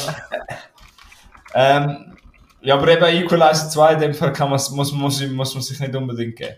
Ähm, 1.55 2.17
ja, 2.63 2.75
aber 2.77 2.89
eben 2.89 3.05
Equalizer 3.25 3.69
2, 3.71 3.95
in 3.95 4.01
dem 4.01 4.15
Fall 4.15 4.33
kann 4.33 4.51
man's, 4.51 4.71
muss, 4.71 4.93
muss, 4.93 5.21
muss 5.29 5.55
man 5.55 5.63
sich 5.63 5.81
nicht 5.81 5.95
unbedingt 5.95 6.37
geben. 6.37 6.57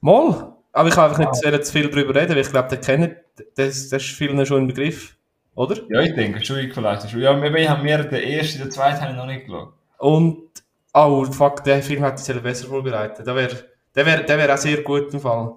Mal. 0.00 0.54
Aber 0.72 0.88
ich 0.88 0.94
kann 0.94 1.04
einfach 1.06 1.18
nicht 1.18 1.34
sehr 1.34 1.60
zu 1.62 1.72
viel 1.72 1.90
darüber 1.90 2.14
reden, 2.14 2.30
weil 2.30 2.42
ich 2.42 2.50
glaube, 2.50 2.68
der 2.68 2.78
kennt, 2.80 3.16
das, 3.56 3.88
das 3.88 4.02
ist 4.04 4.10
vielen 4.12 4.44
schon 4.46 4.62
im 4.62 4.68
Begriff. 4.68 5.16
Oder? 5.54 5.76
Ja, 5.90 6.00
ich 6.00 6.14
denke, 6.14 6.44
schon 6.44 6.58
Equalizer. 6.58 7.08
Schon. 7.08 7.20
Ja, 7.20 7.36
eben, 7.36 7.56
ich 7.56 7.68
habe 7.68 7.82
mir 7.82 7.98
den 8.04 8.22
ersten, 8.22 8.60
den 8.60 8.70
zweiten 8.70 9.00
habe 9.00 9.10
ich 9.12 9.16
noch 9.16 9.26
nicht 9.26 9.46
geschaut. 9.46 9.72
Und, 9.98 10.48
oh, 10.94 11.24
fuck, 11.26 11.64
der 11.64 11.82
Film 11.82 12.02
hat 12.02 12.18
sich 12.18 12.40
besser 12.40 12.68
vorbereitet. 12.68 13.26
Der 13.26 13.34
wäre, 13.34 13.64
der 13.94 14.06
wäre, 14.06 14.24
der 14.24 14.38
wäre 14.38 14.54
auch 14.54 14.58
sehr 14.58 14.82
gut 14.82 15.12
im 15.12 15.20
Fall. 15.20 15.52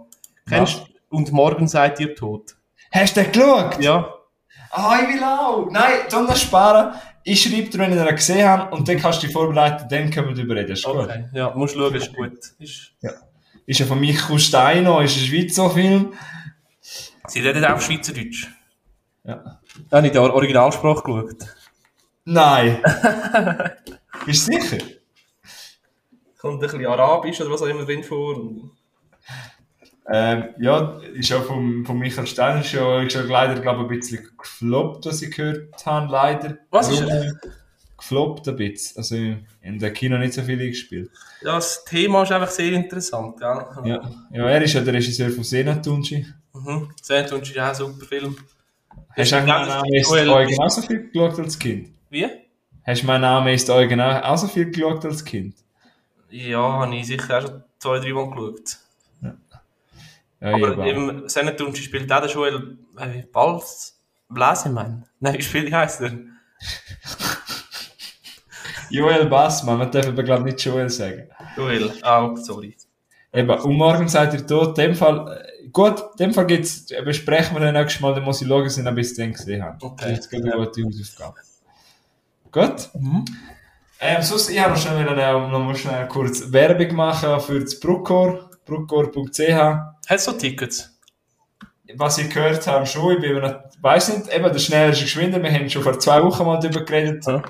Kennst 0.47 0.79
du? 0.79 1.15
Und 1.15 1.31
morgen 1.31 1.67
seid 1.67 1.99
ihr 1.99 2.15
tot. 2.15 2.55
Hast 2.91 3.15
du 3.15 3.21
den 3.21 3.31
geschaut? 3.31 3.79
Ja. 3.81 4.13
Ah, 4.71 4.97
ich 5.01 5.13
will 5.15 5.23
auch. 5.23 5.69
Nein, 5.69 5.91
tu 6.09 6.25
das 6.25 6.41
sparen. 6.41 6.95
Ich 7.23 7.41
schreibe 7.41 7.69
dir, 7.69 7.77
wenn 7.79 7.93
ich 7.97 8.03
den 8.03 8.15
gesehen 8.15 8.47
habe, 8.47 8.75
und 8.75 8.87
dann 8.87 8.97
kannst 8.97 9.21
du 9.21 9.27
dich 9.27 9.33
vorbereiten, 9.33 9.87
dann 9.87 10.09
können 10.09 10.29
wir 10.29 10.35
darüber 10.35 10.55
reden. 10.55 10.73
Ist 10.73 10.83
gut. 10.83 10.95
Okay. 10.95 11.25
Ja, 11.33 11.53
musst 11.55 11.75
schauen, 11.75 11.95
ist 11.95 12.13
gut. 12.13 12.37
Ist, 12.59 12.93
Ist 13.65 13.79
ja 13.79 13.85
von 13.85 13.99
Michael 13.99 14.39
Steino, 14.39 14.99
ist 14.99 15.15
ein 15.15 15.25
Schweizer 15.25 15.69
Film. 15.69 16.13
sie 16.81 17.39
reden 17.39 17.63
auch 17.63 17.79
Schweizerdeutsch. 17.79 18.47
Ja. 19.23 19.59
Da 19.89 19.97
habe 19.97 20.07
ich 20.07 20.13
die 20.13 20.19
Or- 20.19 20.33
Originalsprache 20.33 21.03
geschaut. 21.03 21.35
Nein. 22.25 22.81
Bist 24.25 24.47
du 24.47 24.59
sicher? 24.59 24.77
Kommt 26.39 26.55
ein 26.55 26.59
bisschen 26.59 26.85
Arabisch 26.85 27.39
oder 27.41 27.51
was 27.51 27.61
auch 27.61 27.67
immer 27.67 27.85
drin 27.85 28.03
vor. 28.03 28.39
Ähm, 30.11 30.49
ja, 30.59 30.99
ist 31.13 31.29
ja 31.29 31.41
vom, 31.41 31.85
von 31.85 31.97
Michael 31.97 32.27
Steiner 32.27 32.59
ist 32.59 32.73
ja, 32.73 33.01
ist 33.01 33.13
ja 33.15 33.21
leider, 33.21 33.59
glaube 33.61 33.83
ich, 33.83 33.89
ein 33.89 33.99
bisschen 33.99 34.29
gefloppt, 34.37 35.05
was 35.05 35.21
ich 35.21 35.33
gehört 35.33 35.85
habe, 35.85 36.11
leider. 36.11 36.57
Was 36.71 36.89
ist 36.89 37.01
Warum? 37.07 37.39
Gefloppt 37.97 38.47
ein 38.49 38.55
bisschen. 38.57 38.97
Also 38.97 39.15
in 39.15 39.79
der 39.79 39.93
Kino 39.93 40.17
nicht 40.17 40.33
so 40.33 40.41
viele 40.41 40.67
gespielt. 40.67 41.09
Ja, 41.41 41.55
das 41.55 41.85
Thema 41.85 42.23
ist 42.23 42.33
einfach 42.33 42.49
sehr 42.49 42.73
interessant, 42.73 43.37
gell? 43.39 43.65
Ja. 43.85 44.11
ja, 44.31 44.49
er 44.49 44.61
ist 44.61 44.73
ja 44.73 44.81
der 44.81 44.93
Regisseur 44.93 45.29
von 45.29 45.45
Senatunchi. 45.45 46.25
Mhm. 46.53 46.89
Ja 47.01 47.61
auch 47.61 47.67
ein 47.69 47.75
super 47.75 48.05
Film. 48.05 48.35
Hast 49.15 49.31
du 49.31 49.35
meinen 49.35 49.67
Namen 49.67 49.93
ist 49.93 50.11
euch 50.11 50.47
genauso 50.49 50.81
viel 50.81 51.09
geschaut 51.09 51.39
als 51.39 51.59
Kind? 51.59 51.89
Wie? 52.09 52.27
Hast 52.85 53.03
du 53.03 53.07
meinen 53.07 53.21
Namen 53.21 53.53
ist 53.53 53.69
euch 53.69 53.87
genauso 53.87 54.47
viel 54.47 54.71
geschaut 54.71 55.05
als 55.05 55.23
Kind? 55.23 55.55
Ja, 56.29 56.59
habe 56.81 56.95
ich 56.95 57.05
sicher 57.07 57.37
auch 57.37 57.41
schon 57.41 57.63
zwei, 57.77 57.99
drei 57.99 58.11
Mal 58.13 58.29
geschaut. 58.29 58.77
Ja, 59.21 59.35
Aber 60.53 60.67
aber 60.71 60.87
im 60.87 61.29
Sennetunci 61.29 61.83
spielt 61.83 62.11
auch 62.11 62.21
der 62.21 62.29
Joel 62.29 62.77
äh, 62.97 63.23
Balz 63.31 63.99
Blasemann. 64.29 65.05
Nein, 65.19 65.37
wie 65.37 65.41
spielt 65.43 65.71
heißt 65.71 66.01
er? 66.01 66.11
Joel 68.89 69.25
Bassmann, 69.25 69.77
man 69.77 69.91
darf 69.91 70.07
aber 70.07 70.23
glaube 70.23 70.43
nicht 70.43 70.63
Joel 70.63 70.89
sagen. 70.89 71.29
Joel. 71.55 71.93
Ah, 72.01 72.35
sorry. 72.35 72.75
Eben, 73.33 73.49
und 73.49 73.75
morgen 73.75 74.07
seid 74.07 74.33
ihr 74.33 74.45
tot. 74.45 74.77
In 74.77 74.85
dem 74.85 74.95
Fall, 74.95 75.43
äh, 75.63 75.67
gut, 75.69 75.99
in 75.99 76.17
dem 76.17 76.33
Fall 76.33 76.45
gibt's, 76.45 76.91
äh, 76.91 77.01
besprechen 77.01 77.55
wir 77.55 77.61
dann 77.61 77.73
nächstes 77.73 77.99
Mal, 77.99 78.13
dann 78.13 78.23
muss 78.23 78.41
ich 78.41 78.47
schauen, 78.47 78.63
dass 78.63 78.77
ich 78.77 78.85
ihn 78.85 78.95
bis 78.95 79.15
dann 79.15 79.33
gesehen 79.33 79.63
habe. 79.63 79.83
Okay. 79.83 80.11
Jetzt 80.11 80.29
geht 80.29 80.43
eine 80.43 80.55
gute 80.55 80.83
Hausaufgabe. 80.83 81.39
Gut. 82.51 82.89
Ähm, 83.99 84.21
sonst, 84.21 84.49
ich 84.49 84.59
habe 84.59 84.73
noch 84.73 84.79
schnell, 84.79 84.99
wieder, 84.99 85.47
noch 85.47 85.59
mal 85.59 85.75
schnell 85.75 86.07
kurz 86.07 86.51
Werbung 86.51 86.95
machen 86.95 87.39
für 87.39 87.59
das 87.59 87.79
Bruckor, 87.79 88.51
bruckor.ch. 88.65 89.77
Hast 90.07 90.27
du 90.27 90.31
Tickets? 90.33 90.91
Was 91.95 92.19
ich 92.19 92.29
gehört 92.29 92.65
habe, 92.67 92.85
schon, 92.85 93.13
ich 93.13 93.21
bin 93.21 93.41
nicht, 93.41 93.55
weiss 93.81 94.15
nicht, 94.15 94.31
eben, 94.31 94.43
der 94.43 94.59
schneller 94.59 94.91
ist 94.91 95.01
geschwinder, 95.01 95.41
wir 95.41 95.51
haben 95.51 95.69
schon 95.69 95.81
vor 95.81 95.97
zwei 95.99 96.21
Wochen 96.23 96.45
mal 96.45 96.59
darüber 96.59 96.85
geredet. 96.85 97.25
Ja. 97.25 97.41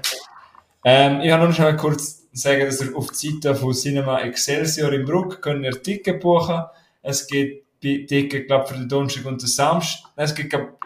Ähm, 0.86 1.22
ich 1.22 1.32
habe 1.32 1.48
noch 1.48 1.78
kurz 1.78 2.23
sagen, 2.34 2.66
dass 2.66 2.82
ihr 2.82 2.96
auf 2.96 3.12
die 3.12 3.40
Seite 3.42 3.56
von 3.56 3.74
Cinema 3.74 4.22
Excelsior 4.22 4.92
in 4.94 5.06
Bruck 5.06 5.42
könnt 5.42 5.64
ihr 5.64 5.82
Ticket 5.82 6.20
buchen. 6.20 6.64
Es 7.02 7.28
gibt 7.28 7.66
Ticket, 7.80 8.48
glaube 8.48 8.68
für 8.68 8.76
den 8.76 8.90
Donnerstag 8.90 9.26
und 9.26 9.42
den 9.42 9.48
Samstag. 9.48 10.10
Nein, 10.16 10.26
es 10.26 10.36
gibt, 10.36 10.50
glaub, 10.50 10.80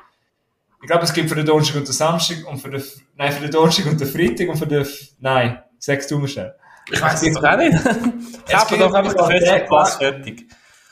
ich 0.82 0.88
glaube, 0.88 1.04
es 1.04 1.14
gibt 1.14 1.30
für 1.30 1.36
den 1.36 1.46
Donnerstag 1.46 1.78
und 1.78 1.88
den 1.88 1.94
Samstag 1.94 2.38
und 2.48 2.60
für 2.60 2.70
den, 2.70 2.84
nein, 3.16 3.32
für 3.32 3.42
den 3.42 3.52
Donnerstag 3.52 3.86
und 3.86 4.00
den 4.00 4.08
Freitag 4.08 4.50
und 4.50 4.58
für 4.58 4.68
den, 4.68 4.86
nein, 5.20 5.62
sagst 5.80 6.12
du 6.12 6.20
mir 6.20 6.28
schnell. 6.28 6.54
Ich 6.92 7.02
weiß 7.02 7.22
es 7.22 7.34
doch 7.34 7.44
auch 7.44 7.58
nicht. 7.58 7.84
Kaufe 8.50 8.68
gibt 8.70 8.82
doch 8.82 8.94
einfach 8.94 9.14
den 9.14 9.26
Festivalpass 9.26 9.96
fertig. 9.96 10.46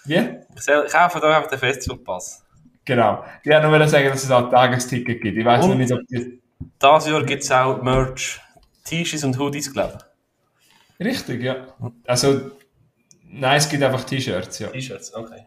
Wie? 0.05 0.15
Ich 0.15 0.91
Kaufe 0.91 1.19
doch 1.19 1.29
einfach 1.29 1.49
den 1.49 1.59
Festivalpass. 1.59 2.43
Genau. 2.83 3.25
Ich 3.43 3.49
wollte 3.49 3.67
nur 3.67 3.87
sagen, 3.87 4.09
dass 4.09 4.23
es 4.23 4.31
auch 4.31 4.49
Tagesticket 4.49 5.21
gibt. 5.21 5.37
Ich 5.37 5.45
weiß 5.45 5.65
noch 5.65 5.75
nicht, 5.75 5.91
ob 5.91 6.01
die, 6.07 6.39
Dieses 6.59 7.07
Jahr 7.07 7.23
gibt 7.23 7.43
es 7.43 7.51
auch 7.51 7.81
Merch. 7.81 8.39
T-Shirts 8.83 9.23
und 9.23 9.39
Hoodies, 9.39 9.73
glaube 9.73 9.97
richtig, 10.99 11.43
ja. 11.43 11.67
Also, 12.05 12.51
nein, 13.23 13.57
es 13.57 13.69
gibt 13.69 13.83
einfach 13.83 14.03
T-Shirts, 14.03 14.59
ja. 14.59 14.67
T-Shirts, 14.67 15.13
okay. 15.13 15.45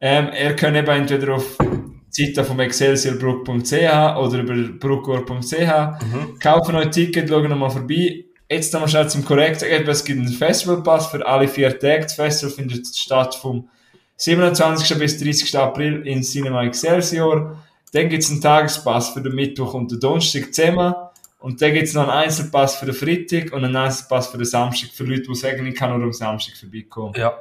Ähm, 0.00 0.28
ihr 0.38 0.54
könnt 0.54 0.76
eben 0.76 0.88
entweder 0.88 1.34
auf 1.34 1.58
die 1.58 2.26
Seite 2.26 2.44
vom 2.44 2.60
excelsiorbruck.ch 2.60 3.72
oder 3.72 4.38
über 4.38 4.54
bruckor.ch 4.78 6.40
kaufen 6.40 6.76
euch 6.76 6.84
ein 6.84 6.92
Ticket, 6.92 7.28
schauen 7.28 7.48
nochmal 7.50 7.70
vorbei. 7.70 8.24
Jetzt 8.50 8.72
nochmal 8.72 8.88
schnell 8.88 9.08
zum 9.10 9.24
Korrekt 9.24 9.62
es 9.62 10.04
gibt 10.04 10.20
einen 10.20 10.28
Festivalpass 10.28 11.08
für 11.08 11.26
alle 11.26 11.48
vier 11.48 11.78
Tage. 11.78 12.02
Das 12.02 12.14
Festival 12.14 12.54
findet 12.54 12.86
statt 12.86 13.34
vom 13.34 13.68
27. 14.16 14.98
bis 14.98 15.18
30. 15.18 15.58
April 15.58 16.06
in 16.06 16.22
Cinema 16.22 16.64
Excelsior. 16.64 17.62
Dann 17.92 18.08
gibt 18.08 18.22
es 18.22 18.30
einen 18.30 18.40
Tagespass 18.40 19.10
für 19.10 19.20
den 19.20 19.34
Mittwoch 19.34 19.74
und 19.74 19.90
den 19.90 20.00
Donnerstag 20.00 20.54
zusammen. 20.54 20.94
Und 21.38 21.62
dann 21.62 21.72
gibt 21.72 21.86
es 21.86 21.94
noch 21.94 22.02
einen 22.02 22.10
Einzelpass 22.10 22.76
für 22.76 22.86
den 22.86 22.94
Freitag 22.94 23.52
und 23.52 23.64
einen 23.64 23.76
Einzelpass 23.76 24.26
für 24.26 24.38
den 24.38 24.46
Samstag 24.46 24.90
für 24.90 25.04
Leute, 25.04 25.22
die 25.22 25.34
sagen, 25.36 25.66
ich 25.66 25.74
kann 25.74 25.96
nur 25.96 26.02
am 26.02 26.12
Samstag 26.12 26.56
vorbeikommen. 26.56 27.14
Ja. 27.16 27.34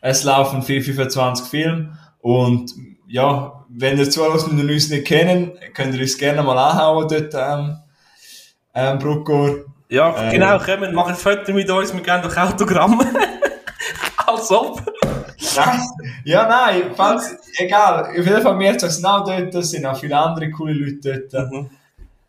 Es 0.00 0.22
laufen 0.22 0.62
425 0.62 1.46
Filme 1.48 1.98
und 2.20 2.72
ja, 3.08 3.64
wenn 3.68 3.98
ihr 3.98 4.08
zuhört 4.08 4.46
und 4.48 4.60
uns 4.60 4.88
nicht 4.88 5.06
kennen, 5.06 5.52
könnt 5.74 5.94
ihr 5.94 6.00
uns 6.00 6.16
gerne 6.16 6.42
mal 6.42 6.58
anhauen 6.58 7.08
dort 7.08 7.34
am 7.34 7.82
ähm, 8.74 8.98
Bruckor. 8.98 9.64
Ja, 9.88 10.28
äh, 10.28 10.32
genau, 10.32 10.58
kommen, 10.58 10.94
machen 10.94 11.10
ein 11.10 11.16
Foto 11.16 11.52
mit 11.52 11.68
uns, 11.68 11.92
wir 11.92 12.00
geben 12.00 12.22
doch 12.22 12.36
Autogramm. 12.36 13.00
Als 14.26 14.50
ob. 14.50 14.82
Nein. 15.56 15.80
Ja, 16.24 16.48
nein, 16.48 16.90
falls, 16.94 17.36
egal. 17.56 18.06
Auf 18.06 18.14
jeden 18.14 18.42
Fall, 18.42 18.56
mir 18.56 18.76
es 18.76 18.96
genau 18.96 19.24
dort, 19.24 19.54
es 19.54 19.70
sind 19.70 19.86
auch 19.86 19.98
viele 19.98 20.16
andere 20.16 20.50
coole 20.50 20.72
Leute 20.72 21.26
dort. 21.30 21.52
Mhm. 21.52 21.70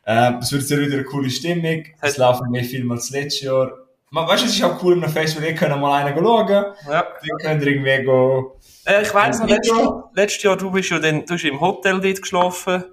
Äh, 0.08 0.36
es 0.40 0.54
wird 0.54 0.64
sehr 0.64 0.80
wieder 0.80 0.94
eine 0.94 1.04
coole 1.04 1.30
Stimmung. 1.30 1.84
Es 2.02 2.16
laufen 2.16 2.50
mehr 2.50 2.64
Filme 2.64 2.94
als 2.94 3.10
letztes 3.10 3.42
Jahr. 3.42 3.74
Man, 4.10 4.26
weißt 4.26 4.44
du, 4.44 4.48
es 4.48 4.56
ist 4.56 4.64
auch 4.64 4.82
cool 4.82 4.94
in 4.94 5.04
einem 5.04 5.12
Festival, 5.12 5.50
ihr 5.50 5.54
könnt 5.54 5.78
mal 5.82 6.02
einen 6.02 6.18
schauen. 6.18 6.48
Ja. 6.88 7.06
Könnt 7.42 7.62
ihr 7.62 7.68
irgendwie 7.68 8.06
gehen. 8.06 8.46
Äh, 8.86 9.02
ich 9.02 9.14
weiss 9.14 9.40
noch, 9.40 9.50
letztes 9.50 9.78
Jahr, 9.78 10.12
letztes 10.14 10.44
Jahr, 10.44 10.56
du 10.56 10.72
bist 10.72 10.90
ja 10.92 11.00
dann, 11.00 11.26
du 11.26 11.34
hast 11.34 11.44
im 11.44 11.60
Hotel 11.60 12.00
dort 12.00 12.22
geschlafen. 12.22 12.86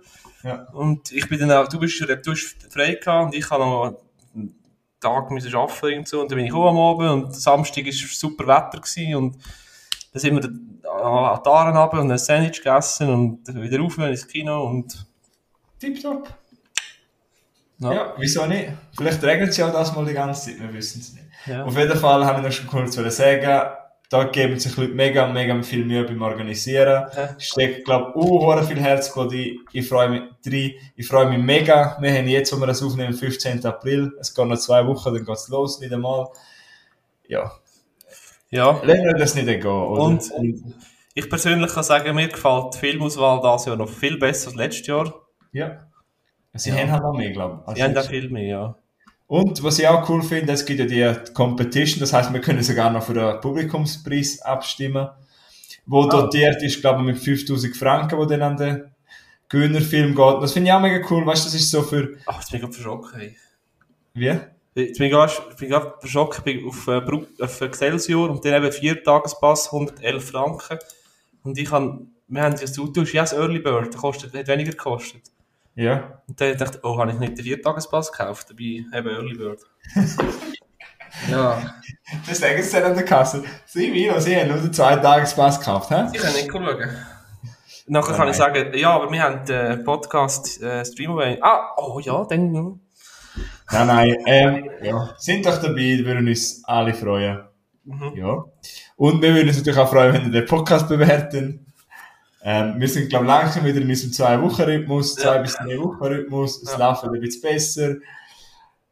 Ja. 0.42 0.66
Und 0.72 1.12
ich 1.12 1.28
bin 1.28 1.38
dann 1.38 1.52
auch, 1.52 1.68
du 1.68 1.78
bist, 1.78 2.00
du 2.00 2.32
hast 2.32 2.56
frei 2.68 2.94
gehabt 2.94 3.26
und 3.26 3.34
ich 3.36 3.48
habe 3.48 3.62
noch 3.62 3.94
einen 4.34 4.58
Tag 5.00 5.30
müssen 5.30 5.54
arbeiten 5.54 5.98
und 5.98 6.08
so. 6.08 6.20
Und 6.20 6.32
dann 6.32 6.36
bin 6.36 6.46
ich 6.46 6.52
auch 6.52 6.68
am 6.68 6.78
Abend 6.78 7.26
und 7.26 7.34
Samstag 7.36 7.86
war 7.86 7.92
super 7.92 8.44
Wetter 8.48 8.80
gewesen 8.80 9.14
und 9.14 9.36
dann 10.12 10.20
sind 10.20 10.34
wir 10.34 10.44
an 10.44 11.40
die 11.44 11.48
Aaren 11.48 11.76
runter 11.76 12.00
und 12.00 12.10
ein 12.10 12.18
Sandwich 12.18 12.60
gegessen 12.60 13.08
und 13.08 13.62
wieder 13.62 13.78
rauf 13.78 13.98
ins 13.98 14.26
Kino 14.26 14.64
und... 14.64 15.06
Tipptopp. 15.78 16.28
Ja. 17.84 17.92
ja. 17.92 18.14
wieso 18.16 18.46
nicht? 18.46 18.68
Vielleicht 18.96 19.22
regnet 19.22 19.50
es 19.50 19.56
ja 19.56 19.70
das 19.70 19.94
mal 19.94 20.04
die 20.04 20.14
ganze 20.14 20.50
Zeit, 20.50 20.60
wir 20.60 20.72
wissen 20.72 21.00
es 21.00 21.12
nicht. 21.12 21.24
Ja. 21.46 21.64
Auf 21.64 21.76
jeden 21.76 21.96
Fall 21.98 22.24
habe 22.24 22.40
ich 22.40 22.46
noch 22.46 22.52
schon 22.52 22.66
kurz 22.66 22.94
sagen, 23.16 23.70
da 24.10 24.24
geben 24.24 24.58
sich 24.58 24.76
Leute 24.76 24.94
mega, 24.94 25.26
mega 25.26 25.60
viel 25.62 25.84
Mühe 25.84 26.04
beim 26.04 26.22
Organisieren. 26.22 27.06
Ja. 27.16 27.34
Steckt, 27.38 27.84
glaube 27.84 28.10
ich, 28.10 28.16
uh, 28.16 28.62
viel 28.62 28.80
Herzblut 28.80 29.32
ein. 29.32 29.58
Ich 29.72 29.88
freue 29.88 30.08
mich 30.08 30.22
drin. 30.44 30.72
Ich 30.94 31.08
freue 31.08 31.28
mich 31.28 31.38
mega. 31.38 31.96
Wir 32.00 32.12
haben 32.12 32.28
jetzt, 32.28 32.54
wo 32.54 32.60
wir 32.60 32.66
das 32.66 32.82
aufnehmen, 32.82 33.12
15. 33.12 33.64
April. 33.66 34.12
Es 34.20 34.34
geht 34.34 34.46
noch 34.46 34.58
zwei 34.58 34.86
Wochen, 34.86 35.12
dann 35.12 35.24
geht 35.24 35.36
es 35.36 35.48
los 35.48 35.80
wieder 35.80 35.98
mal. 35.98 36.28
Ja. 37.26 37.52
Ja. 38.50 38.80
Länger 38.84 39.14
das 39.14 39.34
nicht 39.34 39.46
gehen, 39.46 39.66
oder? 39.66 40.02
Und, 40.02 40.30
und 40.30 40.74
ich 41.14 41.28
persönlich 41.28 41.72
kann 41.72 41.82
sagen, 41.82 42.14
mir 42.14 42.28
gefällt 42.28 42.74
die 42.74 42.78
Filmauswahl 42.78 43.40
dieses 43.40 43.66
Jahr 43.66 43.76
noch 43.76 43.88
viel 43.88 44.18
besser 44.18 44.48
als 44.48 44.56
letztes 44.56 44.86
Jahr. 44.86 45.12
Ja. 45.52 45.86
Sie 46.54 46.70
ja. 46.70 46.76
haben 46.76 46.92
halt 46.92 47.02
auch 47.02 47.14
mehr, 47.14 47.32
glaube 47.32 47.62
ich. 47.68 47.76
Sie 47.76 47.82
haben 47.82 47.96
auch 47.96 48.08
viel 48.08 48.30
mehr, 48.30 48.44
ja. 48.44 48.76
Und 49.26 49.62
was 49.62 49.78
ich 49.78 49.88
auch 49.88 50.08
cool 50.08 50.22
finde, 50.22 50.52
es 50.52 50.64
gibt 50.64 50.78
ja 50.90 51.12
die 51.14 51.32
Competition, 51.32 52.00
das 52.00 52.12
heißt, 52.12 52.32
wir 52.32 52.40
können 52.40 52.62
sogar 52.62 52.90
noch 52.90 53.02
für 53.02 53.14
den 53.14 53.40
Publikumspreis 53.40 54.42
abstimmen, 54.42 55.08
wo 55.86 56.02
ah. 56.02 56.08
dotiert 56.08 56.62
ist, 56.62 56.80
glaube 56.80 57.00
ich, 57.00 57.06
mit 57.06 57.18
5000 57.18 57.76
Franken, 57.76 58.18
wo 58.18 58.24
dann 58.26 58.42
an 58.42 58.56
den 58.56 58.84
Gewinnerfilm 59.48 60.14
geht. 60.14 60.42
Das 60.42 60.52
finde 60.52 60.68
ich 60.68 60.74
auch 60.74 60.80
mega 60.80 61.04
cool, 61.10 61.26
weißt 61.26 61.44
du, 61.44 61.46
das 61.46 61.54
ist 61.54 61.70
so 61.70 61.82
für... 61.82 62.16
Ach, 62.26 62.38
jetzt 62.38 62.50
bin 62.50 62.58
ich 62.58 62.62
gerade 62.62 62.74
verschockt, 62.74 63.16
hey. 63.16 63.36
Wie? 64.12 64.38
Jetzt 64.76 64.98
bin 64.98 65.06
ich 65.06 65.12
gerade 65.12 65.94
verschockt, 66.00 66.38
ich 66.38 66.44
bin 66.44 66.68
auf, 66.68 66.86
äh, 66.88 67.00
auf 67.42 67.60
Excelsior 67.60 68.30
und 68.30 68.44
dann 68.44 68.62
eben 68.62 68.72
4 68.72 69.02
Tagespass, 69.02 69.72
111 69.72 70.30
Franken. 70.30 70.78
Und 71.42 71.58
ich 71.58 71.68
kann, 71.68 72.12
wir 72.28 72.42
haben 72.42 72.56
das 72.60 72.78
Auto, 72.78 73.02
ist 73.02 73.12
ja 73.12 73.22
das 73.22 73.32
Early 73.32 73.58
Bird, 73.58 73.94
das 73.94 74.00
kostet, 74.00 74.34
hat 74.34 74.48
weniger 74.48 74.72
gekostet. 74.72 75.22
Ja. 75.74 76.22
Und 76.28 76.40
dann 76.40 76.56
dachte 76.56 76.78
ich, 76.78 76.84
oh, 76.84 76.98
habe 76.98 77.12
ich 77.12 77.18
nicht 77.18 77.36
den 77.36 77.44
Viertagespass 77.44 78.12
gekauft, 78.12 78.48
dabei 78.50 78.62
eben 78.62 79.08
Early 79.08 79.34
Bird. 79.34 79.60
ja. 81.30 81.74
Das 82.26 82.38
sagen 82.38 82.62
sie 82.62 82.72
dann 82.72 82.84
an 82.90 82.94
der 82.94 83.04
Kasse. 83.04 83.42
Sie, 83.66 83.90
Milo, 83.90 84.20
Sie 84.20 84.36
haben 84.36 84.48
nur 84.48 84.58
den 84.58 84.72
Zwei-Tagespass 84.72 85.58
gekauft, 85.58 85.90
hä? 85.90 86.06
Ich 86.12 86.20
kann 86.20 86.32
nicht 86.32 86.50
schauen. 86.50 86.96
Nachher 87.86 88.14
kann 88.14 88.28
ich 88.28 88.36
sagen, 88.36 88.72
ja, 88.74 88.90
aber 88.94 89.12
wir 89.12 89.22
haben 89.22 89.44
den 89.44 89.84
Podcast 89.84 90.62
äh, 90.62 90.84
Streamaway. 90.84 91.38
Ah, 91.42 91.74
oh 91.76 91.98
ja, 92.00 92.24
dann. 92.24 92.80
Nein, 93.70 93.86
nein, 93.86 94.16
ähm, 94.26 94.70
ja. 94.82 95.14
Sind 95.18 95.44
doch 95.44 95.60
dabei, 95.60 95.98
würden 96.04 96.26
uns 96.28 96.62
alle 96.64 96.94
freuen. 96.94 97.40
Mhm. 97.84 98.12
Ja. 98.16 98.44
Und 98.96 99.20
wir 99.20 99.34
würden 99.34 99.48
uns 99.48 99.58
natürlich 99.58 99.78
auch 99.78 99.90
freuen, 99.90 100.14
wenn 100.14 100.26
ihr 100.26 100.40
den 100.40 100.46
Podcast 100.46 100.88
bewerten. 100.88 101.63
Ähm, 102.46 102.78
wir 102.78 102.88
sind, 102.88 103.08
glaube 103.08 103.24
ich, 103.24 103.30
langsam 103.30 103.64
wieder 103.64 103.80
in 103.80 103.88
unserem 103.88 104.12
Zwei-Wochen-Rhythmus, 104.12 105.14
zwei- 105.14 105.38
bis 105.38 105.54
drei 105.54 105.78
Wochen-Rhythmus. 105.78 106.62
Es 106.62 106.72
ja. 106.72 106.90
läuft 106.90 107.04
ein 107.04 107.18
bisschen 107.18 107.40
besser. 107.40 107.94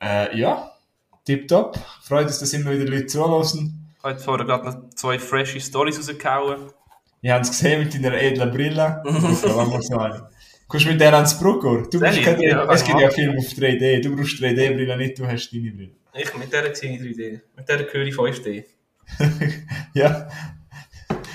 Äh, 0.02 0.38
ja, 0.38 0.72
tipptopp. 1.26 1.78
Freut 2.02 2.26
uns, 2.26 2.38
dass 2.38 2.54
immer 2.54 2.70
wieder 2.72 2.86
Leute 2.86 3.06
zulassen. 3.06 3.94
Heute 4.02 4.20
vorher 4.20 4.46
gerade 4.46 4.64
noch 4.64 4.90
zwei 4.94 5.18
frische 5.18 5.60
Stories 5.60 5.98
rausgehauen. 5.98 6.72
Wir 7.20 7.34
haben 7.34 7.42
es 7.42 7.50
gesehen 7.50 7.84
mit 7.84 7.94
deiner 7.94 8.20
edlen 8.20 8.50
Brille. 8.50 9.02
Kommst 10.66 10.86
mit 10.86 11.00
der 11.00 11.12
ans 11.12 11.38
Bruckor? 11.38 11.82
Du 11.90 12.00
bist 12.00 12.22
kein, 12.22 12.40
ja, 12.40 12.64
es 12.72 12.82
gibt 12.82 12.98
ja 12.98 13.10
Filme 13.10 13.38
auf 13.38 13.44
3D. 13.44 14.00
Du 14.02 14.16
brauchst 14.16 14.38
3D-Brille 14.38 14.96
nicht, 14.96 15.18
du 15.18 15.26
hast 15.26 15.52
deine 15.52 15.70
Brille. 15.70 15.92
Ich, 16.14 16.36
mit 16.38 16.50
der 16.50 16.74
sehe 16.74 16.96
ich 16.96 17.02
3D. 17.02 17.40
Mit 17.54 17.68
der 17.68 17.78
höre 17.92 18.06
ich 18.06 18.14
5D. 18.14 18.64
ja, 19.94 20.28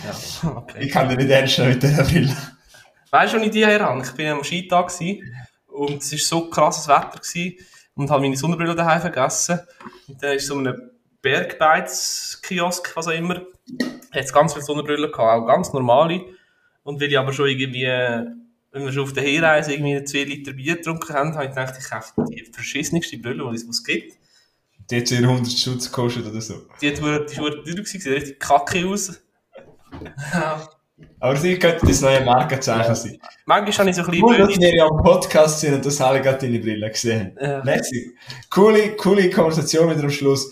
ja, 0.07 0.49
okay. 0.57 0.85
Ich 0.85 0.91
kann 0.91 1.09
dir 1.09 1.17
nicht 1.17 1.29
ernst 1.29 1.59
nehmen 1.59 1.71
mit 1.71 1.83
dieser 1.83 2.03
Brille. 2.03 2.35
Weißt 3.11 3.33
du, 3.33 3.39
wo 3.39 3.43
ich 3.43 3.51
die 3.51 3.65
her 3.65 3.79
habe? 3.79 4.01
Ich 4.01 4.17
war 4.17 4.31
am 4.33 4.43
Skitag 4.43 4.91
und 5.67 6.01
es 6.01 6.11
war 6.11 6.19
so 6.19 6.49
krasses 6.49 6.87
Wetter 6.87 7.19
gewesen, 7.19 7.57
und 7.97 8.09
habe 8.11 8.21
meine 8.21 8.37
Sonnenbrille 8.37 8.75
daheim 8.75 9.01
vergessen. 9.01 9.59
Und 10.07 10.21
dann 10.21 10.35
ist 10.35 10.47
so 10.47 10.57
ein 10.57 10.91
Bergbeitskiosk, 11.21 12.95
was 12.95 13.07
auch 13.07 13.11
immer, 13.11 13.41
hat 14.11 14.33
ganz 14.33 14.53
viele 14.53 14.65
Sonnenbrillen 14.65 15.11
gehabt, 15.11 15.41
auch 15.41 15.47
ganz 15.47 15.73
normale. 15.73 16.21
Und 16.83 17.01
weil 17.01 17.09
ich 17.09 17.17
aber 17.17 17.33
schon 17.33 17.49
irgendwie, 17.49 17.85
wenn 17.85 18.85
wir 18.85 18.93
schon 18.93 19.03
auf 19.03 19.13
der 19.13 19.23
Herreise 19.23 19.73
irgendwie 19.73 20.03
zwei 20.05 20.23
Liter 20.23 20.53
Bier 20.53 20.75
getrunken 20.75 21.13
haben, 21.13 21.33
habe 21.33 21.45
ich 21.45 21.49
gedacht, 21.49 21.73
ich 21.79 21.89
kaufe 21.89 22.13
die 22.29 22.45
verschissenste 22.45 23.17
Brille, 23.17 23.43
die 23.51 23.55
es 23.55 23.83
gibt. 23.83 24.17
Die 24.89 25.01
hat 25.01 25.11
100 25.11 25.51
Schutz 25.51 25.91
gekostet 25.91 26.25
oder 26.27 26.39
so. 26.39 26.61
Die 26.81 26.89
hat 26.89 26.97
die 26.97 27.37
war 27.37 27.51
richtig 27.51 28.39
kacke 28.39 28.87
aus. 28.87 29.21
Aber 31.19 31.35
sie 31.35 31.57
könnte 31.59 31.85
das 31.85 32.01
neue 32.01 32.23
Markenzeichen 32.23 32.95
sein. 32.95 33.17
Manchmal 33.45 33.77
habe 33.77 33.89
ich 33.89 33.95
so 33.95 34.01
ein 34.01 34.09
bisschen 34.09 34.25
Cool, 34.25 34.37
dass 34.37 34.59
wir 34.59 34.75
ja 34.75 34.85
am 34.85 34.97
Podcast 35.03 35.59
sind 35.59 35.75
und 35.75 35.85
das 35.85 36.01
alle 36.01 36.21
gerade 36.21 36.39
deine 36.39 36.59
Brille 36.59 36.89
gesehen 36.89 37.37
ja. 37.39 37.63
Lässig. 37.63 38.15
Coole, 38.49 38.95
coole 38.95 39.29
Konversation 39.29 39.89
wieder 39.89 40.03
am 40.03 40.09
Schluss. 40.09 40.51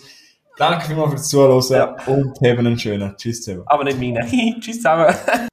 Danke 0.56 0.86
vielmals 0.86 1.10
fürs 1.10 1.28
Zuhören 1.28 1.62
ja. 1.70 1.96
und 2.06 2.38
haben 2.40 2.58
einen 2.58 2.78
schönen. 2.78 3.14
Tschüss 3.16 3.42
zusammen. 3.42 3.64
Aber 3.66 3.84
nicht 3.84 3.98
meine. 3.98 4.26
Tschüss 4.60 4.76
zusammen. 4.76 5.14